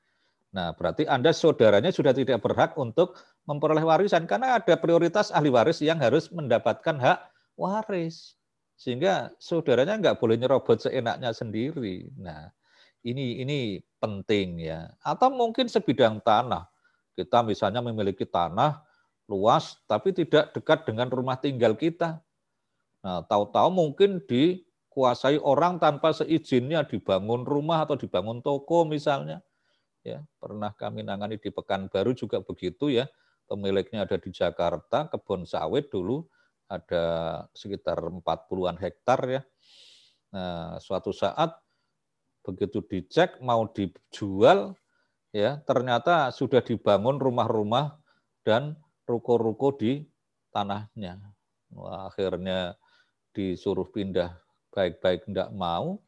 Nah 0.55 0.73
berarti 0.79 1.05
anda 1.11 1.35
saudaranya 1.35 1.91
sudah 1.93 2.17
tidak 2.17 2.41
berhak 2.41 2.73
untuk 2.81 3.19
memperoleh 3.45 3.85
warisan. 3.85 4.25
Karena 4.25 4.57
ada 4.57 4.75
prioritas 4.79 5.29
ahli 5.35 5.53
waris 5.53 5.83
yang 5.85 6.01
harus 6.01 6.33
mendapatkan 6.33 6.97
hak 6.97 7.19
waris 7.59 8.36
sehingga 8.77 9.33
saudaranya 9.41 9.97
nggak 9.97 10.21
boleh 10.21 10.37
nyerobot 10.37 10.85
seenaknya 10.85 11.33
sendiri. 11.33 12.13
Nah, 12.21 12.53
ini 13.01 13.41
ini 13.41 13.81
penting 13.97 14.61
ya. 14.61 14.93
Atau 15.01 15.33
mungkin 15.33 15.67
sebidang 15.67 16.21
tanah. 16.21 16.69
Kita 17.17 17.41
misalnya 17.41 17.81
memiliki 17.81 18.29
tanah 18.29 18.85
luas 19.27 19.81
tapi 19.89 20.13
tidak 20.13 20.53
dekat 20.53 20.85
dengan 20.85 21.09
rumah 21.09 21.41
tinggal 21.41 21.73
kita. 21.73 22.21
Nah, 23.01 23.25
tahu-tahu 23.25 23.73
mungkin 23.73 24.21
dikuasai 24.29 25.41
orang 25.41 25.81
tanpa 25.81 26.13
seizinnya 26.13 26.85
dibangun 26.85 27.49
rumah 27.49 27.89
atau 27.89 27.97
dibangun 27.97 28.45
toko 28.45 28.85
misalnya. 28.85 29.41
Ya, 30.05 30.23
pernah 30.39 30.71
kami 30.77 31.03
nangani 31.03 31.41
di 31.41 31.49
Pekanbaru 31.51 32.13
juga 32.15 32.45
begitu 32.45 32.93
ya. 32.93 33.09
Pemiliknya 33.49 34.05
ada 34.05 34.19
di 34.21 34.31
Jakarta, 34.31 35.09
kebun 35.09 35.49
sawit 35.49 35.89
dulu 35.89 36.27
ada 36.67 37.05
sekitar 37.55 37.99
40-an 38.03 38.77
hektar 38.79 39.21
ya. 39.27 39.43
Nah, 40.35 40.83
suatu 40.83 41.15
saat 41.15 41.55
begitu 42.43 42.83
dicek 42.83 43.43
mau 43.43 43.67
dijual 43.71 44.75
ya, 45.35 45.63
ternyata 45.67 46.31
sudah 46.35 46.63
dibangun 46.63 47.19
rumah-rumah 47.19 47.99
dan 48.47 48.79
ruko-ruko 49.07 49.75
di 49.75 50.07
tanahnya. 50.51 51.19
Wah, 51.75 52.11
akhirnya 52.11 52.79
disuruh 53.35 53.91
pindah 53.91 54.35
baik-baik 54.75 55.27
tidak 55.27 55.51
mau. 55.55 55.99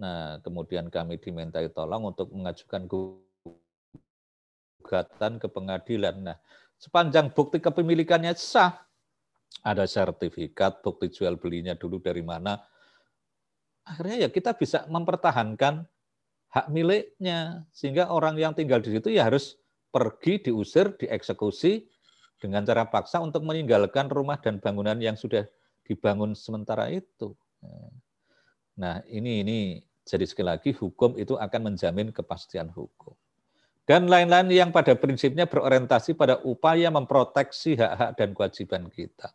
Nah, 0.00 0.40
kemudian 0.40 0.88
kami 0.88 1.20
dimintai 1.20 1.68
tolong 1.70 2.08
untuk 2.08 2.32
mengajukan 2.32 2.88
gugatan 4.80 5.36
ke 5.36 5.46
pengadilan. 5.50 6.16
Nah, 6.24 6.40
sepanjang 6.80 7.28
bukti 7.36 7.60
kepemilikannya 7.60 8.32
sah, 8.32 8.80
ada 9.60 9.84
sertifikat, 9.84 10.80
bukti 10.80 11.12
jual 11.12 11.36
belinya 11.36 11.76
dulu 11.76 12.00
dari 12.00 12.24
mana. 12.24 12.56
Akhirnya 13.84 14.26
ya 14.26 14.28
kita 14.32 14.56
bisa 14.56 14.88
mempertahankan 14.88 15.84
hak 16.50 16.66
miliknya. 16.72 17.66
Sehingga 17.74 18.08
orang 18.08 18.36
yang 18.38 18.52
tinggal 18.56 18.80
di 18.80 18.94
situ 18.94 19.12
ya 19.12 19.28
harus 19.28 19.60
pergi, 19.90 20.50
diusir, 20.50 20.94
dieksekusi 20.96 21.86
dengan 22.40 22.64
cara 22.64 22.88
paksa 22.88 23.20
untuk 23.20 23.44
meninggalkan 23.44 24.08
rumah 24.08 24.40
dan 24.40 24.62
bangunan 24.62 24.96
yang 24.96 25.18
sudah 25.18 25.44
dibangun 25.84 26.32
sementara 26.32 26.88
itu. 26.88 27.36
Nah 28.80 29.04
ini 29.10 29.44
ini 29.44 29.58
jadi 30.06 30.24
sekali 30.24 30.48
lagi 30.48 30.70
hukum 30.72 31.20
itu 31.20 31.36
akan 31.36 31.74
menjamin 31.74 32.14
kepastian 32.14 32.72
hukum. 32.72 33.12
Dan 33.84 34.06
lain-lain 34.06 34.46
yang 34.54 34.70
pada 34.70 34.94
prinsipnya 34.94 35.50
berorientasi 35.50 36.14
pada 36.14 36.38
upaya 36.46 36.94
memproteksi 36.94 37.74
hak-hak 37.74 38.10
dan 38.14 38.30
kewajiban 38.30 38.86
kita. 38.86 39.34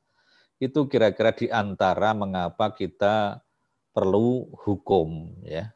Itu 0.58 0.88
kira-kira 0.88 1.36
di 1.36 1.52
antara 1.52 2.16
mengapa 2.16 2.72
kita 2.72 3.44
perlu 3.92 4.52
hukum 4.64 5.32
ya. 5.44 5.72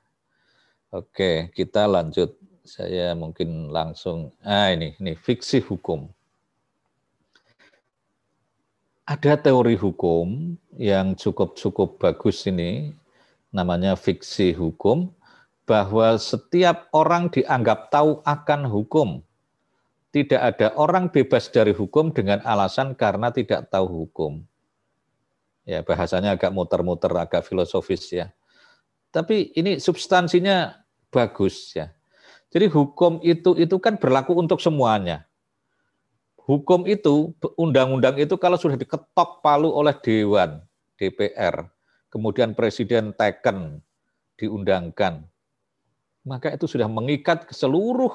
Oke, 0.90 1.54
kita 1.56 1.86
lanjut. 1.86 2.36
Saya 2.66 3.18
mungkin 3.18 3.74
langsung 3.74 4.36
ah 4.46 4.70
ini 4.70 4.94
ini 5.02 5.18
fiksi 5.18 5.62
hukum. 5.64 6.10
Ada 9.10 9.42
teori 9.42 9.74
hukum 9.74 10.54
yang 10.78 11.18
cukup-cukup 11.18 11.98
bagus 11.98 12.46
ini 12.46 12.94
namanya 13.50 13.98
fiksi 13.98 14.54
hukum 14.54 15.10
bahwa 15.66 16.18
setiap 16.18 16.90
orang 16.94 17.30
dianggap 17.30 17.94
tahu 17.94 18.22
akan 18.26 18.66
hukum. 18.66 19.10
Tidak 20.10 20.42
ada 20.42 20.74
orang 20.74 21.14
bebas 21.14 21.54
dari 21.54 21.70
hukum 21.74 22.10
dengan 22.10 22.42
alasan 22.42 22.98
karena 22.98 23.30
tidak 23.30 23.70
tahu 23.70 23.86
hukum. 24.06 24.46
Ya, 25.70 25.86
bahasanya 25.86 26.34
agak 26.34 26.50
muter-muter, 26.50 27.14
agak 27.14 27.46
filosofis 27.46 28.10
ya. 28.10 28.34
Tapi 29.14 29.54
ini 29.54 29.78
substansinya 29.78 30.82
bagus 31.14 31.78
ya. 31.78 31.94
Jadi 32.50 32.66
hukum 32.74 33.22
itu 33.22 33.54
itu 33.54 33.78
kan 33.78 34.02
berlaku 34.02 34.34
untuk 34.34 34.58
semuanya. 34.58 35.30
Hukum 36.50 36.90
itu, 36.90 37.38
undang-undang 37.62 38.18
itu 38.18 38.34
kalau 38.42 38.58
sudah 38.58 38.74
diketok 38.74 39.46
palu 39.46 39.70
oleh 39.70 39.94
Dewan, 40.02 40.58
DPR, 40.98 41.70
kemudian 42.10 42.58
Presiden 42.58 43.14
teken, 43.14 43.86
diundangkan, 44.42 45.30
maka 46.26 46.50
itu 46.50 46.66
sudah 46.66 46.90
mengikat 46.90 47.46
ke 47.46 47.54
seluruh 47.54 48.10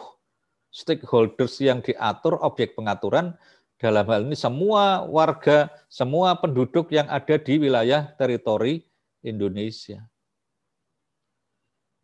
stakeholders 0.74 1.62
yang 1.62 1.78
diatur 1.78 2.34
objek 2.42 2.74
pengaturan 2.74 3.38
dalam 3.78 4.06
hal 4.06 4.22
ini 4.26 4.38
semua 4.38 5.02
warga, 5.04 5.70
semua 5.90 6.38
penduduk 6.38 6.90
yang 6.94 7.10
ada 7.10 7.34
di 7.36 7.58
wilayah 7.58 8.06
teritori 8.14 8.86
Indonesia. 9.24 10.04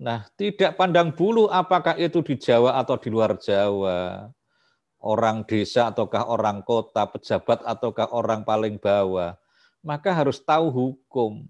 Nah, 0.00 0.24
tidak 0.34 0.80
pandang 0.80 1.12
bulu 1.12 1.46
apakah 1.52 1.92
itu 2.00 2.24
di 2.24 2.40
Jawa 2.40 2.80
atau 2.80 2.96
di 2.96 3.12
luar 3.12 3.36
Jawa, 3.36 4.32
orang 5.04 5.44
desa 5.44 5.92
ataukah 5.92 6.24
orang 6.28 6.64
kota, 6.64 7.04
pejabat 7.04 7.60
ataukah 7.68 8.08
orang 8.08 8.40
paling 8.40 8.80
bawah, 8.80 9.36
maka 9.84 10.12
harus 10.16 10.40
tahu 10.40 10.72
hukum. 10.72 11.44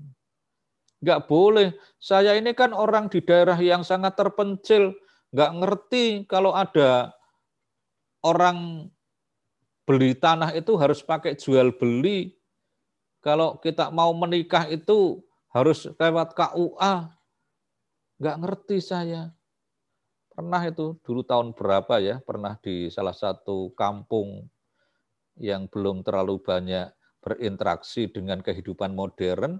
Enggak 1.00 1.30
boleh, 1.30 1.78
saya 1.96 2.34
ini 2.34 2.50
kan 2.52 2.74
orang 2.74 3.06
di 3.06 3.22
daerah 3.22 3.56
yang 3.56 3.86
sangat 3.86 4.18
terpencil, 4.18 4.98
enggak 5.30 5.50
ngerti 5.54 6.04
kalau 6.26 6.50
ada 6.50 7.14
orang 8.26 8.90
beli 9.90 10.14
tanah 10.14 10.54
itu 10.54 10.78
harus 10.78 11.02
pakai 11.02 11.34
jual 11.34 11.74
beli. 11.74 12.38
Kalau 13.18 13.58
kita 13.58 13.90
mau 13.90 14.14
menikah 14.14 14.70
itu 14.70 15.18
harus 15.50 15.90
lewat 15.98 16.30
KUA. 16.38 17.10
nggak 18.22 18.36
ngerti 18.38 18.78
saya. 18.78 19.34
Pernah 20.30 20.62
itu 20.70 20.94
dulu 21.02 21.26
tahun 21.26 21.56
berapa 21.58 21.98
ya, 21.98 22.22
pernah 22.22 22.54
di 22.62 22.86
salah 22.86 23.16
satu 23.16 23.74
kampung 23.74 24.46
yang 25.40 25.66
belum 25.66 26.06
terlalu 26.06 26.38
banyak 26.38 26.94
berinteraksi 27.18 28.06
dengan 28.12 28.44
kehidupan 28.44 28.94
modern, 28.94 29.58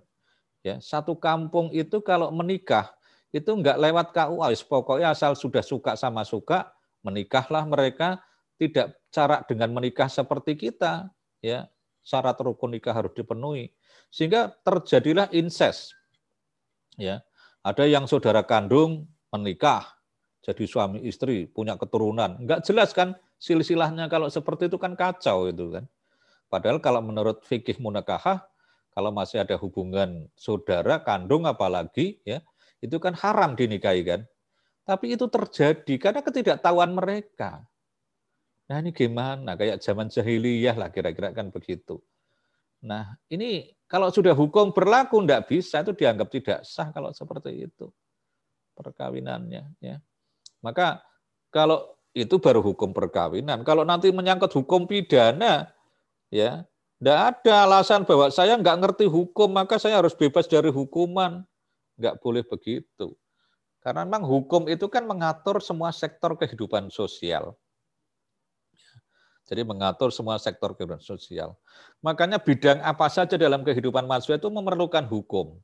ya 0.62 0.78
satu 0.78 1.16
kampung 1.16 1.72
itu 1.74 2.04
kalau 2.04 2.30
menikah 2.30 2.92
itu 3.34 3.48
nggak 3.48 3.80
lewat 3.80 4.06
KUA, 4.14 4.48
pokoknya 4.68 5.10
asal 5.10 5.34
sudah 5.34 5.64
suka 5.64 5.96
sama 5.96 6.22
suka, 6.22 6.70
menikahlah 7.00 7.64
mereka 7.66 8.20
tidak 8.60 9.00
cara 9.08 9.40
dengan 9.48 9.72
menikah 9.72 10.12
seperti 10.12 10.52
kita, 10.52 11.08
ya 11.40 11.64
syarat 12.04 12.36
rukun 12.36 12.76
nikah 12.76 12.92
harus 12.92 13.16
dipenuhi, 13.16 13.72
sehingga 14.12 14.52
terjadilah 14.60 15.32
incest, 15.32 15.96
ya 17.00 17.24
ada 17.64 17.88
yang 17.88 18.04
saudara 18.04 18.44
kandung 18.44 19.08
menikah 19.32 19.88
jadi 20.44 20.64
suami 20.68 21.00
istri 21.08 21.48
punya 21.48 21.80
keturunan, 21.80 22.36
nggak 22.44 22.60
jelas 22.68 22.92
kan 22.92 23.16
silsilahnya 23.40 24.12
kalau 24.12 24.28
seperti 24.28 24.68
itu 24.68 24.76
kan 24.76 24.92
kacau 24.92 25.48
itu 25.48 25.72
kan. 25.72 25.84
Padahal 26.52 26.82
kalau 26.82 27.00
menurut 27.00 27.40
fikih 27.46 27.80
munakahah, 27.80 28.44
kalau 28.90 29.14
masih 29.14 29.40
ada 29.40 29.56
hubungan 29.56 30.26
saudara 30.34 31.00
kandung 31.00 31.46
apalagi 31.46 32.18
ya 32.26 32.42
itu 32.84 32.96
kan 33.00 33.16
haram 33.16 33.56
dinikahi 33.56 34.02
kan. 34.04 34.20
Tapi 34.84 35.14
itu 35.14 35.30
terjadi 35.30 35.94
karena 36.00 36.20
ketidaktahuan 36.24 36.90
mereka. 36.90 37.62
Nah 38.70 38.78
ini 38.78 38.94
gimana? 38.94 39.58
Kayak 39.58 39.82
zaman 39.82 40.06
jahiliyah 40.06 40.78
lah 40.78 40.94
kira-kira 40.94 41.34
kan 41.34 41.50
begitu. 41.50 41.98
Nah 42.86 43.18
ini 43.26 43.74
kalau 43.90 44.14
sudah 44.14 44.30
hukum 44.30 44.70
berlaku 44.70 45.18
tidak 45.26 45.50
bisa 45.50 45.82
itu 45.82 45.90
dianggap 45.90 46.30
tidak 46.30 46.62
sah 46.62 46.94
kalau 46.94 47.10
seperti 47.10 47.66
itu 47.66 47.90
perkawinannya. 48.78 49.74
Ya. 49.82 49.98
Maka 50.62 51.02
kalau 51.50 51.98
itu 52.14 52.38
baru 52.38 52.62
hukum 52.62 52.94
perkawinan. 52.94 53.66
Kalau 53.66 53.82
nanti 53.82 54.14
menyangkut 54.14 54.54
hukum 54.54 54.86
pidana, 54.86 55.70
ya 56.30 56.62
tidak 57.02 57.18
ada 57.42 57.54
alasan 57.66 58.06
bahwa 58.06 58.30
saya 58.30 58.54
nggak 58.54 58.78
ngerti 58.86 59.06
hukum 59.10 59.50
maka 59.50 59.82
saya 59.82 59.98
harus 59.98 60.14
bebas 60.14 60.46
dari 60.46 60.70
hukuman. 60.70 61.42
Nggak 61.98 62.22
boleh 62.22 62.46
begitu. 62.46 63.18
Karena 63.82 64.06
memang 64.06 64.22
hukum 64.28 64.70
itu 64.70 64.86
kan 64.86 65.08
mengatur 65.08 65.58
semua 65.58 65.90
sektor 65.90 66.38
kehidupan 66.38 66.92
sosial. 66.92 67.58
Jadi 69.50 69.66
mengatur 69.66 70.14
semua 70.14 70.38
sektor 70.38 70.78
kehidupan 70.78 71.02
sosial. 71.02 71.58
Makanya 72.06 72.38
bidang 72.38 72.78
apa 72.86 73.10
saja 73.10 73.34
dalam 73.34 73.66
kehidupan 73.66 74.06
manusia 74.06 74.38
itu 74.38 74.46
memerlukan 74.46 75.02
hukum. 75.10 75.58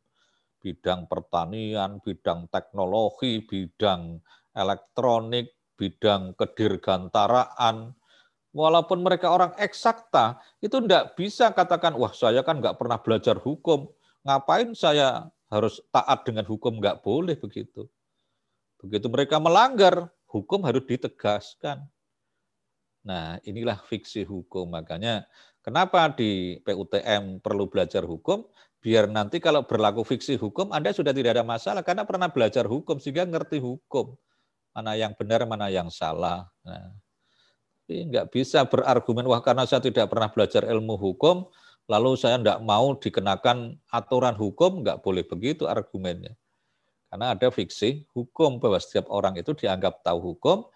Bidang 0.58 1.06
pertanian, 1.06 2.02
bidang 2.02 2.50
teknologi, 2.50 3.46
bidang 3.46 4.18
elektronik, 4.58 5.54
bidang 5.78 6.34
kedirgantaraan, 6.34 7.94
walaupun 8.56 9.04
mereka 9.04 9.28
orang 9.28 9.52
eksakta, 9.60 10.40
itu 10.64 10.80
tidak 10.80 11.12
bisa 11.14 11.52
katakan, 11.52 11.92
wah 11.94 12.10
saya 12.16 12.40
kan 12.40 12.58
nggak 12.58 12.80
pernah 12.80 12.96
belajar 12.96 13.36
hukum, 13.36 13.86
ngapain 14.24 14.72
saya 14.72 15.28
harus 15.52 15.78
taat 15.92 16.24
dengan 16.24 16.48
hukum 16.48 16.80
nggak 16.80 17.04
boleh 17.04 17.36
begitu. 17.36 17.84
Begitu 18.80 19.06
mereka 19.12 19.36
melanggar, 19.36 20.08
hukum 20.26 20.64
harus 20.64 20.82
ditegaskan. 20.88 21.84
Nah, 23.06 23.38
inilah 23.46 23.78
fiksi 23.86 24.26
hukum. 24.26 24.66
Makanya 24.74 25.30
kenapa 25.62 26.10
di 26.10 26.58
PUTM 26.66 27.38
perlu 27.38 27.70
belajar 27.70 28.02
hukum? 28.02 28.50
Biar 28.82 29.06
nanti 29.06 29.38
kalau 29.38 29.62
berlaku 29.62 30.02
fiksi 30.02 30.34
hukum, 30.34 30.74
Anda 30.74 30.90
sudah 30.90 31.14
tidak 31.14 31.38
ada 31.38 31.46
masalah 31.46 31.86
karena 31.86 32.02
pernah 32.02 32.28
belajar 32.30 32.66
hukum 32.66 32.98
sehingga 32.98 33.22
ngerti 33.22 33.62
hukum. 33.62 34.18
Mana 34.74 34.98
yang 34.98 35.14
benar, 35.14 35.46
mana 35.46 35.70
yang 35.70 35.88
salah. 35.88 36.50
Nah, 36.66 36.92
tapi 37.86 38.02
nggak 38.10 38.34
bisa 38.34 38.66
berargumen, 38.66 39.22
wah 39.30 39.38
karena 39.38 39.62
saya 39.62 39.78
tidak 39.78 40.10
pernah 40.10 40.26
belajar 40.26 40.66
ilmu 40.66 40.98
hukum, 40.98 41.46
lalu 41.86 42.18
saya 42.18 42.34
tidak 42.34 42.58
mau 42.66 42.98
dikenakan 42.98 43.78
aturan 43.94 44.34
hukum, 44.34 44.82
nggak 44.82 45.06
boleh 45.06 45.22
begitu 45.22 45.70
argumennya. 45.70 46.34
Karena 47.06 47.38
ada 47.38 47.46
fiksi 47.48 48.02
hukum 48.10 48.58
bahwa 48.58 48.82
setiap 48.82 49.06
orang 49.06 49.38
itu 49.38 49.54
dianggap 49.54 50.02
tahu 50.02 50.34
hukum 50.34 50.66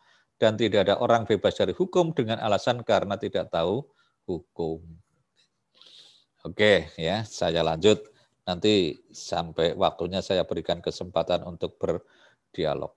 dan 0.41 0.57
tidak 0.57 0.89
ada 0.89 0.97
orang 0.97 1.29
bebas 1.29 1.53
dari 1.61 1.77
hukum 1.77 2.17
dengan 2.17 2.41
alasan 2.41 2.81
karena 2.81 3.21
tidak 3.21 3.53
tahu 3.53 3.85
hukum. 4.25 4.81
Oke, 6.41 6.89
ya, 6.97 7.21
saya 7.29 7.61
lanjut. 7.61 8.01
Nanti 8.49 8.97
sampai 9.13 9.77
waktunya 9.77 10.25
saya 10.25 10.49
berikan 10.49 10.81
kesempatan 10.81 11.45
untuk 11.45 11.77
berdialog. 11.77 12.97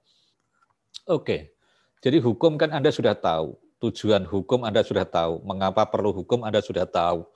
Oke, 1.04 1.52
jadi 2.00 2.24
hukum 2.24 2.56
kan 2.56 2.72
Anda 2.72 2.96
sudah 2.96 3.12
tahu. 3.20 3.60
Tujuan 3.84 4.24
hukum 4.24 4.64
Anda 4.64 4.80
sudah 4.80 5.04
tahu. 5.04 5.44
Mengapa 5.44 5.84
perlu 5.84 6.16
hukum 6.16 6.48
Anda 6.48 6.64
sudah 6.64 6.88
tahu. 6.88 7.28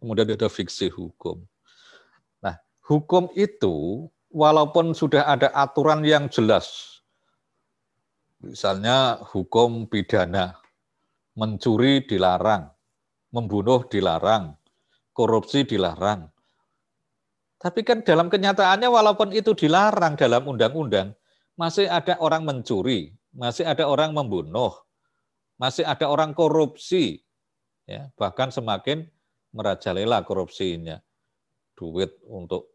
Kemudian 0.00 0.32
ada 0.32 0.48
fiksi 0.48 0.88
hukum. 0.88 1.44
Nah, 2.40 2.56
hukum 2.88 3.28
itu 3.36 4.08
walaupun 4.32 4.96
sudah 4.96 5.28
ada 5.28 5.52
aturan 5.52 6.00
yang 6.00 6.32
jelas, 6.32 6.91
misalnya 8.42 9.22
hukum 9.22 9.86
pidana, 9.86 10.58
mencuri 11.38 12.02
dilarang, 12.04 12.68
membunuh 13.30 13.86
dilarang, 13.86 14.58
korupsi 15.14 15.64
dilarang. 15.64 16.28
Tapi 17.62 17.86
kan 17.86 18.02
dalam 18.02 18.26
kenyataannya 18.26 18.90
walaupun 18.90 19.30
itu 19.30 19.54
dilarang 19.54 20.18
dalam 20.18 20.42
undang-undang, 20.50 21.14
masih 21.54 21.86
ada 21.86 22.18
orang 22.18 22.42
mencuri, 22.42 23.14
masih 23.30 23.62
ada 23.62 23.86
orang 23.86 24.10
membunuh, 24.10 24.74
masih 25.54 25.86
ada 25.86 26.10
orang 26.10 26.34
korupsi, 26.34 27.22
ya 27.86 28.10
bahkan 28.18 28.50
semakin 28.50 29.06
merajalela 29.54 30.26
korupsinya, 30.26 30.98
duit 31.78 32.18
untuk 32.26 32.74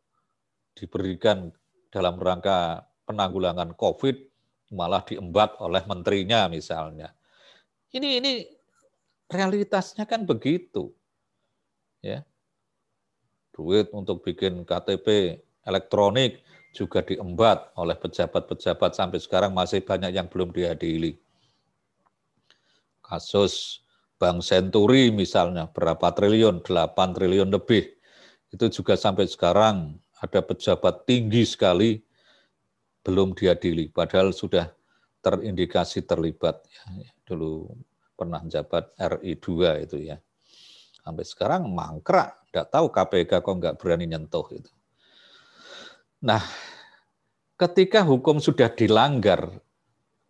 diberikan 0.72 1.52
dalam 1.92 2.16
rangka 2.16 2.88
penanggulangan 3.04 3.76
COVID 3.76 4.37
malah 4.72 5.04
diembat 5.04 5.60
oleh 5.64 5.84
menterinya 5.88 6.48
misalnya. 6.52 7.14
Ini 7.92 8.20
ini 8.20 8.32
realitasnya 9.32 10.04
kan 10.04 10.28
begitu, 10.28 10.92
ya 12.04 12.24
duit 13.58 13.90
untuk 13.90 14.22
bikin 14.22 14.62
KTP 14.62 15.42
elektronik 15.66 16.46
juga 16.78 17.02
diembat 17.02 17.74
oleh 17.74 17.98
pejabat-pejabat 17.98 18.94
sampai 18.94 19.18
sekarang 19.18 19.52
masih 19.58 19.82
banyak 19.82 20.14
yang 20.14 20.30
belum 20.30 20.54
dihadiri. 20.54 21.18
Kasus 23.02 23.82
Bank 24.22 24.46
Senturi 24.46 25.10
misalnya 25.10 25.66
berapa 25.74 26.14
triliun, 26.14 26.62
8 26.62 27.18
triliun 27.18 27.50
lebih. 27.50 27.98
Itu 28.54 28.70
juga 28.70 28.94
sampai 28.94 29.26
sekarang 29.26 29.98
ada 30.22 30.40
pejabat 30.46 31.10
tinggi 31.10 31.42
sekali 31.46 32.02
belum 33.08 33.32
diadili, 33.32 33.88
padahal 33.88 34.36
sudah 34.36 34.68
terindikasi 35.24 36.04
terlibat. 36.04 36.60
Ya, 36.68 37.08
dulu 37.24 37.72
pernah 38.20 38.44
jabat 38.44 38.92
RI 39.00 39.40
2 39.40 39.88
itu 39.88 40.12
ya. 40.12 40.20
Sampai 41.00 41.24
sekarang 41.24 41.72
mangkrak, 41.72 42.52
tidak 42.52 42.68
tahu 42.68 42.92
KPK 42.92 43.32
kok 43.40 43.56
nggak 43.64 43.76
berani 43.80 44.12
nyentuh 44.12 44.44
itu. 44.52 44.68
Nah, 46.20 46.44
ketika 47.56 48.04
hukum 48.04 48.44
sudah 48.44 48.68
dilanggar, 48.76 49.56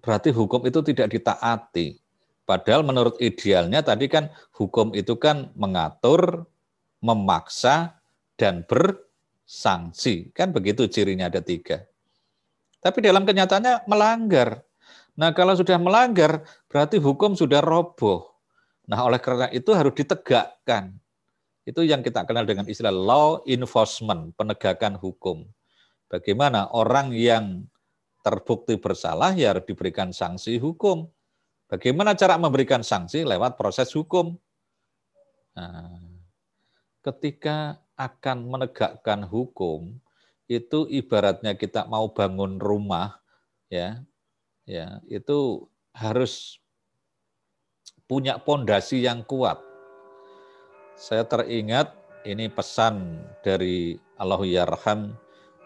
berarti 0.06 0.30
hukum 0.30 0.62
itu 0.70 0.86
tidak 0.86 1.18
ditaati. 1.18 1.98
Padahal 2.46 2.86
menurut 2.86 3.18
idealnya 3.18 3.82
tadi 3.82 4.06
kan 4.06 4.30
hukum 4.54 4.94
itu 4.94 5.18
kan 5.18 5.50
mengatur, 5.58 6.46
memaksa, 7.02 7.98
dan 8.38 8.62
bersanksi. 8.70 10.30
Kan 10.30 10.54
begitu 10.54 10.86
cirinya 10.86 11.26
ada 11.26 11.42
tiga. 11.42 11.90
Tapi 12.82 12.98
dalam 13.02 13.26
kenyataannya 13.26 13.90
melanggar. 13.90 14.62
Nah 15.18 15.34
kalau 15.34 15.58
sudah 15.58 15.82
melanggar, 15.82 16.46
berarti 16.70 17.02
hukum 17.02 17.34
sudah 17.34 17.60
roboh. 17.62 18.30
Nah 18.86 19.02
oleh 19.04 19.18
karena 19.18 19.50
itu 19.50 19.74
harus 19.74 19.94
ditegakkan. 19.98 20.94
Itu 21.68 21.84
yang 21.84 22.00
kita 22.00 22.24
kenal 22.24 22.48
dengan 22.48 22.64
istilah 22.70 22.94
law 22.94 23.44
enforcement, 23.44 24.32
penegakan 24.40 24.96
hukum. 24.96 25.44
Bagaimana 26.08 26.72
orang 26.72 27.12
yang 27.12 27.68
terbukti 28.24 28.80
bersalah 28.80 29.36
ya 29.36 29.52
harus 29.52 29.68
diberikan 29.68 30.16
sanksi 30.16 30.56
hukum. 30.60 31.12
Bagaimana 31.68 32.16
cara 32.16 32.40
memberikan 32.40 32.80
sanksi 32.80 33.28
lewat 33.28 33.60
proses 33.60 33.92
hukum? 33.92 34.40
Nah, 35.60 36.00
ketika 37.04 37.84
akan 38.00 38.48
menegakkan 38.48 39.28
hukum 39.28 40.00
itu 40.48 40.88
ibaratnya 40.88 41.60
kita 41.60 41.86
mau 41.92 42.12
bangun 42.12 42.56
rumah 42.60 43.20
ya 43.68 44.00
ya 44.64 45.04
itu 45.12 45.68
harus 45.92 46.60
punya 48.08 48.40
pondasi 48.40 49.04
yang 49.04 49.22
kuat. 49.28 49.60
Saya 50.96 51.28
teringat 51.28 51.94
ini 52.24 52.48
pesan 52.48 53.22
dari 53.44 54.00
Allah 54.18 54.42
Yarham 54.48 55.14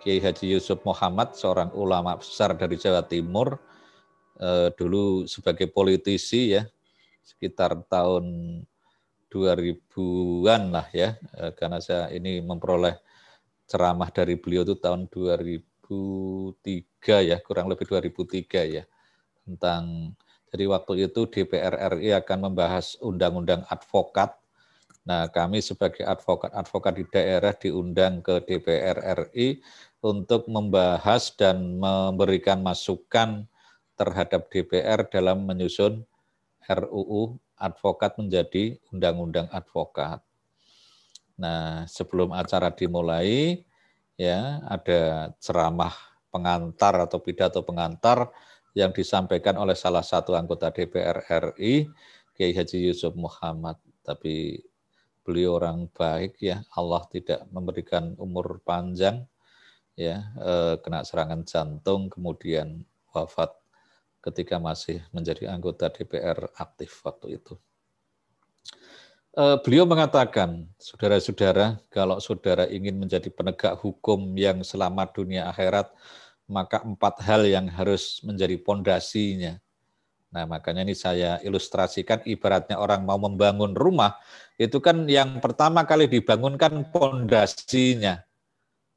Kiai 0.02 0.18
Haji 0.18 0.58
Yusuf 0.58 0.82
Muhammad, 0.82 1.38
seorang 1.38 1.70
ulama 1.78 2.18
besar 2.18 2.58
dari 2.58 2.74
Jawa 2.74 3.06
Timur, 3.06 3.62
eh, 4.42 4.74
dulu 4.74 5.30
sebagai 5.30 5.70
politisi 5.70 6.58
ya, 6.58 6.66
sekitar 7.22 7.86
tahun 7.86 8.26
2000-an 9.30 10.74
lah 10.74 10.90
ya, 10.90 11.16
eh, 11.38 11.54
karena 11.54 11.78
saya 11.78 12.10
ini 12.10 12.42
memperoleh 12.42 12.98
ceramah 13.72 14.12
dari 14.12 14.36
beliau 14.36 14.68
itu 14.68 14.76
tahun 14.76 15.08
2003 15.08 17.32
ya, 17.32 17.40
kurang 17.40 17.72
lebih 17.72 17.88
2003 17.88 18.68
ya, 18.68 18.84
tentang 19.48 20.12
jadi 20.52 20.68
waktu 20.68 21.08
itu 21.08 21.32
DPR 21.32 21.96
RI 21.96 22.12
akan 22.12 22.52
membahas 22.52 23.00
undang-undang 23.00 23.64
advokat. 23.72 24.36
Nah, 25.08 25.32
kami 25.32 25.64
sebagai 25.64 26.04
advokat-advokat 26.04 26.94
di 27.00 27.08
daerah 27.08 27.56
diundang 27.56 28.20
ke 28.20 28.44
DPR 28.44 29.32
RI 29.32 29.64
untuk 30.04 30.52
membahas 30.52 31.32
dan 31.40 31.80
memberikan 31.80 32.60
masukan 32.60 33.48
terhadap 33.96 34.52
DPR 34.52 35.08
dalam 35.08 35.48
menyusun 35.48 36.04
RUU 36.68 37.40
advokat 37.56 38.20
menjadi 38.20 38.76
undang-undang 38.92 39.48
advokat. 39.56 40.20
Nah, 41.42 41.90
sebelum 41.90 42.30
acara 42.38 42.70
dimulai 42.70 43.66
ya 44.14 44.62
ada 44.70 45.34
ceramah 45.42 45.94
pengantar 46.30 46.94
atau 47.10 47.18
pidato 47.18 47.66
pengantar 47.66 48.30
yang 48.78 48.94
disampaikan 48.94 49.58
oleh 49.58 49.74
salah 49.76 50.06
satu 50.06 50.38
anggota 50.38 50.70
DPR 50.70 51.26
RI, 51.28 51.90
Kiai 52.38 52.54
Haji 52.54 52.78
Yusuf 52.88 53.18
Muhammad. 53.18 53.82
Tapi 54.06 54.62
beliau 55.26 55.58
orang 55.58 55.90
baik 55.92 56.38
ya, 56.40 56.62
Allah 56.78 57.04
tidak 57.10 57.46
memberikan 57.50 58.16
umur 58.22 58.62
panjang, 58.62 59.26
ya 59.98 60.24
eh, 60.40 60.76
kena 60.80 61.04
serangan 61.04 61.44
jantung, 61.44 62.08
kemudian 62.08 62.86
wafat 63.12 63.52
ketika 64.22 64.62
masih 64.62 65.02
menjadi 65.12 65.50
anggota 65.52 65.90
DPR 65.90 66.54
aktif 66.56 67.02
waktu 67.04 67.42
itu. 67.42 67.58
Eh, 69.32 69.58
beliau 69.64 69.88
mengatakan, 69.88 70.68
saudara-saudara, 70.76 71.80
kalau 71.88 72.20
saudara 72.20 72.68
ingin 72.68 73.00
menjadi 73.00 73.32
penegak 73.32 73.80
hukum 73.80 74.36
yang 74.36 74.60
selamat 74.60 75.16
dunia 75.16 75.48
akhirat, 75.48 75.88
maka 76.52 76.84
empat 76.84 77.24
hal 77.24 77.48
yang 77.48 77.72
harus 77.72 78.20
menjadi 78.28 78.60
pondasinya. 78.60 79.56
Nah, 80.36 80.44
makanya 80.44 80.84
ini 80.84 80.92
saya 81.00 81.40
ilustrasikan 81.48 82.28
ibaratnya 82.28 82.76
orang 82.76 83.08
mau 83.08 83.16
membangun 83.16 83.72
rumah, 83.72 84.20
itu 84.60 84.84
kan 84.84 85.08
yang 85.08 85.40
pertama 85.40 85.88
kali 85.88 86.12
dibangunkan 86.12 86.92
pondasinya. 86.92 88.20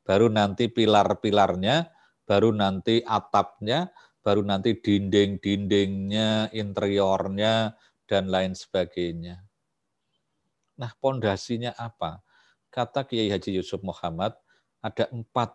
Baru 0.03 0.27
nanti 0.35 0.67
pilar-pilarnya, 0.67 1.95
baru 2.27 2.51
nanti 2.51 3.07
atapnya, 3.07 3.87
baru 4.27 4.43
nanti 4.43 4.83
dinding-dindingnya, 4.83 6.51
interiornya, 6.51 7.79
dan 8.11 8.27
lain 8.27 8.59
sebagainya. 8.59 9.54
Nah, 10.75 10.91
pondasinya 10.99 11.75
apa? 11.79 12.23
Kata 12.71 13.07
Kiai 13.07 13.31
Haji 13.31 13.55
Yusuf 13.55 13.79
Muhammad, 13.87 14.35
ada 14.83 15.07
empat 15.15 15.55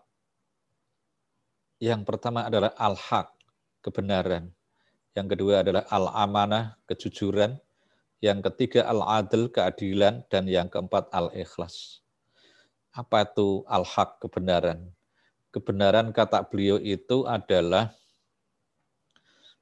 yang 1.79 2.03
pertama 2.03 2.43
adalah 2.43 2.75
al-haq, 2.75 3.31
kebenaran. 3.79 4.51
Yang 5.15 5.27
kedua 5.35 5.63
adalah 5.63 5.87
al-amanah, 5.87 6.75
kejujuran. 6.83 7.55
Yang 8.19 8.51
ketiga 8.51 8.83
al-adl, 8.83 9.47
keadilan. 9.47 10.27
Dan 10.27 10.51
yang 10.51 10.67
keempat 10.67 11.07
al-ikhlas. 11.15 12.03
Apa 12.91 13.23
itu 13.23 13.63
al-haq, 13.63 14.19
kebenaran? 14.19 14.91
Kebenaran 15.55 16.11
kata 16.11 16.43
beliau 16.43 16.77
itu 16.83 17.23
adalah 17.23 17.95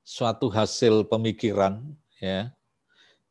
suatu 0.01 0.49
hasil 0.49 1.05
pemikiran 1.05 1.83
ya 2.23 2.49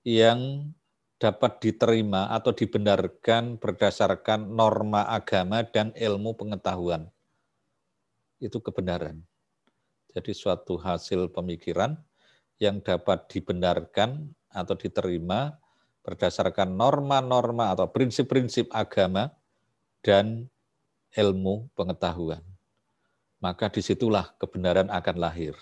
yang 0.04 0.70
dapat 1.16 1.64
diterima 1.64 2.28
atau 2.28 2.52
dibenarkan 2.52 3.56
berdasarkan 3.56 4.52
norma 4.52 5.08
agama 5.08 5.64
dan 5.64 5.92
ilmu 5.96 6.36
pengetahuan 6.36 7.08
itu 8.36 8.60
kebenaran. 8.60 9.24
Jadi 10.12 10.32
suatu 10.32 10.76
hasil 10.76 11.32
pemikiran 11.32 11.96
yang 12.60 12.80
dapat 12.80 13.28
dibenarkan 13.32 14.32
atau 14.52 14.76
diterima 14.76 15.56
berdasarkan 16.04 16.72
norma-norma 16.72 17.72
atau 17.74 17.88
prinsip-prinsip 17.90 18.70
agama 18.72 19.32
dan 20.00 20.48
ilmu 21.16 21.68
pengetahuan. 21.76 22.40
Maka 23.40 23.68
di 23.68 23.84
situlah 23.84 24.32
kebenaran 24.40 24.88
akan 24.88 25.16
lahir. 25.20 25.52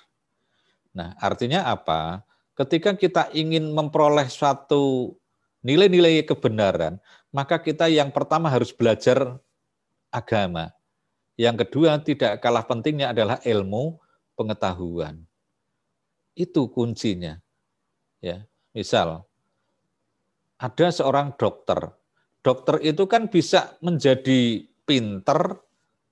Nah, 0.95 1.19
artinya 1.19 1.67
apa? 1.67 2.23
Ketika 2.55 2.95
kita 2.95 3.35
ingin 3.35 3.75
memperoleh 3.75 4.31
suatu 4.31 5.17
nilai-nilai 5.65 6.23
kebenaran, 6.29 7.01
maka 7.33 7.59
kita 7.59 7.89
yang 7.89 8.13
pertama 8.13 8.53
harus 8.53 8.71
belajar 8.71 9.41
agama. 10.13 10.71
Yang 11.35 11.67
kedua, 11.67 11.99
tidak 11.99 12.39
kalah 12.39 12.63
pentingnya 12.63 13.11
adalah 13.11 13.43
ilmu 13.43 13.99
pengetahuan. 14.39 15.25
Itu 16.37 16.71
kuncinya. 16.71 17.41
Ya, 18.23 18.47
misal 18.71 19.27
ada 20.65 20.87
seorang 20.89 21.35
dokter. 21.35 21.91
Dokter 22.45 22.81
itu 22.85 23.09
kan 23.09 23.27
bisa 23.29 23.75
menjadi 23.81 24.69
pinter, 24.85 25.59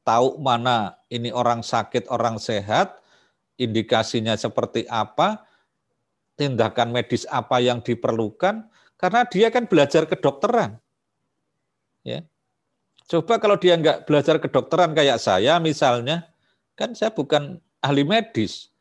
tahu 0.02 0.40
mana 0.40 0.96
ini 1.12 1.28
orang 1.28 1.60
sakit, 1.60 2.08
orang 2.08 2.40
sehat, 2.40 2.98
indikasinya 3.60 4.34
seperti 4.34 4.88
apa, 4.88 5.44
tindakan 6.40 6.90
medis 6.90 7.28
apa 7.28 7.60
yang 7.60 7.84
diperlukan, 7.84 8.64
karena 9.02 9.26
dia 9.26 9.50
kan 9.50 9.66
belajar 9.66 10.06
kedokteran. 10.06 10.78
Ya, 12.06 12.22
Coba 13.12 13.36
kalau 13.36 13.58
dia 13.58 13.76
nggak 13.76 14.08
belajar 14.08 14.40
kedokteran 14.40 14.94
kayak 14.96 15.20
saya 15.20 15.58
misalnya, 15.58 16.32
kan 16.78 16.94
saya 16.94 17.10
bukan 17.12 17.60
ahli 17.82 18.08
medis. 18.08 18.72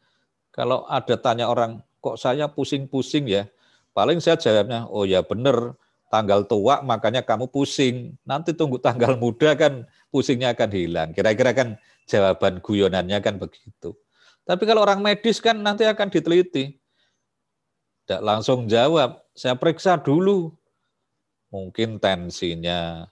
Kalau 0.56 0.88
ada 0.88 1.20
tanya 1.20 1.52
orang, 1.52 1.84
kok 2.00 2.16
saya 2.16 2.48
pusing-pusing 2.48 3.28
ya? 3.28 3.52
Paling 3.92 4.24
saya 4.24 4.40
jawabnya, 4.40 4.88
oh 4.88 5.04
ya 5.04 5.20
benar, 5.20 5.76
tanggal 6.08 6.48
tua 6.48 6.80
makanya 6.80 7.28
kamu 7.28 7.52
pusing. 7.52 8.16
Nanti 8.24 8.56
tunggu 8.56 8.80
tanggal 8.80 9.20
muda 9.20 9.52
kan 9.60 9.84
pusingnya 10.14 10.56
akan 10.56 10.70
hilang. 10.72 11.10
Kira-kira 11.12 11.52
kan 11.52 11.76
jawaban 12.08 12.64
guyonannya 12.64 13.20
kan 13.20 13.36
begitu. 13.36 13.96
Tapi 14.48 14.64
kalau 14.64 14.84
orang 14.84 15.04
medis 15.04 15.44
kan 15.44 15.60
nanti 15.60 15.84
akan 15.84 16.08
diteliti. 16.08 16.80
Tidak 18.04 18.22
langsung 18.24 18.68
jawab, 18.68 19.21
saya 19.36 19.56
periksa 19.56 20.00
dulu. 20.00 20.52
Mungkin 21.52 22.00
tensinya, 22.00 23.12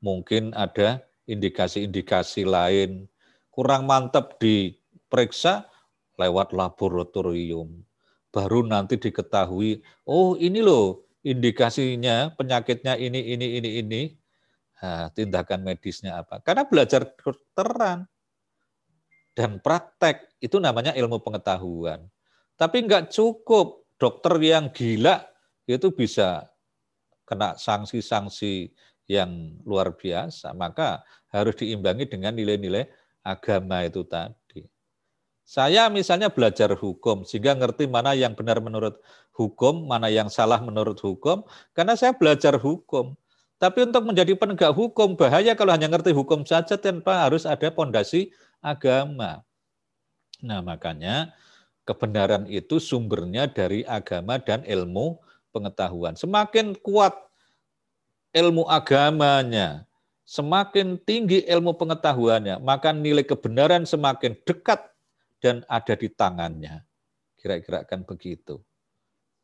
mungkin 0.00 0.56
ada 0.56 1.04
indikasi-indikasi 1.28 2.48
lain 2.48 3.08
kurang 3.52 3.84
mantap 3.84 4.40
diperiksa 4.40 5.68
lewat 6.16 6.56
laboratorium. 6.56 7.84
Baru 8.32 8.66
nanti 8.66 8.98
diketahui, 8.98 9.84
oh 10.08 10.34
ini 10.40 10.64
loh 10.64 11.06
indikasinya 11.22 12.34
penyakitnya 12.34 12.98
ini, 12.98 13.20
ini, 13.36 13.46
ini, 13.60 13.70
ini. 13.84 14.02
Nah, 14.84 15.08
tindakan 15.16 15.64
medisnya 15.64 16.20
apa? 16.20 16.44
Karena 16.44 16.68
belajar 16.68 17.08
kedokteran 17.16 18.04
dan 19.32 19.56
praktek 19.64 20.34
itu 20.44 20.60
namanya 20.60 20.92
ilmu 20.92 21.24
pengetahuan. 21.24 22.04
Tapi 22.54 22.84
nggak 22.84 23.08
cukup 23.08 23.86
dokter 23.96 24.34
yang 24.44 24.68
gila 24.74 25.33
itu 25.64 25.88
bisa 25.92 26.48
kena 27.24 27.56
sanksi-sanksi 27.56 28.72
yang 29.08 29.60
luar 29.64 29.92
biasa, 29.92 30.52
maka 30.56 31.04
harus 31.28 31.56
diimbangi 31.60 32.08
dengan 32.08 32.32
nilai-nilai 32.32 32.88
agama 33.24 33.84
itu 33.84 34.04
tadi. 34.04 34.64
Saya 35.44 35.92
misalnya 35.92 36.32
belajar 36.32 36.72
hukum 36.72 37.28
sehingga 37.28 37.52
ngerti 37.52 37.84
mana 37.84 38.16
yang 38.16 38.32
benar 38.32 38.64
menurut 38.64 38.96
hukum, 39.36 39.84
mana 39.84 40.08
yang 40.08 40.32
salah 40.32 40.60
menurut 40.64 40.96
hukum, 41.04 41.44
karena 41.76 41.96
saya 42.00 42.16
belajar 42.16 42.56
hukum. 42.56 43.12
Tapi 43.60 43.88
untuk 43.88 44.08
menjadi 44.08 44.36
penegak 44.36 44.72
hukum 44.72 45.16
bahaya 45.16 45.52
kalau 45.56 45.72
hanya 45.72 45.88
ngerti 45.88 46.16
hukum 46.16 46.44
saja 46.48 46.80
tanpa 46.80 47.28
harus 47.28 47.44
ada 47.44 47.68
pondasi 47.72 48.32
agama. 48.60 49.44
Nah, 50.44 50.60
makanya 50.64 51.32
kebenaran 51.88 52.48
itu 52.48 52.80
sumbernya 52.80 53.48
dari 53.48 53.84
agama 53.84 54.40
dan 54.40 54.64
ilmu 54.64 55.20
pengetahuan. 55.54 56.18
Semakin 56.18 56.74
kuat 56.82 57.14
ilmu 58.34 58.66
agamanya, 58.66 59.86
semakin 60.26 60.98
tinggi 60.98 61.46
ilmu 61.46 61.78
pengetahuannya, 61.78 62.58
maka 62.58 62.90
nilai 62.90 63.22
kebenaran 63.22 63.86
semakin 63.86 64.34
dekat 64.42 64.82
dan 65.38 65.62
ada 65.70 65.94
di 65.94 66.10
tangannya. 66.10 66.82
Kira-kira 67.38 67.86
kan 67.86 68.02
begitu. 68.02 68.58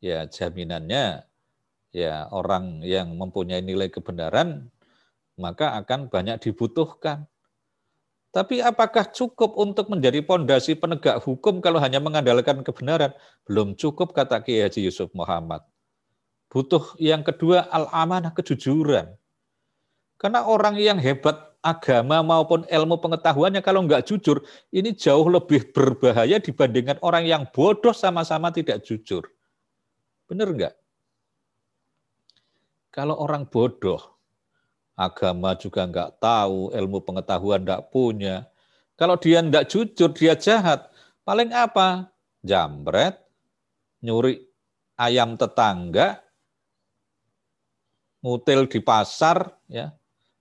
Ya, 0.03 0.27
jaminannya 0.27 1.23
ya 1.95 2.27
orang 2.35 2.83
yang 2.83 3.15
mempunyai 3.15 3.63
nilai 3.63 3.87
kebenaran 3.87 4.67
maka 5.39 5.73
akan 5.79 6.11
banyak 6.11 6.37
dibutuhkan. 6.37 7.25
Tapi 8.31 8.63
apakah 8.63 9.11
cukup 9.11 9.59
untuk 9.59 9.91
menjadi 9.91 10.23
pondasi 10.23 10.79
penegak 10.79 11.19
hukum 11.19 11.59
kalau 11.59 11.83
hanya 11.83 11.99
mengandalkan 11.99 12.63
kebenaran? 12.63 13.11
Belum 13.43 13.75
cukup 13.75 14.15
kata 14.15 14.39
Kiai 14.39 14.63
Haji 14.63 14.87
Yusuf 14.87 15.11
Muhammad. 15.11 15.67
Butuh 16.51 16.99
yang 16.99 17.23
kedua 17.23 17.71
al-amanah 17.71 18.35
kejujuran. 18.35 19.15
Karena 20.19 20.43
orang 20.43 20.75
yang 20.75 20.99
hebat 20.99 21.55
agama 21.63 22.19
maupun 22.19 22.67
ilmu 22.67 22.99
pengetahuannya 22.99 23.63
kalau 23.63 23.87
nggak 23.87 24.03
jujur, 24.03 24.43
ini 24.75 24.91
jauh 24.91 25.31
lebih 25.31 25.71
berbahaya 25.71 26.43
dibandingkan 26.43 26.99
orang 26.99 27.23
yang 27.23 27.47
bodoh 27.55 27.95
sama-sama 27.95 28.51
tidak 28.51 28.83
jujur. 28.83 29.23
Benar 30.27 30.51
nggak? 30.51 30.75
Kalau 32.91 33.15
orang 33.23 33.47
bodoh, 33.47 34.19
agama 34.99 35.55
juga 35.55 35.87
nggak 35.87 36.19
tahu, 36.19 36.75
ilmu 36.75 36.99
pengetahuan 37.07 37.63
nggak 37.63 37.87
punya. 37.87 38.43
Kalau 38.99 39.15
dia 39.15 39.39
nggak 39.39 39.71
jujur, 39.71 40.11
dia 40.11 40.35
jahat. 40.35 40.91
Paling 41.23 41.55
apa? 41.55 42.11
Jambret, 42.43 43.15
nyuri 44.03 44.43
ayam 44.99 45.39
tetangga, 45.39 46.19
ngutil 48.21 48.69
di 48.69 48.79
pasar, 48.81 49.53
ya. 49.69 49.93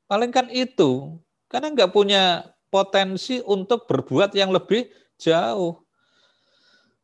Paling 0.09 0.31
kan 0.31 0.47
itu, 0.53 1.21
karena 1.51 1.73
nggak 1.73 1.93
punya 1.95 2.47
potensi 2.71 3.43
untuk 3.43 3.89
berbuat 3.91 4.33
yang 4.37 4.55
lebih 4.55 4.89
jauh. 5.19 5.83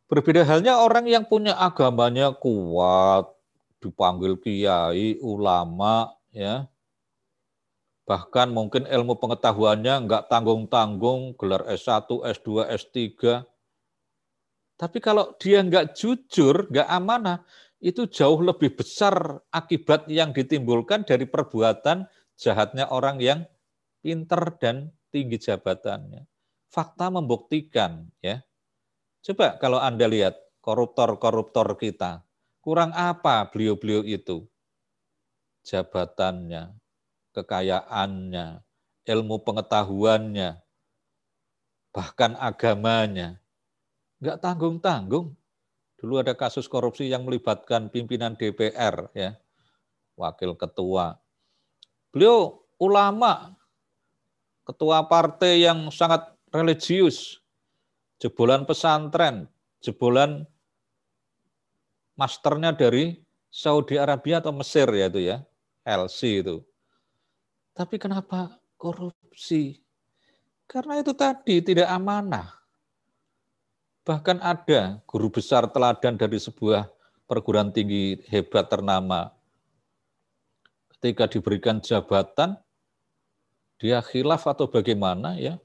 Berbeda 0.07 0.47
halnya 0.47 0.79
orang 0.79 1.11
yang 1.11 1.27
punya 1.27 1.59
agamanya 1.59 2.31
kuat, 2.31 3.27
dipanggil 3.83 4.39
kiai, 4.39 5.18
ulama, 5.18 6.14
ya, 6.31 6.70
bahkan 8.07 8.55
mungkin 8.55 8.87
ilmu 8.87 9.18
pengetahuannya 9.18 10.07
nggak 10.07 10.22
tanggung-tanggung, 10.31 11.35
gelar 11.35 11.66
S1, 11.66 12.07
S2, 12.22 12.62
S3. 12.70 13.43
Tapi 14.79 14.99
kalau 15.03 15.35
dia 15.43 15.59
nggak 15.66 15.99
jujur, 15.99 16.70
nggak 16.70 16.87
amanah, 16.87 17.43
itu 17.81 18.09
jauh 18.09 18.41
lebih 18.41 18.72
besar 18.77 19.41
akibat 19.53 20.09
yang 20.09 20.33
ditimbulkan 20.33 21.05
dari 21.05 21.29
perbuatan 21.29 22.09
jahatnya 22.37 22.89
orang 22.89 23.20
yang 23.20 23.41
pinter 24.01 24.57
dan 24.61 24.93
tinggi 25.12 25.41
jabatannya. 25.41 26.24
Fakta 26.72 27.09
membuktikan, 27.09 28.09
ya. 28.20 28.45
Coba 29.24 29.57
kalau 29.57 29.81
Anda 29.81 30.07
lihat 30.07 30.37
koruptor-koruptor 30.61 31.79
kita, 31.81 32.22
kurang 32.61 32.93
apa 32.93 33.49
beliau-beliau 33.49 34.05
itu? 34.05 34.45
Jabatannya, 35.66 36.77
kekayaannya, 37.35 38.62
ilmu 39.07 39.37
pengetahuannya, 39.43 40.62
bahkan 41.91 42.37
agamanya. 42.37 43.41
Nggak 44.20 44.39
tanggung-tanggung. 44.43 45.33
Dulu 46.07 46.22
ada 46.22 46.38
kasus 46.38 46.70
korupsi 46.70 47.11
yang 47.11 47.26
melibatkan 47.26 47.90
pimpinan 47.90 48.38
DPR, 48.38 49.11
ya, 49.11 49.34
wakil 50.14 50.54
ketua. 50.54 51.18
Beliau 52.14 52.62
ulama, 52.78 53.59
ketua 54.62 55.02
partai 55.11 55.66
yang 55.66 55.90
sangat 55.90 56.30
religius, 56.54 57.42
jebolan 58.22 58.62
pesantren, 58.62 59.50
jebolan 59.82 60.46
masternya 62.14 62.70
dari 62.70 63.18
Saudi 63.50 63.98
Arabia 63.98 64.38
atau 64.38 64.54
Mesir 64.54 64.86
ya 64.94 65.11
itu 65.11 65.26
ya, 65.26 65.42
LC 65.82 66.46
itu. 66.46 66.62
Tapi 67.74 67.98
kenapa 67.98 68.62
korupsi? 68.78 69.82
Karena 70.70 71.02
itu 71.02 71.11
tadi 71.18 71.66
tidak 71.66 71.90
amanah. 71.90 72.55
Bahkan 74.07 74.38
ada 74.38 75.02
guru 75.02 75.26
besar 75.34 75.66
teladan 75.66 76.14
dari 76.14 76.38
sebuah 76.38 76.86
perguruan 77.26 77.74
tinggi 77.74 78.22
hebat 78.30 78.70
ternama. 78.70 79.34
Ketika 80.94 81.26
diberikan 81.26 81.82
jabatan, 81.82 82.54
dia 83.82 83.98
khilaf 83.98 84.46
atau 84.46 84.70
bagaimana 84.70 85.34
ya? 85.34 85.59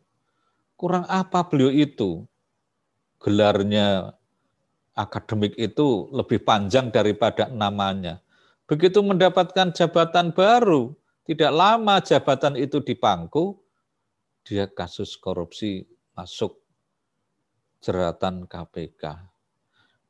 Kurang 0.74 1.06
apa 1.06 1.46
beliau 1.46 1.70
itu? 1.70 2.26
Gelarnya 3.22 4.18
akademik 4.98 5.54
itu 5.62 6.10
lebih 6.10 6.42
panjang 6.42 6.90
daripada 6.90 7.46
namanya. 7.46 8.26
Begitu 8.66 9.06
mendapatkan 9.06 9.70
jabatan 9.70 10.34
baru, 10.34 10.98
tidak 11.30 11.52
lama 11.54 12.02
jabatan 12.02 12.58
itu 12.58 12.82
dipangku, 12.82 13.62
dia 14.42 14.66
kasus 14.66 15.14
korupsi 15.14 15.86
masuk 16.18 16.61
jeratan 17.82 18.46
KPK. 18.46 19.04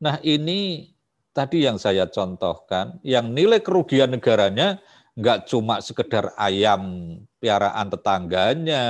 Nah 0.03 0.19
ini 0.21 0.91
tadi 1.31 1.63
yang 1.63 1.79
saya 1.79 2.05
contohkan, 2.11 2.99
yang 3.01 3.31
nilai 3.31 3.63
kerugian 3.63 4.11
negaranya 4.11 4.83
nggak 5.15 5.47
cuma 5.47 5.79
sekedar 5.79 6.35
ayam 6.39 7.15
piaraan 7.39 7.87
tetangganya, 7.91 8.83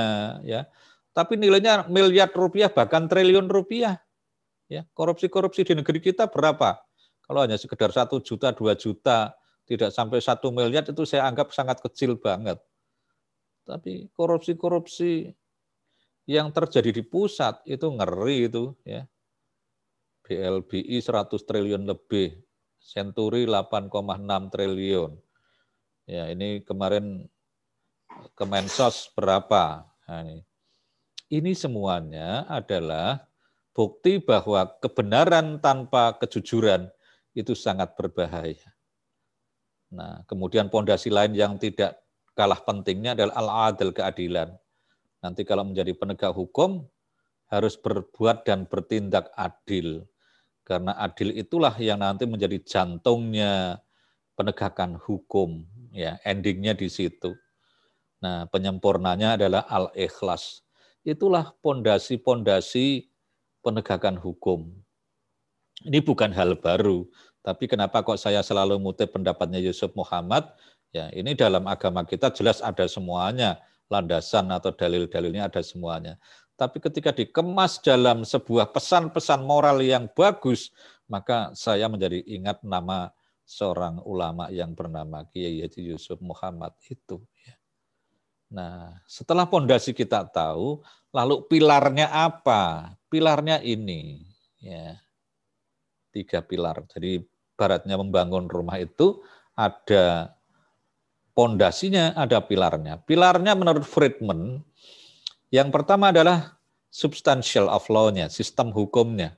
ya, 0.46 0.66
tapi 1.14 1.38
nilainya 1.38 1.86
miliar 1.90 2.30
rupiah 2.30 2.70
bahkan 2.70 3.06
triliun 3.06 3.50
rupiah. 3.50 3.98
Ya, 4.70 4.88
korupsi-korupsi 4.96 5.68
di 5.68 5.76
negeri 5.76 6.00
kita 6.00 6.32
berapa? 6.32 6.80
Kalau 7.20 7.44
hanya 7.44 7.60
sekedar 7.60 7.92
satu 7.92 8.24
juta, 8.24 8.56
dua 8.56 8.72
juta, 8.72 9.36
tidak 9.68 9.92
sampai 9.92 10.24
satu 10.24 10.48
miliar 10.48 10.82
itu 10.88 11.04
saya 11.04 11.28
anggap 11.28 11.52
sangat 11.52 11.84
kecil 11.84 12.16
banget. 12.16 12.56
Tapi 13.68 14.08
korupsi-korupsi 14.16 15.28
yang 16.32 16.48
terjadi 16.48 16.88
di 16.88 17.04
pusat 17.04 17.60
itu 17.68 17.84
ngeri 17.84 18.48
itu 18.48 18.72
ya. 18.88 19.04
BLBI 20.22 20.96
100 21.02 21.28
triliun 21.44 21.84
lebih, 21.84 22.40
Senturi 22.80 23.44
8,6 23.44 23.92
triliun. 24.54 25.12
Ya, 26.08 26.30
ini 26.30 26.62
kemarin 26.64 27.26
Kemensos 28.36 29.10
berapa? 29.16 29.88
Nah, 30.08 30.20
ini. 30.24 30.44
ini 31.32 31.52
semuanya 31.56 32.44
adalah 32.44 33.24
bukti 33.72 34.20
bahwa 34.20 34.68
kebenaran 34.84 35.56
tanpa 35.64 36.12
kejujuran 36.20 36.92
itu 37.32 37.56
sangat 37.56 37.96
berbahaya. 37.96 38.76
Nah, 39.92 40.24
kemudian 40.28 40.68
pondasi 40.68 41.08
lain 41.08 41.32
yang 41.32 41.56
tidak 41.56 41.96
kalah 42.36 42.60
pentingnya 42.60 43.16
adalah 43.16 43.34
al-adil 43.36 43.92
keadilan. 43.92 44.52
Nanti 45.22 45.46
kalau 45.46 45.62
menjadi 45.62 45.94
penegak 45.94 46.34
hukum 46.34 46.82
harus 47.46 47.78
berbuat 47.78 48.42
dan 48.42 48.66
bertindak 48.66 49.30
adil. 49.38 50.04
Karena 50.66 50.98
adil 50.98 51.34
itulah 51.38 51.74
yang 51.78 52.02
nanti 52.02 52.26
menjadi 52.26 52.58
jantungnya 52.62 53.78
penegakan 54.34 54.98
hukum. 54.98 55.62
Ya, 55.94 56.18
endingnya 56.26 56.74
di 56.74 56.90
situ. 56.90 57.38
Nah, 58.22 58.46
penyempurnanya 58.50 59.38
adalah 59.38 59.66
al-ikhlas. 59.70 60.62
Itulah 61.02 61.54
pondasi-pondasi 61.62 63.10
penegakan 63.62 64.18
hukum. 64.18 64.70
Ini 65.82 65.98
bukan 65.98 66.30
hal 66.30 66.54
baru, 66.62 67.10
tapi 67.42 67.66
kenapa 67.66 68.06
kok 68.06 68.18
saya 68.22 68.38
selalu 68.38 68.78
mutip 68.78 69.10
pendapatnya 69.10 69.58
Yusuf 69.58 69.90
Muhammad? 69.98 70.46
Ya, 70.94 71.10
ini 71.10 71.34
dalam 71.34 71.66
agama 71.66 72.06
kita 72.06 72.30
jelas 72.30 72.62
ada 72.62 72.86
semuanya, 72.86 73.58
landasan 73.92 74.48
atau 74.48 74.72
dalil-dalilnya 74.72 75.52
ada 75.52 75.60
semuanya. 75.60 76.16
Tapi 76.56 76.80
ketika 76.80 77.12
dikemas 77.12 77.76
dalam 77.84 78.24
sebuah 78.24 78.72
pesan-pesan 78.72 79.44
moral 79.44 79.84
yang 79.84 80.08
bagus, 80.16 80.72
maka 81.04 81.52
saya 81.52 81.92
menjadi 81.92 82.24
ingat 82.24 82.64
nama 82.64 83.12
seorang 83.44 84.00
ulama 84.08 84.48
yang 84.48 84.72
bernama 84.72 85.28
Kiai 85.28 85.60
Haji 85.60 85.92
Yusuf 85.92 86.16
Muhammad 86.24 86.72
itu. 86.88 87.20
Ya. 87.44 87.54
Nah, 88.52 88.96
setelah 89.04 89.44
pondasi 89.44 89.92
kita 89.92 90.24
tahu, 90.28 90.80
lalu 91.12 91.44
pilarnya 91.48 92.08
apa? 92.08 92.96
Pilarnya 93.12 93.60
ini, 93.60 94.24
ya 94.60 94.96
tiga 96.12 96.44
pilar. 96.44 96.84
Jadi 96.92 97.24
baratnya 97.56 97.96
membangun 97.96 98.46
rumah 98.46 98.76
itu 98.76 99.24
ada 99.56 100.36
pondasinya, 101.32 102.12
ada 102.16 102.40
pilarnya. 102.44 103.00
Pilarnya 103.04 103.52
menurut 103.56 103.84
Friedman, 103.84 104.60
yang 105.52 105.68
pertama 105.68 106.12
adalah 106.12 106.56
substantial 106.92 107.68
of 107.68 107.84
law-nya, 107.88 108.28
sistem 108.28 108.72
hukumnya. 108.72 109.36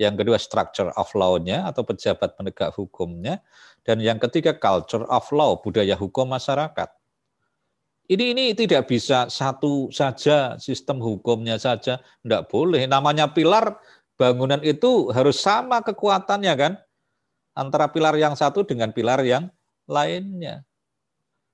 Yang 0.00 0.24
kedua 0.24 0.38
structure 0.40 0.90
of 0.96 1.12
law-nya 1.12 1.68
atau 1.68 1.84
pejabat 1.84 2.34
penegak 2.38 2.72
hukumnya. 2.72 3.44
Dan 3.84 4.00
yang 4.00 4.16
ketiga 4.16 4.56
culture 4.56 5.04
of 5.08 5.28
law, 5.34 5.60
budaya 5.60 5.92
hukum 5.98 6.30
masyarakat. 6.30 6.88
Ini 8.10 8.34
ini 8.34 8.44
tidak 8.58 8.90
bisa 8.90 9.30
satu 9.30 9.86
saja 9.94 10.58
sistem 10.58 10.98
hukumnya 10.98 11.62
saja, 11.62 12.02
tidak 12.26 12.50
boleh. 12.50 12.82
Namanya 12.90 13.30
pilar 13.30 13.78
bangunan 14.18 14.58
itu 14.66 15.14
harus 15.14 15.38
sama 15.38 15.78
kekuatannya 15.78 16.54
kan 16.58 16.72
antara 17.54 17.86
pilar 17.86 18.18
yang 18.18 18.34
satu 18.34 18.66
dengan 18.66 18.90
pilar 18.90 19.22
yang 19.22 19.46
lainnya. 19.86 20.66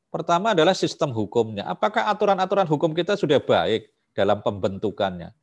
Pertama 0.09 0.55
adalah 0.57 0.73
sistem 0.73 1.13
hukumnya. 1.13 1.67
Apakah 1.67 2.09
aturan-aturan 2.09 2.65
hukum 2.65 2.95
kita 2.97 3.19
sudah 3.19 3.43
baik? 3.43 3.97
dalam 4.17 4.41
pembentukannya. 4.41 5.37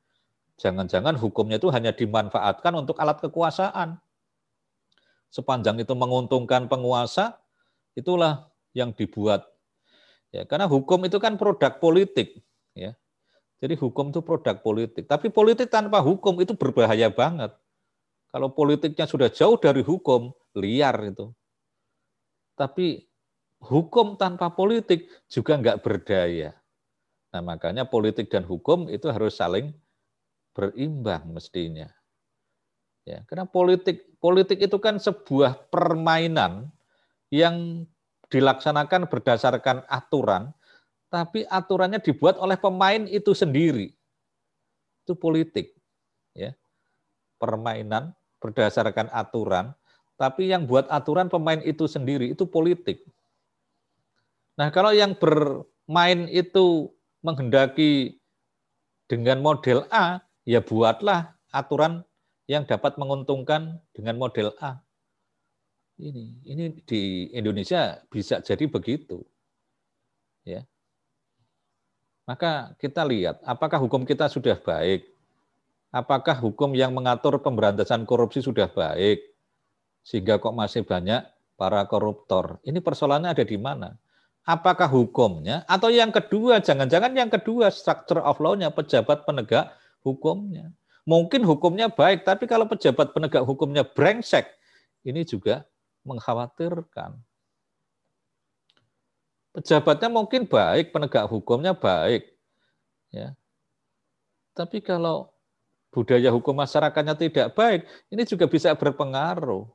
Jangan-jangan 0.58 1.14
hukumnya 1.22 1.62
itu 1.62 1.70
hanya 1.70 1.94
dimanfaatkan 1.94 2.74
untuk 2.74 2.98
alat 2.98 3.22
kekuasaan. 3.22 4.02
Sepanjang 5.30 5.78
itu 5.78 5.94
menguntungkan 5.94 6.66
penguasa, 6.66 7.38
itulah 7.94 8.50
yang 8.74 8.90
dibuat. 8.98 9.46
Ya, 10.34 10.50
karena 10.50 10.66
hukum 10.66 11.06
itu 11.06 11.22
kan 11.22 11.38
produk 11.38 11.78
politik, 11.78 12.42
ya. 12.74 12.98
Jadi 13.62 13.78
hukum 13.78 14.10
itu 14.10 14.20
produk 14.26 14.60
politik. 14.60 15.06
Tapi 15.06 15.30
politik 15.30 15.70
tanpa 15.70 16.02
hukum 16.02 16.36
itu 16.42 16.58
berbahaya 16.58 17.08
banget. 17.14 17.54
Kalau 18.34 18.50
politiknya 18.52 19.06
sudah 19.06 19.30
jauh 19.30 19.56
dari 19.62 19.86
hukum, 19.86 20.34
liar 20.58 20.98
itu. 21.06 21.32
Tapi 22.58 23.08
hukum 23.64 24.20
tanpa 24.20 24.52
politik 24.52 25.08
juga 25.32 25.56
nggak 25.56 25.80
berdaya. 25.80 26.52
Nah 27.32 27.42
makanya 27.42 27.88
politik 27.88 28.30
dan 28.30 28.44
hukum 28.44 28.92
itu 28.92 29.08
harus 29.10 29.40
saling 29.40 29.72
berimbang 30.54 31.32
mestinya. 31.34 31.90
Ya, 33.04 33.20
karena 33.28 33.44
politik 33.44 34.16
politik 34.24 34.64
itu 34.64 34.78
kan 34.80 34.96
sebuah 34.96 35.68
permainan 35.68 36.72
yang 37.28 37.84
dilaksanakan 38.32 39.12
berdasarkan 39.12 39.84
aturan, 39.92 40.56
tapi 41.12 41.44
aturannya 41.52 42.00
dibuat 42.00 42.40
oleh 42.40 42.56
pemain 42.56 43.04
itu 43.12 43.36
sendiri. 43.36 43.92
Itu 45.04 45.20
politik. 45.20 45.76
Ya. 46.32 46.56
Permainan 47.42 48.16
berdasarkan 48.40 49.12
aturan, 49.12 49.76
tapi 50.16 50.48
yang 50.48 50.64
buat 50.64 50.88
aturan 50.88 51.28
pemain 51.28 51.60
itu 51.60 51.84
sendiri, 51.84 52.32
itu 52.32 52.48
politik. 52.48 53.04
Nah, 54.54 54.70
kalau 54.70 54.94
yang 54.94 55.18
bermain 55.18 56.30
itu 56.30 56.94
menghendaki 57.26 58.22
dengan 59.10 59.42
model 59.42 59.90
A, 59.90 60.22
ya 60.46 60.62
buatlah 60.62 61.34
aturan 61.50 62.06
yang 62.46 62.68
dapat 62.68 63.00
menguntungkan 63.00 63.82
dengan 63.96 64.20
model 64.20 64.54
A. 64.62 64.78
Ini 65.98 66.42
ini 66.44 66.64
di 66.84 67.30
Indonesia 67.32 68.02
bisa 68.10 68.42
jadi 68.42 68.66
begitu. 68.66 69.22
Ya. 70.44 70.66
Maka 72.26 72.74
kita 72.82 73.06
lihat 73.06 73.40
apakah 73.46 73.78
hukum 73.80 74.04
kita 74.04 74.28
sudah 74.28 74.58
baik? 74.58 75.08
Apakah 75.94 76.42
hukum 76.42 76.74
yang 76.74 76.90
mengatur 76.90 77.38
pemberantasan 77.38 78.10
korupsi 78.10 78.42
sudah 78.42 78.66
baik? 78.66 79.22
Sehingga 80.02 80.42
kok 80.42 80.58
masih 80.58 80.82
banyak 80.82 81.22
para 81.54 81.86
koruptor. 81.86 82.58
Ini 82.66 82.82
persoalannya 82.82 83.30
ada 83.30 83.46
di 83.46 83.56
mana? 83.62 83.94
Apakah 84.44 84.92
hukumnya 84.92 85.64
atau 85.72 85.88
yang 85.88 86.12
kedua 86.12 86.60
jangan-jangan 86.60 87.16
yang 87.16 87.32
kedua 87.32 87.72
structure 87.72 88.20
of 88.20 88.44
law-nya 88.44 88.76
pejabat 88.76 89.24
penegak 89.24 89.72
hukumnya. 90.04 90.68
Mungkin 91.08 91.48
hukumnya 91.48 91.88
baik, 91.88 92.28
tapi 92.28 92.48
kalau 92.48 92.68
pejabat 92.68 93.12
penegak 93.16 93.44
hukumnya 93.44 93.88
brengsek, 93.88 94.48
ini 95.04 95.24
juga 95.24 95.64
mengkhawatirkan. 96.04 97.16
Pejabatnya 99.56 100.10
mungkin 100.12 100.48
baik, 100.48 100.92
penegak 100.92 101.28
hukumnya 101.28 101.76
baik. 101.76 102.28
Ya. 103.12 103.36
Tapi 104.56 104.84
kalau 104.84 105.32
budaya 105.92 106.32
hukum 106.32 106.56
masyarakatnya 106.56 107.16
tidak 107.16 107.48
baik, 107.56 107.88
ini 108.12 108.24
juga 108.28 108.48
bisa 108.48 108.76
berpengaruh. 108.76 109.68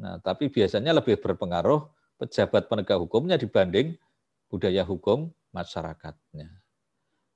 Nah, 0.00 0.16
tapi 0.24 0.48
biasanya 0.48 0.96
lebih 0.96 1.20
berpengaruh 1.20 1.84
pejabat 2.20 2.68
penegak 2.68 3.00
hukumnya 3.00 3.40
dibanding 3.40 3.96
budaya 4.52 4.84
hukum 4.84 5.32
masyarakatnya. 5.56 6.52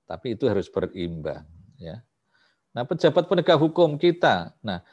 Tapi 0.04 0.36
itu 0.36 0.44
harus 0.44 0.68
berimbang 0.68 1.48
ya. 1.80 2.04
Nah, 2.76 2.84
pejabat 2.84 3.24
penegak 3.24 3.56
hukum 3.56 3.96
kita. 3.96 4.52
Nah, 4.60 4.84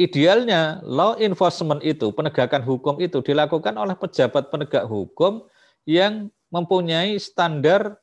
idealnya 0.00 0.80
law 0.86 1.18
enforcement 1.20 1.84
itu, 1.84 2.08
penegakan 2.14 2.64
hukum 2.64 2.96
itu 3.02 3.20
dilakukan 3.20 3.74
oleh 3.76 3.92
pejabat 3.98 4.48
penegak 4.48 4.86
hukum 4.88 5.44
yang 5.84 6.32
mempunyai 6.48 7.18
standar 7.20 7.98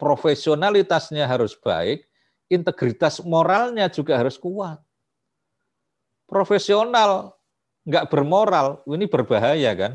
profesionalitasnya 0.00 1.28
harus 1.28 1.54
baik, 1.54 2.08
integritas 2.50 3.22
moralnya 3.22 3.86
juga 3.92 4.18
harus 4.18 4.34
kuat. 4.40 4.80
Profesional 6.24 7.36
nggak 7.84 8.08
bermoral, 8.08 8.80
ini 8.88 9.04
berbahaya 9.04 9.70
kan? 9.76 9.92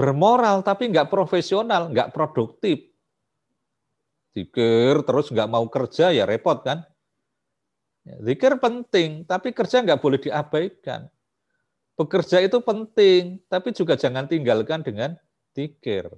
Bermoral 0.00 0.64
tapi 0.64 0.88
nggak 0.88 1.12
profesional, 1.12 1.92
nggak 1.92 2.16
produktif 2.16 2.90
zikir 4.30 5.02
terus 5.02 5.28
nggak 5.30 5.50
mau 5.50 5.66
kerja 5.66 6.14
ya 6.14 6.24
repot 6.26 6.62
kan. 6.62 6.86
Ya, 8.00 8.16
zikir 8.24 8.56
penting, 8.56 9.28
tapi 9.28 9.52
kerja 9.52 9.84
nggak 9.84 10.00
boleh 10.00 10.16
diabaikan. 10.16 11.04
Bekerja 12.00 12.40
itu 12.40 12.64
penting, 12.64 13.44
tapi 13.44 13.76
juga 13.76 13.92
jangan 13.92 14.24
tinggalkan 14.24 14.80
dengan 14.80 15.20
zikir. 15.52 16.08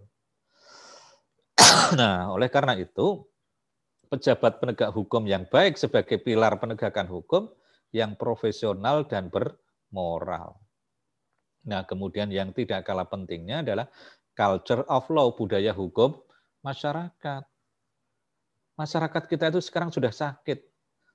Nah, 1.92 2.32
oleh 2.32 2.48
karena 2.48 2.78
itu, 2.78 3.26
pejabat 4.08 4.62
penegak 4.62 4.96
hukum 4.96 5.28
yang 5.28 5.44
baik 5.44 5.76
sebagai 5.76 6.22
pilar 6.22 6.56
penegakan 6.56 7.10
hukum 7.10 7.52
yang 7.92 8.16
profesional 8.16 9.04
dan 9.04 9.28
bermoral. 9.28 10.61
Nah, 11.62 11.86
kemudian 11.86 12.26
yang 12.30 12.50
tidak 12.50 12.82
kalah 12.82 13.06
pentingnya 13.06 13.62
adalah 13.62 13.86
culture 14.34 14.82
of 14.90 15.06
law, 15.12 15.30
budaya 15.30 15.70
hukum 15.70 16.18
masyarakat 16.62 17.42
masyarakat 18.78 19.22
kita 19.28 19.52
itu 19.52 19.60
sekarang 19.60 19.92
sudah 19.92 20.10
sakit, 20.10 20.64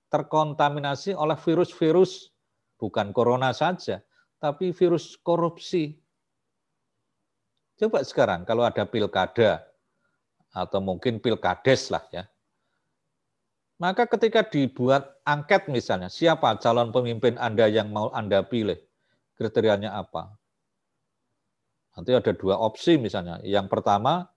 terkontaminasi 0.07 1.17
oleh 1.17 1.35
virus-virus, 1.35 2.31
bukan 2.77 3.11
corona 3.11 3.51
saja, 3.51 3.99
tapi 4.37 4.71
virus 4.71 5.17
korupsi. 5.19 5.97
Coba 7.77 8.01
sekarang 8.05 8.45
kalau 8.45 8.65
ada 8.65 8.85
pilkada, 8.85 9.65
atau 10.53 10.79
mungkin 10.81 11.19
pilkades 11.19 11.91
lah 11.93 12.01
ya, 12.09 12.23
maka 13.77 14.09
ketika 14.09 14.41
dibuat 14.41 15.21
angket 15.21 15.69
misalnya, 15.69 16.09
siapa 16.09 16.57
calon 16.57 16.89
pemimpin 16.89 17.37
Anda 17.37 17.69
yang 17.69 17.93
mau 17.93 18.09
Anda 18.09 18.41
pilih? 18.41 18.79
Kriterianya 19.37 19.93
apa? 19.93 20.33
Nanti 21.97 22.13
ada 22.13 22.29
dua 22.37 22.61
opsi 22.61 23.01
misalnya. 23.01 23.41
Yang 23.41 23.73
pertama, 23.73 24.29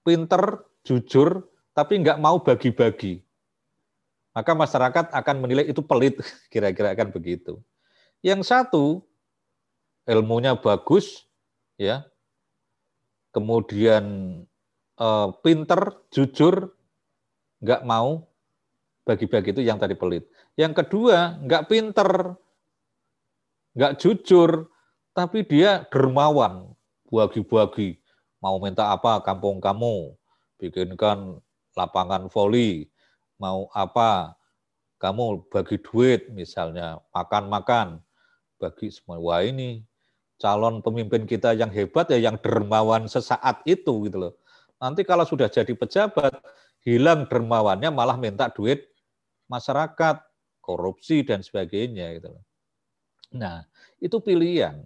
pinter, 0.00 0.64
jujur, 0.88 1.44
tapi 1.76 2.00
nggak 2.00 2.16
mau 2.16 2.40
bagi-bagi. 2.40 3.20
Maka 4.32 4.56
masyarakat 4.56 5.12
akan 5.12 5.36
menilai 5.36 5.68
itu 5.68 5.84
pelit, 5.84 6.16
kira-kira 6.52 6.96
akan 6.96 7.12
begitu. 7.12 7.60
Yang 8.24 8.48
satu, 8.48 9.04
ilmunya 10.08 10.56
bagus, 10.56 11.28
ya, 11.76 12.08
kemudian 13.36 14.04
eh, 14.96 15.28
pinter, 15.44 15.92
jujur, 16.08 16.72
nggak 17.60 17.84
mau 17.84 18.24
bagi-bagi 19.04 19.52
itu 19.52 19.60
yang 19.60 19.76
tadi 19.76 19.92
pelit. 19.92 20.24
Yang 20.56 20.84
kedua, 20.84 21.36
nggak 21.44 21.66
pinter, 21.68 22.32
nggak 23.76 24.00
jujur, 24.00 24.72
tapi 25.14 25.42
dia 25.46 25.86
dermawan, 25.90 26.77
bagi-bagi, 27.08 27.98
mau 28.38 28.60
minta 28.60 28.92
apa 28.92 29.24
kampung 29.24 29.58
kamu, 29.58 30.14
bikinkan 30.60 31.40
lapangan 31.74 32.28
voli, 32.28 32.86
mau 33.40 33.66
apa, 33.72 34.36
kamu 34.98 35.48
bagi 35.48 35.78
duit 35.80 36.28
misalnya, 36.30 36.98
makan-makan, 37.14 38.02
bagi 38.58 38.90
semua. 38.90 39.42
Ini 39.42 39.82
calon 40.38 40.82
pemimpin 40.82 41.26
kita 41.26 41.54
yang 41.54 41.70
hebat 41.70 42.10
ya 42.10 42.18
yang 42.30 42.38
dermawan 42.38 43.06
sesaat 43.06 43.62
itu 43.66 44.06
gitu 44.06 44.18
loh. 44.28 44.34
Nanti 44.78 45.02
kalau 45.02 45.26
sudah 45.26 45.50
jadi 45.50 45.74
pejabat, 45.74 46.38
hilang 46.86 47.26
dermawannya 47.26 47.90
malah 47.90 48.14
minta 48.14 48.46
duit 48.50 48.86
masyarakat, 49.50 50.22
korupsi 50.62 51.26
dan 51.26 51.42
sebagainya 51.42 52.14
gitu 52.20 52.28
loh. 52.38 52.44
Nah, 53.34 53.66
itu 53.98 54.18
pilihan. 54.22 54.84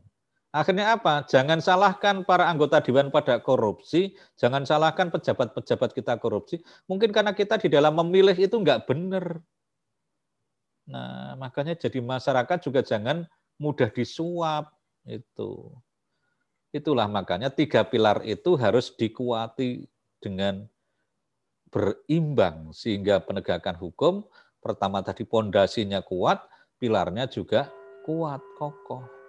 Akhirnya 0.52 1.00
apa? 1.00 1.24
Jangan 1.24 1.64
salahkan 1.64 2.28
para 2.28 2.44
anggota 2.44 2.84
dewan 2.84 3.08
pada 3.08 3.40
korupsi, 3.40 4.12
jangan 4.36 4.68
salahkan 4.68 5.08
pejabat-pejabat 5.08 5.96
kita 5.96 6.20
korupsi. 6.20 6.60
Mungkin 6.92 7.08
karena 7.08 7.32
kita 7.32 7.56
di 7.56 7.72
dalam 7.72 7.96
memilih 7.96 8.36
itu 8.36 8.60
nggak 8.60 8.84
benar. 8.84 9.40
Nah, 10.92 11.40
makanya 11.40 11.72
jadi 11.72 12.04
masyarakat 12.04 12.58
juga 12.68 12.84
jangan 12.84 13.24
mudah 13.56 13.88
disuap 13.88 14.76
itu. 15.08 15.72
Itulah 16.68 17.08
makanya 17.08 17.48
tiga 17.48 17.88
pilar 17.88 18.20
itu 18.20 18.52
harus 18.60 18.92
dikuati 18.92 19.88
dengan 20.20 20.68
berimbang 21.72 22.76
sehingga 22.76 23.24
penegakan 23.24 23.80
hukum 23.80 24.28
pertama 24.60 25.00
tadi 25.00 25.24
pondasinya 25.24 26.04
kuat, 26.04 26.44
pilarnya 26.76 27.24
juga 27.24 27.72
kuat, 28.04 28.44
kokoh. 28.60 29.21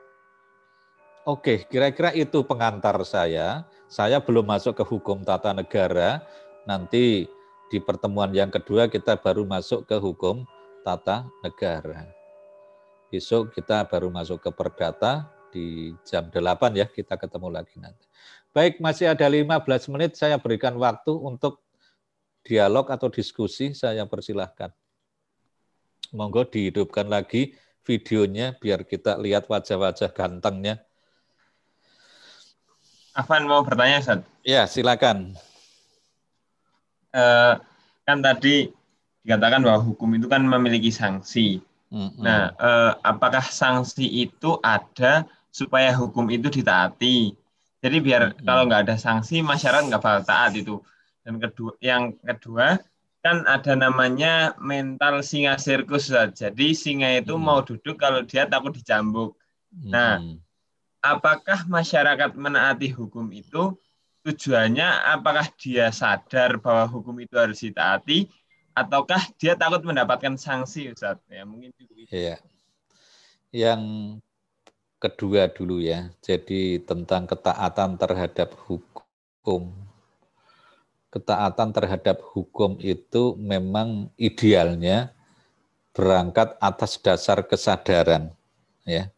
Oke, 1.23 1.63
kira-kira 1.71 2.11
itu 2.11 2.43
pengantar 2.43 2.99
saya. 3.07 3.63
Saya 3.87 4.19
belum 4.19 4.43
masuk 4.43 4.75
ke 4.75 4.83
hukum 4.83 5.23
tata 5.23 5.55
negara. 5.55 6.19
Nanti 6.67 7.31
di 7.71 7.77
pertemuan 7.79 8.35
yang 8.35 8.51
kedua 8.51 8.91
kita 8.91 9.15
baru 9.15 9.47
masuk 9.47 9.87
ke 9.87 9.95
hukum 9.95 10.43
tata 10.83 11.23
negara. 11.39 12.11
Besok 13.07 13.55
kita 13.55 13.87
baru 13.87 14.11
masuk 14.11 14.43
ke 14.43 14.51
perdata 14.51 15.31
di 15.47 15.95
jam 16.03 16.27
8 16.27 16.43
ya, 16.75 16.91
kita 16.91 17.15
ketemu 17.15 17.47
lagi 17.55 17.79
nanti. 17.79 18.03
Baik, 18.51 18.83
masih 18.83 19.07
ada 19.07 19.23
15 19.23 19.87
menit 19.95 20.19
saya 20.19 20.35
berikan 20.35 20.75
waktu 20.75 21.15
untuk 21.15 21.63
dialog 22.43 22.91
atau 22.91 23.07
diskusi, 23.07 23.71
saya 23.71 24.03
persilahkan. 24.03 24.75
Monggo 26.11 26.43
dihidupkan 26.43 27.07
lagi 27.07 27.55
videonya 27.87 28.59
biar 28.59 28.83
kita 28.83 29.15
lihat 29.15 29.47
wajah-wajah 29.47 30.11
gantengnya. 30.11 30.83
Afan 33.13 33.45
mau 33.45 33.61
bertanya, 33.61 34.01
Ustaz? 34.01 34.19
Ya, 34.41 34.65
silakan. 34.65 35.37
Eh, 37.13 37.53
kan 38.09 38.17
tadi 38.25 38.73
dikatakan 39.21 39.61
bahwa 39.61 39.85
hukum 39.85 40.17
itu 40.17 40.25
kan 40.25 40.41
memiliki 40.41 40.89
sanksi. 40.89 41.61
Mm-mm. 41.93 42.25
Nah, 42.25 42.49
eh, 42.57 42.91
apakah 43.05 43.45
sanksi 43.45 44.09
itu 44.25 44.57
ada 44.65 45.29
supaya 45.53 45.93
hukum 45.93 46.25
itu 46.33 46.49
ditaati? 46.49 47.37
Jadi 47.85 47.97
biar 48.01 48.33
kalau 48.41 48.65
nggak 48.65 48.89
ada 48.89 48.95
sanksi, 48.97 49.45
masyarakat 49.45 49.93
nggak 49.93 50.01
bakal 50.01 50.23
taat 50.25 50.57
itu. 50.57 50.81
Dan 51.21 51.37
kedua, 51.37 51.77
yang 51.85 52.17
kedua 52.17 52.81
kan 53.21 53.45
ada 53.45 53.77
namanya 53.77 54.57
mental 54.57 55.21
singa 55.21 55.61
sirkus. 55.61 56.09
Ustaz. 56.09 56.33
Jadi 56.33 56.73
singa 56.73 57.13
itu 57.13 57.37
mau 57.37 57.61
duduk 57.61 58.01
kalau 58.01 58.25
dia 58.25 58.49
takut 58.49 58.73
dicambuk. 58.73 59.37
Nah, 59.69 60.17
apakah 61.03 61.67
masyarakat 61.67 62.31
menaati 62.39 62.95
hukum 62.95 63.27
itu 63.35 63.75
tujuannya 64.23 64.87
apakah 65.11 65.51
dia 65.59 65.91
sadar 65.91 66.63
bahwa 66.63 66.87
hukum 66.87 67.19
itu 67.19 67.35
harus 67.35 67.59
ditaati 67.59 68.31
ataukah 68.71 69.19
dia 69.35 69.53
takut 69.59 69.83
mendapatkan 69.83 70.39
sanksi 70.39 70.95
Ustaz? 70.95 71.19
Ya, 71.27 71.43
mungkin 71.43 71.75
itu. 71.75 72.07
Iya. 72.09 72.39
Yang 73.53 73.83
kedua 74.97 75.51
dulu 75.51 75.83
ya. 75.83 76.09
Jadi 76.23 76.81
tentang 76.81 77.29
ketaatan 77.29 77.99
terhadap 77.99 78.55
hukum. 78.65 79.75
Ketaatan 81.13 81.69
terhadap 81.69 82.23
hukum 82.33 82.81
itu 82.81 83.37
memang 83.37 84.09
idealnya 84.17 85.13
berangkat 85.93 86.57
atas 86.57 86.97
dasar 86.97 87.45
kesadaran 87.45 88.33
ya. 88.81 89.13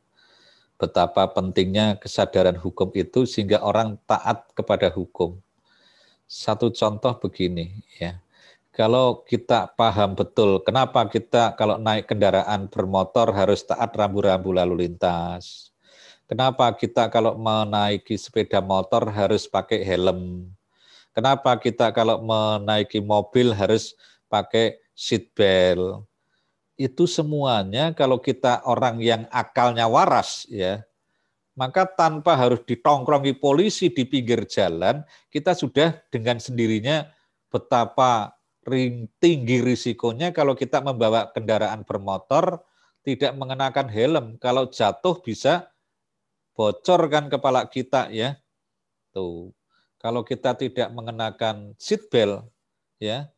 Betapa 0.75 1.23
pentingnya 1.31 1.95
kesadaran 1.95 2.59
hukum 2.59 2.91
itu 2.91 3.23
sehingga 3.23 3.63
orang 3.63 3.95
taat 4.03 4.43
kepada 4.51 4.91
hukum. 4.91 5.39
Satu 6.27 6.67
contoh 6.73 7.15
begini 7.21 7.79
ya. 7.95 8.19
Kalau 8.75 9.23
kita 9.23 9.71
paham 9.71 10.19
betul 10.19 10.59
kenapa 10.59 11.07
kita 11.07 11.55
kalau 11.55 11.79
naik 11.79 12.11
kendaraan 12.11 12.67
bermotor 12.67 13.31
harus 13.31 13.63
taat 13.63 13.95
rambu-rambu 13.95 14.51
lalu 14.51 14.83
lintas. 14.83 15.71
Kenapa 16.27 16.73
kita 16.75 17.07
kalau 17.07 17.37
menaiki 17.39 18.17
sepeda 18.19 18.59
motor 18.59 19.07
harus 19.13 19.47
pakai 19.47 19.79
helm? 19.85 20.51
Kenapa 21.15 21.55
kita 21.55 21.93
kalau 21.95 22.19
menaiki 22.19 22.99
mobil 22.99 23.55
harus 23.55 23.95
pakai 24.27 24.75
seat 24.91 25.31
belt? 25.31 26.03
Itu 26.75 27.07
semuanya 27.07 27.95
kalau 27.95 28.19
kita 28.19 28.67
orang 28.67 28.99
yang 28.99 29.23
akalnya 29.31 29.87
waras 29.87 30.43
ya, 30.51 30.83
maka 31.55 31.87
tanpa 31.87 32.35
harus 32.35 32.59
ditongkrongi 32.67 33.39
polisi 33.39 33.87
di 33.87 34.03
pinggir 34.03 34.43
jalan, 34.43 34.99
kita 35.31 35.55
sudah 35.55 35.95
dengan 36.11 36.35
sendirinya 36.35 37.07
betapa 37.47 38.35
tinggi 39.23 39.63
risikonya 39.63 40.35
kalau 40.35 40.51
kita 40.51 40.83
membawa 40.83 41.31
kendaraan 41.31 41.87
bermotor 41.87 42.59
tidak 43.05 43.31
mengenakan 43.37 43.87
helm. 43.87 44.25
Kalau 44.41 44.67
jatuh 44.67 45.21
bisa 45.23 45.71
bocor 46.57 47.07
kan 47.07 47.31
kepala 47.31 47.63
kita 47.71 48.11
ya. 48.11 48.35
Tuh. 49.15 49.55
Kalau 50.01 50.27
kita 50.27 50.57
tidak 50.59 50.91
mengenakan 50.91 51.71
seat 51.79 52.11
belt 52.11 52.45
ya, 52.99 53.31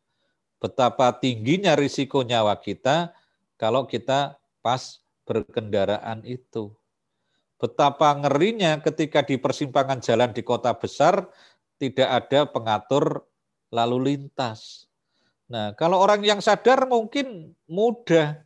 betapa 0.58 1.14
tingginya 1.14 1.78
risiko 1.78 2.26
nyawa 2.26 2.58
kita 2.58 3.14
kalau 3.60 3.84
kita 3.84 4.38
pas 4.62 5.02
berkendaraan 5.28 6.24
itu. 6.24 6.72
Betapa 7.58 8.14
ngerinya 8.14 8.78
ketika 8.80 9.20
di 9.26 9.34
persimpangan 9.36 9.98
jalan 9.98 10.30
di 10.30 10.46
kota 10.46 10.70
besar 10.72 11.26
tidak 11.76 12.08
ada 12.08 12.46
pengatur 12.46 13.26
lalu 13.74 14.14
lintas. 14.14 14.86
Nah, 15.50 15.74
kalau 15.74 15.98
orang 15.98 16.22
yang 16.22 16.38
sadar 16.38 16.86
mungkin 16.86 17.52
mudah, 17.66 18.40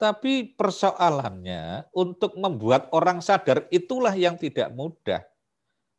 tapi 0.00 0.56
persoalannya 0.56 1.86
untuk 1.92 2.34
membuat 2.40 2.88
orang 2.90 3.20
sadar 3.20 3.68
itulah 3.68 4.16
yang 4.16 4.40
tidak 4.40 4.72
mudah. 4.72 5.22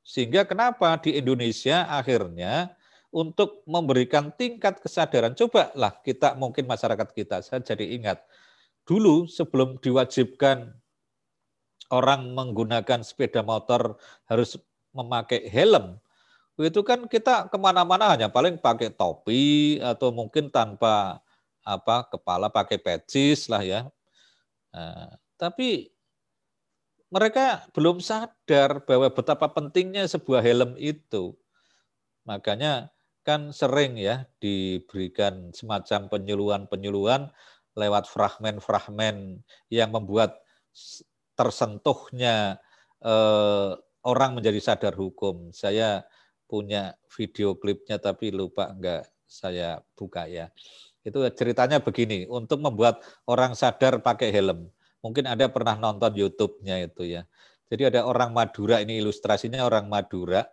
Sehingga 0.06 0.46
kenapa 0.46 0.98
di 1.02 1.18
Indonesia 1.18 1.86
akhirnya 1.90 2.74
untuk 3.10 3.64
memberikan 3.66 4.30
tingkat 4.36 4.84
kesadaran, 4.84 5.34
cobalah 5.34 5.96
kita 6.04 6.36
mungkin 6.36 6.68
masyarakat 6.68 7.10
kita, 7.16 7.40
saya 7.42 7.64
jadi 7.64 7.96
ingat, 7.96 8.20
dulu 8.86 9.26
sebelum 9.26 9.82
diwajibkan 9.82 10.72
orang 11.90 12.34
menggunakan 12.34 13.02
sepeda 13.02 13.42
motor 13.42 13.98
harus 14.30 14.58
memakai 14.96 15.50
helm, 15.52 16.00
itu 16.56 16.82
kan 16.88 17.10
kita 17.12 17.52
ke 17.52 17.58
mana-mana 17.60 18.16
hanya 18.16 18.32
paling 18.32 18.56
pakai 18.56 18.94
topi 18.94 19.78
atau 19.84 20.10
mungkin 20.16 20.48
tanpa 20.48 21.20
apa 21.66 22.08
kepala 22.08 22.48
pakai 22.48 22.80
pecis 22.80 23.52
lah 23.52 23.66
ya. 23.66 23.90
Nah, 24.72 25.18
tapi 25.36 25.92
mereka 27.12 27.66
belum 27.76 28.00
sadar 28.00 28.86
bahwa 28.88 29.08
betapa 29.12 29.52
pentingnya 29.52 30.08
sebuah 30.08 30.42
helm 30.46 30.80
itu. 30.80 31.36
Makanya 32.26 32.90
kan 33.26 33.50
sering 33.50 33.98
ya 33.98 34.30
diberikan 34.38 35.50
semacam 35.52 36.08
penyuluhan-penyuluhan 36.14 37.34
lewat 37.76 38.08
fragmen-fragmen 38.08 39.44
yang 39.70 39.90
membuat 39.92 40.40
tersentuhnya 41.36 42.58
eh, 43.04 43.72
orang 44.06 44.32
menjadi 44.40 44.60
sadar 44.60 44.96
hukum. 44.96 45.52
Saya 45.52 46.08
punya 46.46 46.96
video 47.12 47.58
klipnya 47.58 48.00
tapi 48.00 48.32
lupa 48.32 48.72
enggak 48.72 49.10
saya 49.26 49.84
buka 49.98 50.30
ya. 50.30 50.50
Itu 51.06 51.22
ceritanya 51.38 51.84
begini, 51.84 52.26
untuk 52.26 52.64
membuat 52.64 53.06
orang 53.30 53.54
sadar 53.54 54.02
pakai 54.02 54.34
helm. 54.34 54.74
Mungkin 55.06 55.30
Anda 55.30 55.52
pernah 55.54 55.78
nonton 55.78 56.18
YouTube-nya 56.18 56.82
itu 56.82 57.06
ya. 57.06 57.30
Jadi 57.70 57.94
ada 57.94 58.10
orang 58.10 58.34
Madura 58.34 58.82
ini 58.82 59.02
ilustrasinya 59.02 59.66
orang 59.66 59.90
Madura 59.90 60.46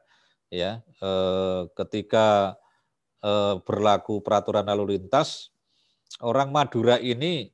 ya 0.53 0.81
eh, 0.81 1.61
ketika 1.77 2.57
eh, 3.25 3.55
berlaku 3.65 4.21
peraturan 4.25 4.65
lalu 4.65 4.97
lintas 4.97 5.52
orang 6.21 6.53
Madura 6.53 7.01
ini 7.01 7.49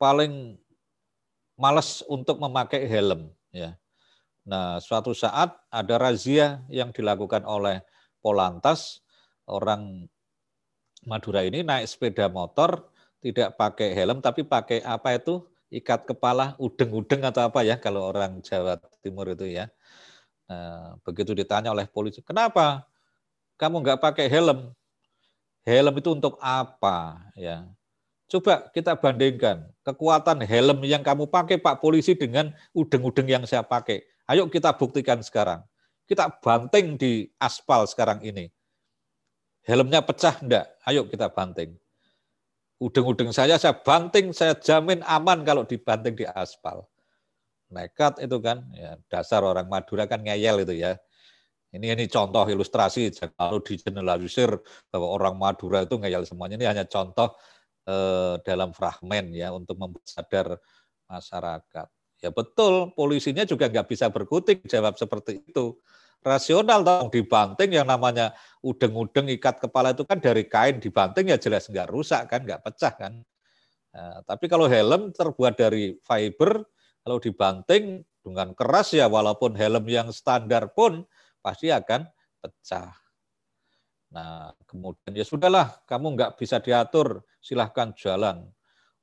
paling 0.00 0.56
males 1.58 2.02
untuk 2.08 2.40
memakai 2.40 2.86
helm 2.88 3.30
ya. 3.52 3.76
Nah, 4.44 4.76
suatu 4.80 5.16
saat 5.16 5.56
ada 5.72 5.96
razia 5.96 6.60
yang 6.68 6.92
dilakukan 6.92 7.44
oleh 7.48 7.80
Polantas, 8.20 9.04
orang 9.48 10.08
Madura 11.04 11.44
ini 11.44 11.60
naik 11.60 11.88
sepeda 11.88 12.32
motor 12.32 12.88
tidak 13.20 13.56
pakai 13.56 13.92
helm 13.92 14.20
tapi 14.24 14.44
pakai 14.44 14.80
apa 14.84 15.16
itu? 15.16 15.44
ikat 15.74 16.06
kepala 16.06 16.54
udeng-udeng 16.62 17.26
atau 17.26 17.50
apa 17.50 17.66
ya 17.66 17.74
kalau 17.74 18.06
orang 18.06 18.38
Jawa 18.46 18.78
Timur 19.02 19.26
itu 19.34 19.50
ya. 19.50 19.66
Nah, 20.46 20.94
begitu 21.02 21.34
ditanya 21.34 21.74
oleh 21.74 21.88
polisi, 21.90 22.22
"Kenapa 22.22 22.86
kamu 23.58 23.82
nggak 23.82 24.00
pakai 24.02 24.26
helm?" 24.30 24.70
Helm 25.64 25.96
itu 25.96 26.12
untuk 26.12 26.36
apa 26.44 27.24
ya? 27.34 27.64
Coba 28.28 28.68
kita 28.72 28.96
bandingkan 28.96 29.64
kekuatan 29.84 30.44
helm 30.44 30.84
yang 30.84 31.00
kamu 31.00 31.28
pakai 31.28 31.56
Pak 31.60 31.80
Polisi 31.80 32.12
dengan 32.16 32.52
udeng-udeng 32.76 33.28
yang 33.28 33.44
saya 33.48 33.64
pakai. 33.64 34.04
Ayo 34.28 34.48
kita 34.48 34.76
buktikan 34.76 35.20
sekarang. 35.24 35.64
Kita 36.04 36.28
banting 36.40 37.00
di 37.00 37.32
aspal 37.40 37.88
sekarang 37.88 38.20
ini. 38.20 38.52
Helmnya 39.64 40.04
pecah 40.04 40.36
enggak? 40.40 40.68
Ayo 40.84 41.08
kita 41.08 41.32
banting. 41.32 41.76
Udeng-udeng 42.76 43.32
saya 43.32 43.56
saya 43.56 43.72
banting, 43.72 44.36
saya 44.36 44.52
jamin 44.52 45.00
aman 45.08 45.40
kalau 45.40 45.64
dibanting 45.64 46.12
di 46.12 46.28
aspal. 46.28 46.84
Nekat 47.72 48.20
itu 48.20 48.36
kan, 48.44 48.60
ya, 48.76 49.00
dasar 49.08 49.40
orang 49.40 49.64
Madura 49.72 50.04
kan 50.04 50.20
ngeyel 50.20 50.68
itu 50.68 50.84
ya. 50.84 51.00
Ini 51.74 51.86
ini 51.98 52.06
contoh 52.06 52.46
ilustrasi, 52.46 53.10
kalau 53.34 53.58
digeneralisir 53.58 54.46
bahwa 54.94 55.08
orang 55.10 55.34
Madura 55.34 55.82
itu 55.82 55.98
ngeyel 55.98 56.22
semuanya, 56.22 56.54
ini 56.54 56.66
hanya 56.70 56.84
contoh 56.86 57.34
eh, 57.90 58.38
dalam 58.46 58.70
fragmen 58.70 59.34
ya 59.34 59.50
untuk 59.50 59.74
membuat 59.82 60.06
sadar 60.06 60.46
masyarakat. 61.10 61.86
Ya 62.22 62.30
betul, 62.30 62.94
polisinya 62.94 63.42
juga 63.44 63.66
nggak 63.68 63.90
bisa 63.90 64.06
berkutik 64.08 64.64
jawab 64.70 64.94
seperti 64.96 65.42
itu. 65.44 65.76
rasional 66.24 66.80
dong 66.80 67.12
dibanting 67.12 67.76
yang 67.76 67.84
namanya 67.84 68.32
udeng-udeng 68.64 69.28
ikat 69.36 69.60
kepala 69.60 69.92
itu 69.92 70.08
kan 70.08 70.16
dari 70.24 70.48
kain 70.48 70.80
dibanting 70.80 71.28
ya 71.28 71.36
jelas 71.36 71.68
nggak 71.68 71.92
rusak 71.92 72.24
kan 72.32 72.40
nggak 72.48 72.64
pecah 72.64 72.96
kan 72.96 73.12
nah, 73.92 74.24
tapi 74.24 74.48
kalau 74.48 74.64
helm 74.64 75.12
terbuat 75.12 75.60
dari 75.60 76.00
fiber 76.00 76.64
kalau 77.04 77.20
dibanting 77.20 78.00
dengan 78.24 78.56
keras 78.56 78.96
ya 78.96 79.04
walaupun 79.04 79.52
helm 79.52 79.84
yang 79.84 80.08
standar 80.16 80.72
pun 80.72 81.04
pasti 81.44 81.68
akan 81.68 82.08
pecah 82.40 82.96
nah 84.08 84.56
kemudian 84.64 85.12
ya 85.12 85.26
sudahlah 85.26 85.84
kamu 85.84 86.16
nggak 86.16 86.32
bisa 86.40 86.64
diatur 86.64 87.20
silahkan 87.44 87.92
jalan 87.92 88.48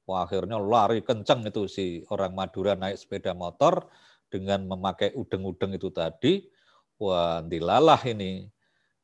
Wah, 0.10 0.26
akhirnya 0.26 0.58
lari 0.58 1.06
kencang 1.06 1.46
itu 1.48 1.70
si 1.70 2.02
orang 2.10 2.34
Madura 2.34 2.74
naik 2.74 2.98
sepeda 3.00 3.38
motor 3.38 3.86
dengan 4.28 4.66
memakai 4.66 5.14
udeng-udeng 5.14 5.78
itu 5.78 5.88
tadi 5.94 6.52
wah 6.98 7.40
dilalah 7.46 8.02
ini. 8.10 8.44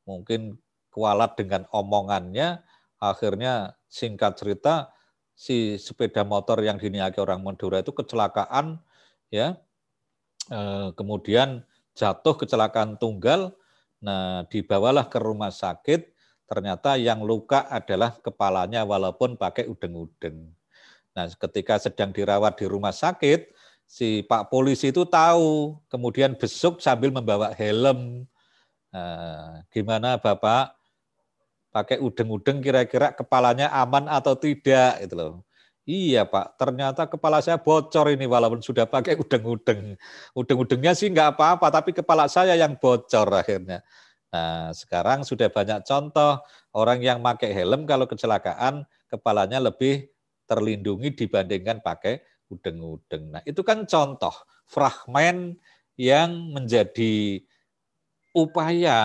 Mungkin 0.03 0.57
kualat 0.89 1.39
dengan 1.39 1.63
omongannya, 1.69 2.59
akhirnya 2.99 3.77
singkat 3.87 4.35
cerita 4.35 4.91
si 5.31 5.77
sepeda 5.77 6.25
motor 6.25 6.59
yang 6.59 6.75
diniaki 6.75 7.21
orang 7.21 7.45
Madura 7.45 7.79
itu 7.79 7.93
kecelakaan 7.93 8.81
ya. 9.29 9.55
Eh, 10.51 10.87
kemudian 10.97 11.63
jatuh 11.97 12.37
kecelakaan 12.37 13.01
tunggal. 13.01 13.57
Nah, 13.97 14.45
dibawalah 14.45 15.09
ke 15.09 15.17
rumah 15.17 15.49
sakit. 15.49 16.13
Ternyata 16.47 16.95
yang 16.95 17.25
luka 17.25 17.65
adalah 17.67 18.15
kepalanya 18.21 18.85
walaupun 18.85 19.35
pakai 19.35 19.67
udeng-udeng. 19.67 20.47
Nah, 21.17 21.25
ketika 21.33 21.81
sedang 21.81 22.13
dirawat 22.13 22.61
di 22.61 22.69
rumah 22.69 22.93
sakit, 22.93 23.51
si 23.83 24.21
Pak 24.21 24.53
Polisi 24.53 24.93
itu 24.93 25.03
tahu, 25.03 25.75
kemudian 25.89 26.37
besuk 26.37 26.79
sambil 26.79 27.09
membawa 27.09 27.51
helm. 27.57 28.29
Nah, 28.93 29.65
gimana 29.73 30.21
Bapak? 30.21 30.77
Pakai 31.73 31.99
udeng-udeng 31.99 32.63
kira-kira 32.63 33.11
kepalanya 33.11 33.67
aman 33.73 34.07
atau 34.07 34.37
tidak 34.37 35.03
itu 35.03 35.13
loh. 35.17 35.46
Iya 35.87 36.27
Pak, 36.27 36.59
ternyata 36.59 37.07
kepala 37.07 37.39
saya 37.39 37.55
bocor 37.55 38.11
ini 38.11 38.27
walaupun 38.27 38.59
sudah 38.59 38.83
pakai 38.83 39.15
udeng-udeng. 39.15 39.95
Udeng-udengnya 40.35 40.91
sih 40.91 41.07
nggak 41.07 41.39
apa-apa, 41.39 41.71
tapi 41.71 41.95
kepala 41.95 42.27
saya 42.27 42.59
yang 42.59 42.75
bocor 42.75 43.23
akhirnya. 43.31 43.79
Nah, 44.27 44.75
sekarang 44.75 45.23
sudah 45.23 45.47
banyak 45.47 45.87
contoh 45.87 46.43
orang 46.75 46.99
yang 46.99 47.23
pakai 47.23 47.55
helm 47.55 47.87
kalau 47.87 48.03
kecelakaan 48.03 48.83
kepalanya 49.07 49.63
lebih 49.63 50.11
terlindungi 50.43 51.15
dibandingkan 51.15 51.79
pakai 51.79 52.19
udeng-udeng. 52.51 53.39
Nah, 53.39 53.41
itu 53.47 53.63
kan 53.63 53.87
contoh 53.87 54.35
fragmen 54.67 55.55
yang 55.95 56.51
menjadi 56.51 57.39
upaya 58.35 58.99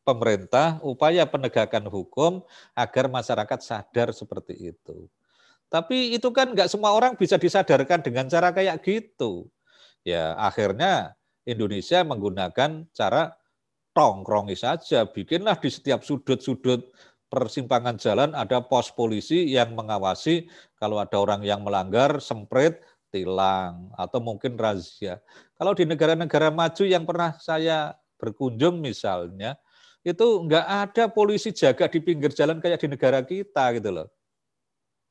pemerintah, 0.00 0.80
upaya 0.80 1.28
penegakan 1.28 1.92
hukum 1.92 2.40
agar 2.72 3.12
masyarakat 3.12 3.60
sadar 3.60 4.16
seperti 4.16 4.72
itu. 4.72 5.12
Tapi 5.72 6.12
itu 6.12 6.28
kan 6.36 6.52
nggak 6.52 6.68
semua 6.68 6.92
orang 6.92 7.16
bisa 7.16 7.40
disadarkan 7.40 8.04
dengan 8.04 8.28
cara 8.28 8.52
kayak 8.52 8.84
gitu. 8.84 9.48
Ya 10.04 10.36
akhirnya 10.36 11.16
Indonesia 11.48 12.04
menggunakan 12.04 12.84
cara 12.92 13.32
tongkrongi 13.96 14.52
saja, 14.52 15.08
bikinlah 15.08 15.56
di 15.56 15.72
setiap 15.72 16.04
sudut-sudut 16.04 16.92
persimpangan 17.32 17.96
jalan 17.96 18.36
ada 18.36 18.60
pos 18.60 18.92
polisi 18.92 19.48
yang 19.48 19.72
mengawasi 19.72 20.44
kalau 20.76 21.00
ada 21.00 21.16
orang 21.16 21.40
yang 21.40 21.64
melanggar, 21.64 22.20
semprit, 22.20 22.84
tilang, 23.08 23.88
atau 23.96 24.20
mungkin 24.20 24.60
razia. 24.60 25.24
Kalau 25.56 25.72
di 25.72 25.88
negara-negara 25.88 26.52
maju 26.52 26.84
yang 26.84 27.08
pernah 27.08 27.32
saya 27.40 27.96
berkunjung 28.20 28.84
misalnya, 28.84 29.56
itu 30.04 30.24
nggak 30.44 30.66
ada 30.68 31.04
polisi 31.08 31.56
jaga 31.56 31.88
di 31.88 32.04
pinggir 32.04 32.36
jalan 32.36 32.60
kayak 32.60 32.84
di 32.84 32.88
negara 32.92 33.24
kita 33.24 33.72
gitu 33.80 33.88
loh. 33.88 34.08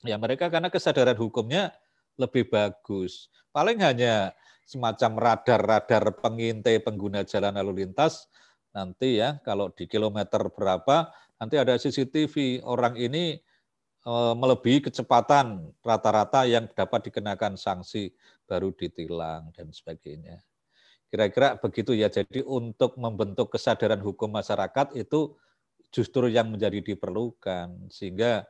Ya 0.02 0.18
mereka 0.18 0.50
karena 0.50 0.74
kesadaran 0.74 1.18
hukumnya 1.18 1.70
lebih 2.18 2.50
bagus. 2.50 3.30
Paling 3.54 3.78
hanya 3.86 4.34
semacam 4.66 5.18
radar-radar 5.20 6.18
pengintai 6.22 6.82
pengguna 6.82 7.22
jalan 7.28 7.54
lalu 7.60 7.86
lintas 7.86 8.30
nanti 8.72 9.20
ya 9.20 9.36
kalau 9.44 9.68
di 9.68 9.84
kilometer 9.84 10.48
berapa 10.48 11.12
nanti 11.36 11.60
ada 11.60 11.76
CCTV 11.76 12.64
orang 12.64 12.96
ini 12.96 13.36
eh, 14.08 14.34
melebihi 14.38 14.88
kecepatan 14.88 15.76
rata-rata 15.84 16.48
yang 16.48 16.72
dapat 16.72 17.12
dikenakan 17.12 17.60
sanksi 17.60 18.16
baru 18.48 18.72
ditilang 18.72 19.52
dan 19.52 19.70
sebagainya. 19.70 20.40
Kira-kira 21.12 21.60
begitu 21.60 21.92
ya. 21.92 22.08
Jadi 22.08 22.40
untuk 22.48 22.96
membentuk 22.96 23.52
kesadaran 23.52 24.00
hukum 24.00 24.32
masyarakat 24.32 24.96
itu 24.96 25.36
justru 25.92 26.32
yang 26.32 26.48
menjadi 26.48 26.80
diperlukan 26.80 27.92
sehingga 27.92 28.48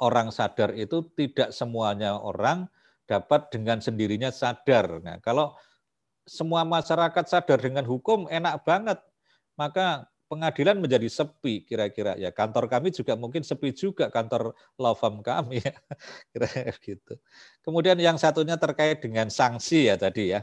orang 0.00 0.32
sadar 0.32 0.72
itu 0.72 1.04
tidak 1.18 1.52
semuanya 1.52 2.16
orang 2.16 2.70
dapat 3.04 3.50
dengan 3.52 3.82
sendirinya 3.82 4.32
sadar. 4.32 5.02
Nah, 5.04 5.18
kalau 5.20 5.52
semua 6.24 6.62
masyarakat 6.62 7.24
sadar 7.26 7.58
dengan 7.58 7.84
hukum 7.84 8.30
enak 8.30 8.62
banget, 8.62 8.98
maka 9.58 10.06
pengadilan 10.32 10.80
menjadi 10.80 11.12
sepi 11.12 11.68
kira-kira 11.68 12.16
ya. 12.16 12.32
Kantor 12.32 12.64
kami 12.72 12.88
juga 12.88 13.12
mungkin 13.20 13.44
sepi 13.44 13.76
juga 13.76 14.08
kantor 14.08 14.56
law 14.80 14.96
firm 14.96 15.20
kami 15.20 15.60
ya. 15.60 15.76
Kira 16.32 16.48
gitu. 16.80 17.20
Kemudian 17.60 18.00
yang 18.00 18.16
satunya 18.16 18.56
terkait 18.56 19.04
dengan 19.04 19.28
sanksi 19.28 19.92
ya 19.92 20.00
tadi 20.00 20.32
ya. 20.32 20.40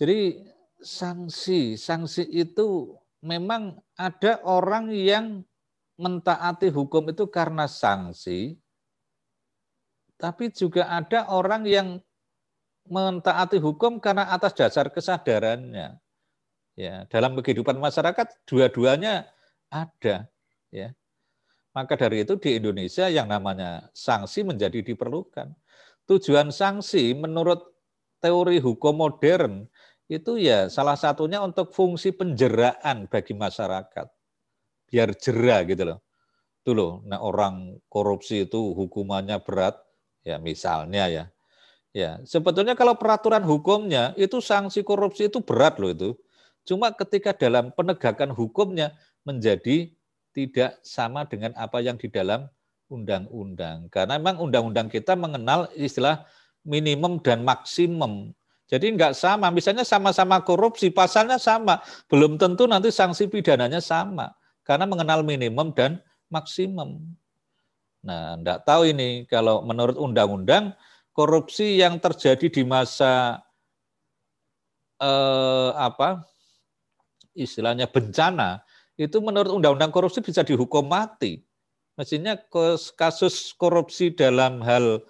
Jadi 0.00 0.40
sanksi 0.80 1.76
sanksi 1.76 2.24
itu 2.32 2.96
memang 3.20 3.76
ada 3.96 4.40
orang 4.44 4.88
yang 4.90 5.44
mentaati 5.94 6.68
hukum 6.70 7.10
itu 7.10 7.24
karena 7.30 7.70
sanksi 7.70 8.58
tapi 10.18 10.50
juga 10.54 10.90
ada 10.90 11.26
orang 11.30 11.62
yang 11.66 11.88
mentaati 12.86 13.58
hukum 13.58 13.98
karena 13.98 14.28
atas 14.30 14.54
dasar 14.54 14.90
kesadarannya 14.90 15.98
Ya, 16.74 17.06
dalam 17.06 17.38
kehidupan 17.38 17.78
masyarakat 17.78 18.34
dua-duanya 18.50 19.30
ada, 19.70 20.26
ya. 20.74 20.90
Maka 21.70 21.94
dari 21.94 22.26
itu 22.26 22.34
di 22.38 22.58
Indonesia 22.58 23.06
yang 23.06 23.30
namanya 23.30 23.90
sanksi 23.94 24.42
menjadi 24.42 24.82
diperlukan. 24.82 25.54
Tujuan 26.06 26.50
sanksi 26.50 27.14
menurut 27.14 27.62
teori 28.18 28.58
hukum 28.58 28.94
modern 29.06 29.66
itu 30.10 30.38
ya 30.38 30.66
salah 30.70 30.98
satunya 30.98 31.42
untuk 31.42 31.70
fungsi 31.74 32.14
penjeraan 32.14 33.06
bagi 33.10 33.34
masyarakat. 33.34 34.06
Biar 34.88 35.12
jera 35.16 35.64
gitu 35.64 35.82
loh. 35.84 35.98
Itu 36.64 36.72
loh, 36.72 36.92
nah 37.04 37.20
orang 37.20 37.76
korupsi 37.92 38.48
itu 38.48 38.72
hukumannya 38.72 39.36
berat, 39.44 39.76
ya 40.24 40.40
misalnya 40.40 41.08
ya. 41.12 41.24
Ya, 41.94 42.18
sebetulnya 42.26 42.74
kalau 42.74 42.98
peraturan 42.98 43.46
hukumnya 43.46 44.16
itu 44.18 44.42
sanksi 44.42 44.82
korupsi 44.82 45.30
itu 45.30 45.38
berat 45.38 45.78
loh 45.78 45.94
itu 45.94 46.10
Cuma 46.64 46.90
ketika 46.96 47.36
dalam 47.36 47.70
penegakan 47.76 48.32
hukumnya 48.32 48.96
menjadi 49.22 49.92
tidak 50.32 50.80
sama 50.80 51.28
dengan 51.28 51.52
apa 51.54 51.78
yang 51.84 52.00
di 52.00 52.08
dalam 52.08 52.48
undang-undang. 52.88 53.86
Karena 53.92 54.16
memang 54.16 54.40
undang-undang 54.40 54.88
kita 54.88 55.12
mengenal 55.14 55.68
istilah 55.76 56.24
minimum 56.64 57.20
dan 57.20 57.44
maksimum. 57.44 58.32
Jadi 58.64 58.96
enggak 58.96 59.12
sama, 59.12 59.52
misalnya 59.52 59.84
sama-sama 59.84 60.40
korupsi, 60.40 60.88
pasalnya 60.88 61.36
sama, 61.36 61.84
belum 62.08 62.40
tentu 62.40 62.64
nanti 62.64 62.88
sanksi 62.88 63.28
pidananya 63.28 63.78
sama. 63.84 64.32
Karena 64.64 64.88
mengenal 64.88 65.20
minimum 65.20 65.70
dan 65.76 66.00
maksimum. 66.32 67.04
Nah, 68.04 68.36
enggak 68.36 68.64
tahu 68.64 68.88
ini 68.92 69.28
kalau 69.28 69.64
menurut 69.64 69.96
undang-undang 69.96 70.72
korupsi 71.12 71.80
yang 71.80 71.96
terjadi 72.00 72.50
di 72.50 72.62
masa 72.64 73.44
eh, 75.00 75.70
apa 75.76 76.24
istilahnya 77.36 77.88
bencana, 77.88 78.62
itu 78.96 79.18
menurut 79.18 79.50
undang-undang 79.52 79.90
korupsi 79.94 80.22
bisa 80.22 80.42
dihukum 80.46 80.86
mati. 80.86 81.42
Mestinya 81.94 82.34
kasus 82.98 83.54
korupsi 83.54 84.10
dalam 84.10 84.58
hal 84.66 85.02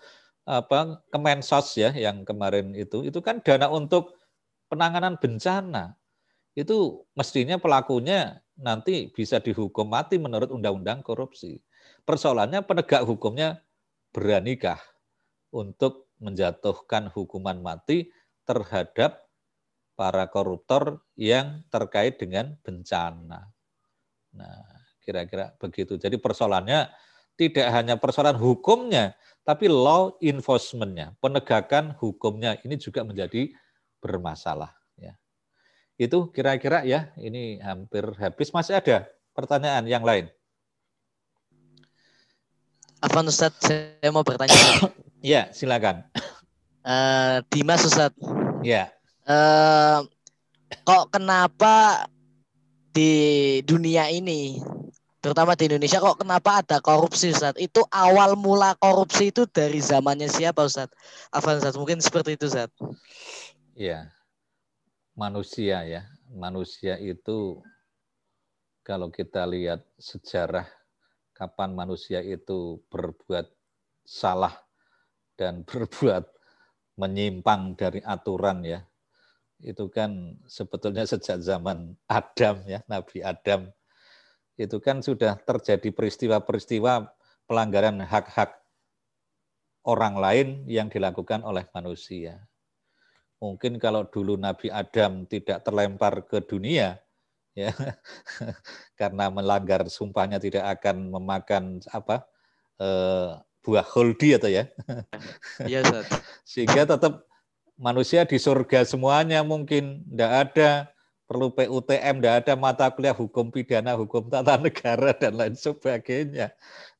apa 0.44 1.00
Kemensos 1.08 1.72
ya 1.80 1.88
yang 1.96 2.20
kemarin 2.28 2.76
itu 2.76 3.00
itu 3.00 3.24
kan 3.24 3.40
dana 3.40 3.72
untuk 3.72 4.20
penanganan 4.68 5.16
bencana. 5.16 5.96
Itu 6.52 7.08
mestinya 7.16 7.56
pelakunya 7.56 8.43
nanti 8.58 9.10
bisa 9.10 9.42
dihukum 9.42 9.90
mati 9.90 10.18
menurut 10.18 10.50
undang-undang 10.50 11.02
korupsi. 11.02 11.58
Persoalannya 12.06 12.62
penegak 12.62 13.02
hukumnya 13.04 13.62
beranikah 14.14 14.78
untuk 15.50 16.10
menjatuhkan 16.22 17.10
hukuman 17.10 17.58
mati 17.58 18.10
terhadap 18.46 19.24
para 19.94 20.26
koruptor 20.30 21.02
yang 21.14 21.62
terkait 21.70 22.18
dengan 22.18 22.58
bencana. 22.62 23.50
Nah, 24.34 24.66
kira-kira 25.02 25.54
begitu. 25.58 25.94
Jadi 25.94 26.18
persoalannya 26.18 26.90
tidak 27.34 27.66
hanya 27.70 27.94
persoalan 27.98 28.38
hukumnya, 28.38 29.14
tapi 29.42 29.66
law 29.66 30.14
enforcement-nya, 30.22 31.14
penegakan 31.18 31.94
hukumnya 31.98 32.58
ini 32.62 32.78
juga 32.78 33.02
menjadi 33.02 33.50
bermasalah. 33.98 34.83
Itu 35.94 36.30
kira-kira 36.34 36.82
ya, 36.82 37.14
ini 37.14 37.62
hampir 37.62 38.02
habis. 38.18 38.50
Masih 38.50 38.74
ada 38.74 39.06
pertanyaan 39.30 39.86
yang 39.86 40.02
lain? 40.02 40.26
Afwan 42.98 43.28
Ustadz, 43.28 43.60
saya 43.68 44.10
mau 44.10 44.24
bertanya. 44.26 44.54
Ya, 45.24 45.48
silakan. 45.56 46.04
Eh, 46.84 47.40
Dimas 47.48 47.80
Ustadz, 47.80 48.12
Ya. 48.60 48.92
eh, 49.24 49.98
kok 50.84 51.08
kenapa 51.08 52.04
di 52.92 53.08
dunia 53.64 54.12
ini, 54.12 54.60
terutama 55.24 55.56
di 55.56 55.64
Indonesia, 55.72 55.96
kok 55.96 56.20
kenapa 56.20 56.60
ada 56.60 56.76
korupsi 56.84 57.32
Ustadz? 57.32 57.56
Itu 57.56 57.88
awal 57.88 58.36
mula 58.36 58.76
korupsi 58.76 59.32
itu 59.32 59.48
dari 59.48 59.80
zamannya 59.80 60.28
siapa 60.28 60.60
Ustadz? 60.68 60.92
Afwan 61.32 61.56
Ustadz, 61.56 61.80
mungkin 61.80 62.04
seperti 62.04 62.36
itu 62.36 62.52
Ustadz. 62.52 62.76
Ya, 63.72 64.12
manusia 65.14 65.86
ya, 65.86 66.02
manusia 66.30 66.98
itu 66.98 67.62
kalau 68.84 69.08
kita 69.08 69.46
lihat 69.46 69.80
sejarah 69.96 70.66
kapan 71.32 71.72
manusia 71.72 72.20
itu 72.20 72.82
berbuat 72.90 73.48
salah 74.04 74.54
dan 75.38 75.62
berbuat 75.68 76.26
menyimpang 76.98 77.74
dari 77.74 77.98
aturan 78.02 78.62
ya, 78.62 78.82
itu 79.62 79.90
kan 79.90 80.38
sebetulnya 80.46 81.06
sejak 81.06 81.42
zaman 81.42 81.94
Adam 82.06 82.62
ya, 82.66 82.82
Nabi 82.86 83.22
Adam 83.22 83.70
itu 84.54 84.78
kan 84.78 85.02
sudah 85.02 85.34
terjadi 85.42 85.90
peristiwa-peristiwa 85.90 87.10
pelanggaran 87.50 87.98
hak-hak 88.06 88.54
orang 89.84 90.14
lain 90.16 90.48
yang 90.70 90.86
dilakukan 90.86 91.42
oleh 91.42 91.66
manusia. 91.74 92.46
Mungkin 93.44 93.76
kalau 93.76 94.08
dulu 94.08 94.40
Nabi 94.40 94.72
Adam 94.72 95.28
tidak 95.28 95.60
terlempar 95.60 96.24
ke 96.24 96.40
dunia, 96.40 96.96
ya 97.52 97.68
karena 99.00 99.28
melanggar 99.28 99.84
sumpahnya 99.92 100.40
tidak 100.40 100.64
akan 100.80 101.12
memakan 101.12 101.84
apa 101.92 102.24
eh, 102.80 103.36
buah 103.60 103.84
holdi 103.84 104.40
atau 104.40 104.48
ya, 104.48 104.64
Iya 105.70 105.84
Ustadz. 105.84 106.24
sehingga 106.48 106.88
tetap 106.88 107.28
manusia 107.76 108.24
di 108.24 108.40
surga 108.40 108.88
semuanya 108.88 109.44
mungkin 109.44 110.00
tidak 110.08 110.32
ada 110.48 110.70
perlu 111.24 111.52
PUTM, 111.52 112.20
tidak 112.20 112.34
ada 112.44 112.52
mata 112.54 112.86
kuliah 112.92 113.16
hukum 113.16 113.48
pidana, 113.48 113.96
hukum 113.96 114.28
tata 114.28 114.56
negara 114.64 115.12
dan 115.16 115.36
lain 115.36 115.56
sebagainya. 115.56 116.52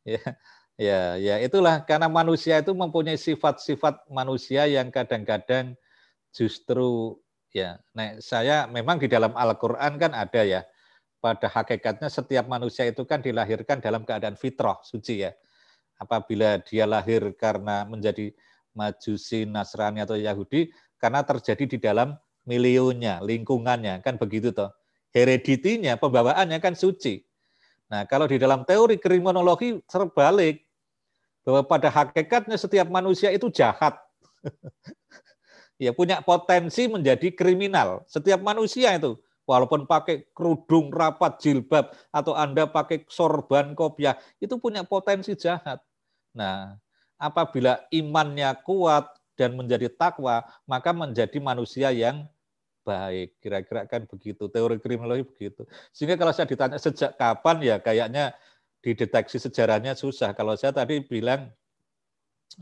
Ya, 0.05 0.25
ya, 0.77 1.01
ya 1.17 1.35
itulah 1.41 1.85
karena 1.85 2.09
manusia 2.09 2.61
itu 2.61 2.73
mempunyai 2.73 3.17
sifat-sifat 3.17 4.05
manusia 4.09 4.65
yang 4.69 4.89
kadang-kadang 4.93 5.77
justru 6.35 7.15
ya. 7.55 7.79
Nah, 7.95 8.19
saya 8.19 8.67
memang 8.67 8.99
di 8.99 9.07
dalam 9.07 9.31
Al-Qur'an 9.39 9.97
kan 9.97 10.13
ada 10.13 10.43
ya. 10.43 10.67
Pada 11.23 11.49
hakikatnya 11.49 12.13
setiap 12.13 12.45
manusia 12.51 12.85
itu 12.85 13.07
kan 13.09 13.25
dilahirkan 13.25 13.81
dalam 13.81 14.05
keadaan 14.05 14.37
fitrah, 14.37 14.77
suci 14.85 15.25
ya. 15.25 15.33
Apabila 15.97 16.61
dia 16.61 16.85
lahir 16.85 17.33
karena 17.39 17.87
menjadi 17.89 18.35
Majusi, 18.75 19.47
Nasrani 19.47 20.03
atau 20.03 20.19
Yahudi 20.19 20.69
karena 20.99 21.23
terjadi 21.23 21.65
di 21.65 21.79
dalam 21.79 22.19
milionya, 22.45 23.23
lingkungannya, 23.23 24.03
kan 24.03 24.19
begitu 24.19 24.51
toh. 24.51 24.75
Hereditinya, 25.15 25.95
pembawaannya 25.95 26.59
kan 26.59 26.75
suci. 26.75 27.23
Nah, 27.87 28.03
kalau 28.11 28.27
di 28.27 28.37
dalam 28.37 28.67
teori 28.67 28.99
kriminologi 28.99 29.79
terbalik 29.87 30.67
bahwa 31.47 31.63
pada 31.63 31.89
hakikatnya 31.89 32.59
setiap 32.59 32.91
manusia 32.91 33.31
itu 33.31 33.47
jahat. 33.49 33.95
ya 35.85 35.93
punya 35.93 36.25
potensi 36.25 36.89
menjadi 36.89 37.29
kriminal. 37.37 38.03
Setiap 38.09 38.41
manusia 38.41 38.97
itu 38.97 39.21
walaupun 39.45 39.85
pakai 39.85 40.33
kerudung 40.33 40.89
rapat 40.89 41.37
jilbab 41.41 41.93
atau 42.09 42.33
Anda 42.33 42.65
pakai 42.65 43.05
sorban 43.09 43.77
kopiah 43.77 44.17
itu 44.41 44.57
punya 44.57 44.83
potensi 44.83 45.37
jahat. 45.37 45.85
Nah, 46.33 46.81
apabila 47.21 47.85
imannya 47.93 48.51
kuat 48.65 49.13
dan 49.37 49.55
menjadi 49.55 49.93
takwa, 49.93 50.43
maka 50.65 50.91
menjadi 50.95 51.37
manusia 51.39 51.93
yang 51.93 52.25
baik. 52.85 53.41
Kira-kira 53.41 53.89
kan 53.89 54.05
begitu. 54.09 54.47
Teori 54.49 54.77
kriminologi 54.79 55.25
begitu. 55.25 55.65
Sehingga 55.91 56.21
kalau 56.21 56.33
saya 56.33 56.47
ditanya 56.47 56.79
sejak 56.79 57.17
kapan 57.17 57.57
ya 57.65 57.77
kayaknya 57.81 58.37
dideteksi 58.85 59.41
sejarahnya 59.41 59.97
susah. 59.97 60.37
Kalau 60.37 60.55
saya 60.55 60.77
tadi 60.77 61.01
bilang 61.01 61.49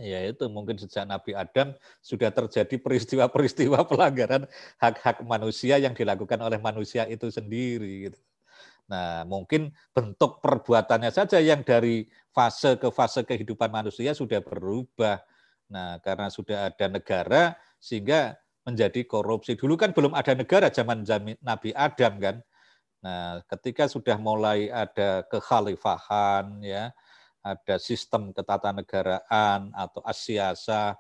ya 0.01 0.25
itu 0.25 0.49
mungkin 0.49 0.81
sejak 0.81 1.05
Nabi 1.05 1.37
Adam 1.37 1.77
sudah 2.01 2.33
terjadi 2.33 2.77
peristiwa-peristiwa 2.81 3.85
pelanggaran 3.91 4.49
hak-hak 4.81 5.21
manusia 5.25 5.77
yang 5.77 5.93
dilakukan 5.93 6.41
oleh 6.41 6.57
manusia 6.61 7.05
itu 7.09 7.29
sendiri 7.29 8.09
gitu. 8.09 8.21
Nah, 8.91 9.25
mungkin 9.25 9.73
bentuk 9.97 10.45
perbuatannya 10.45 11.09
saja 11.09 11.41
yang 11.41 11.65
dari 11.65 12.05
fase 12.35 12.77
ke 12.77 12.93
fase 12.93 13.25
kehidupan 13.25 13.73
manusia 13.73 14.13
sudah 14.13 14.45
berubah. 14.45 15.23
Nah, 15.73 15.97
karena 16.05 16.29
sudah 16.29 16.69
ada 16.69 16.87
negara 16.93 17.57
sehingga 17.81 18.37
menjadi 18.69 19.03
korupsi. 19.09 19.57
Dulu 19.57 19.75
kan 19.81 19.97
belum 19.97 20.13
ada 20.13 20.37
negara 20.37 20.69
zaman 20.69 21.09
Nabi 21.41 21.71
Adam 21.73 22.21
kan. 22.21 22.37
Nah, 23.03 23.43
ketika 23.51 23.91
sudah 23.91 24.15
mulai 24.15 24.71
ada 24.71 25.27
kekhalifahan 25.27 26.63
ya, 26.63 26.95
ada 27.43 27.77
sistem 27.83 28.31
ketatanegaraan 28.31 29.75
atau 29.75 30.01
asiasa, 30.07 30.95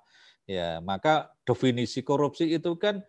ya 0.44 0.82
maka 0.82 1.30
definisi 1.46 2.02
korupsi 2.02 2.58
itu 2.58 2.74
kan 2.76 3.00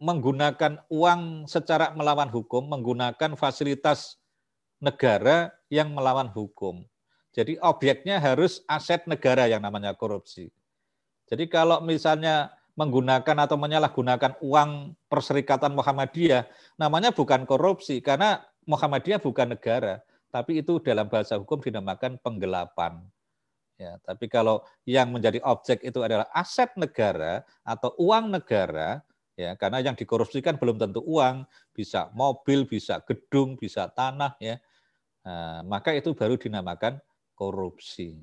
menggunakan 0.00 0.84
uang 0.92 1.48
secara 1.48 1.92
melawan 1.96 2.28
hukum, 2.28 2.68
menggunakan 2.68 3.36
fasilitas 3.36 4.20
negara 4.80 5.52
yang 5.72 5.92
melawan 5.92 6.28
hukum. 6.28 6.84
Jadi 7.36 7.60
objeknya 7.60 8.16
harus 8.16 8.64
aset 8.64 9.04
negara 9.04 9.44
yang 9.48 9.60
namanya 9.60 9.92
korupsi. 9.92 10.48
Jadi 11.28 11.48
kalau 11.52 11.84
misalnya 11.84 12.52
menggunakan 12.76 13.36
atau 13.44 13.56
menyalahgunakan 13.56 14.40
uang 14.40 14.96
Perserikatan 15.08 15.72
Muhammadiyah, 15.72 16.44
namanya 16.76 17.12
bukan 17.12 17.48
korupsi 17.48 18.04
karena 18.04 18.44
Muhammadiyah 18.68 19.20
bukan 19.20 19.56
negara, 19.56 20.04
tapi 20.30 20.60
itu 20.60 20.78
dalam 20.82 21.06
bahasa 21.06 21.38
hukum 21.38 21.62
dinamakan 21.62 22.18
penggelapan. 22.20 23.02
Ya, 23.76 24.00
tapi 24.08 24.24
kalau 24.32 24.64
yang 24.88 25.12
menjadi 25.12 25.36
objek 25.44 25.84
itu 25.84 26.00
adalah 26.00 26.24
aset 26.32 26.72
negara 26.80 27.44
atau 27.60 27.92
uang 28.00 28.32
negara, 28.32 29.04
ya 29.36 29.52
karena 29.52 29.84
yang 29.84 29.92
dikorupsikan 29.92 30.56
belum 30.56 30.80
tentu 30.80 31.04
uang, 31.04 31.44
bisa 31.76 32.08
mobil, 32.16 32.64
bisa 32.64 33.04
gedung, 33.04 33.60
bisa 33.60 33.92
tanah, 33.92 34.32
ya, 34.40 34.56
nah, 35.20 35.60
maka 35.68 35.92
itu 35.92 36.16
baru 36.16 36.40
dinamakan 36.40 36.96
korupsi. 37.36 38.16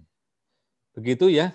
Begitu 0.97 1.29
ya. 1.29 1.53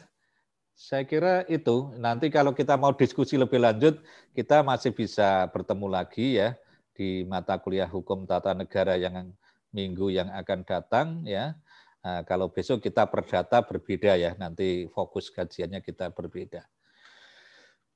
Saya 0.78 1.02
kira 1.02 1.42
itu. 1.50 1.90
Nanti 1.98 2.30
kalau 2.30 2.54
kita 2.54 2.78
mau 2.78 2.94
diskusi 2.94 3.34
lebih 3.34 3.58
lanjut, 3.58 3.98
kita 4.30 4.62
masih 4.62 4.94
bisa 4.94 5.50
bertemu 5.50 5.90
lagi 5.90 6.38
ya 6.38 6.54
di 6.94 7.26
mata 7.26 7.58
kuliah 7.58 7.90
hukum 7.90 8.22
tata 8.26 8.54
negara 8.54 8.94
yang 8.94 9.34
minggu 9.72 10.12
yang 10.12 10.28
akan 10.32 10.60
datang 10.64 11.22
ya. 11.24 11.56
Nah, 11.98 12.22
kalau 12.24 12.48
besok 12.48 12.80
kita 12.80 13.04
perdata 13.10 13.60
berbeda 13.60 14.14
ya, 14.14 14.32
nanti 14.38 14.86
fokus 14.88 15.28
kajiannya 15.34 15.82
kita 15.82 16.14
berbeda. 16.14 16.64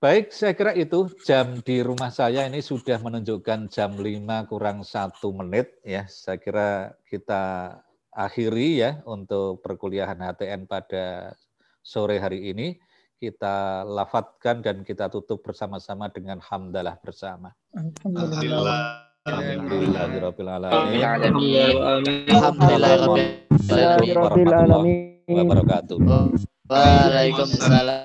Baik, 0.03 0.35
saya 0.35 0.51
kira 0.59 0.75
itu 0.75 1.07
jam 1.23 1.63
di 1.63 1.79
rumah 1.79 2.11
saya 2.11 2.51
ini 2.51 2.59
sudah 2.59 2.99
menunjukkan 2.99 3.71
jam 3.71 3.95
5 3.95 4.51
kurang 4.51 4.83
satu 4.83 5.31
menit 5.31 5.79
ya. 5.87 6.11
Saya 6.11 6.43
kira 6.43 6.99
kita 7.07 7.79
akhiri 8.11 8.83
ya 8.83 8.99
untuk 9.07 9.63
perkuliahan 9.63 10.19
HTN 10.19 10.67
pada 10.67 11.39
sore 11.87 12.19
hari 12.19 12.51
ini. 12.51 12.83
Kita 13.15 13.87
lafatkan 13.87 14.67
dan 14.67 14.83
kita 14.83 15.07
tutup 15.07 15.47
bersama-sama 15.47 16.11
dengan 16.11 16.43
hamdalah 16.43 16.99
bersama. 16.99 17.55
Alhamdulillah. 17.71 19.12
Alhamdulillah 19.23 20.11
warahmatullahi 23.07 25.15
wabarakatuh. 25.31 25.99
Waalaikumsalam. 26.67 28.03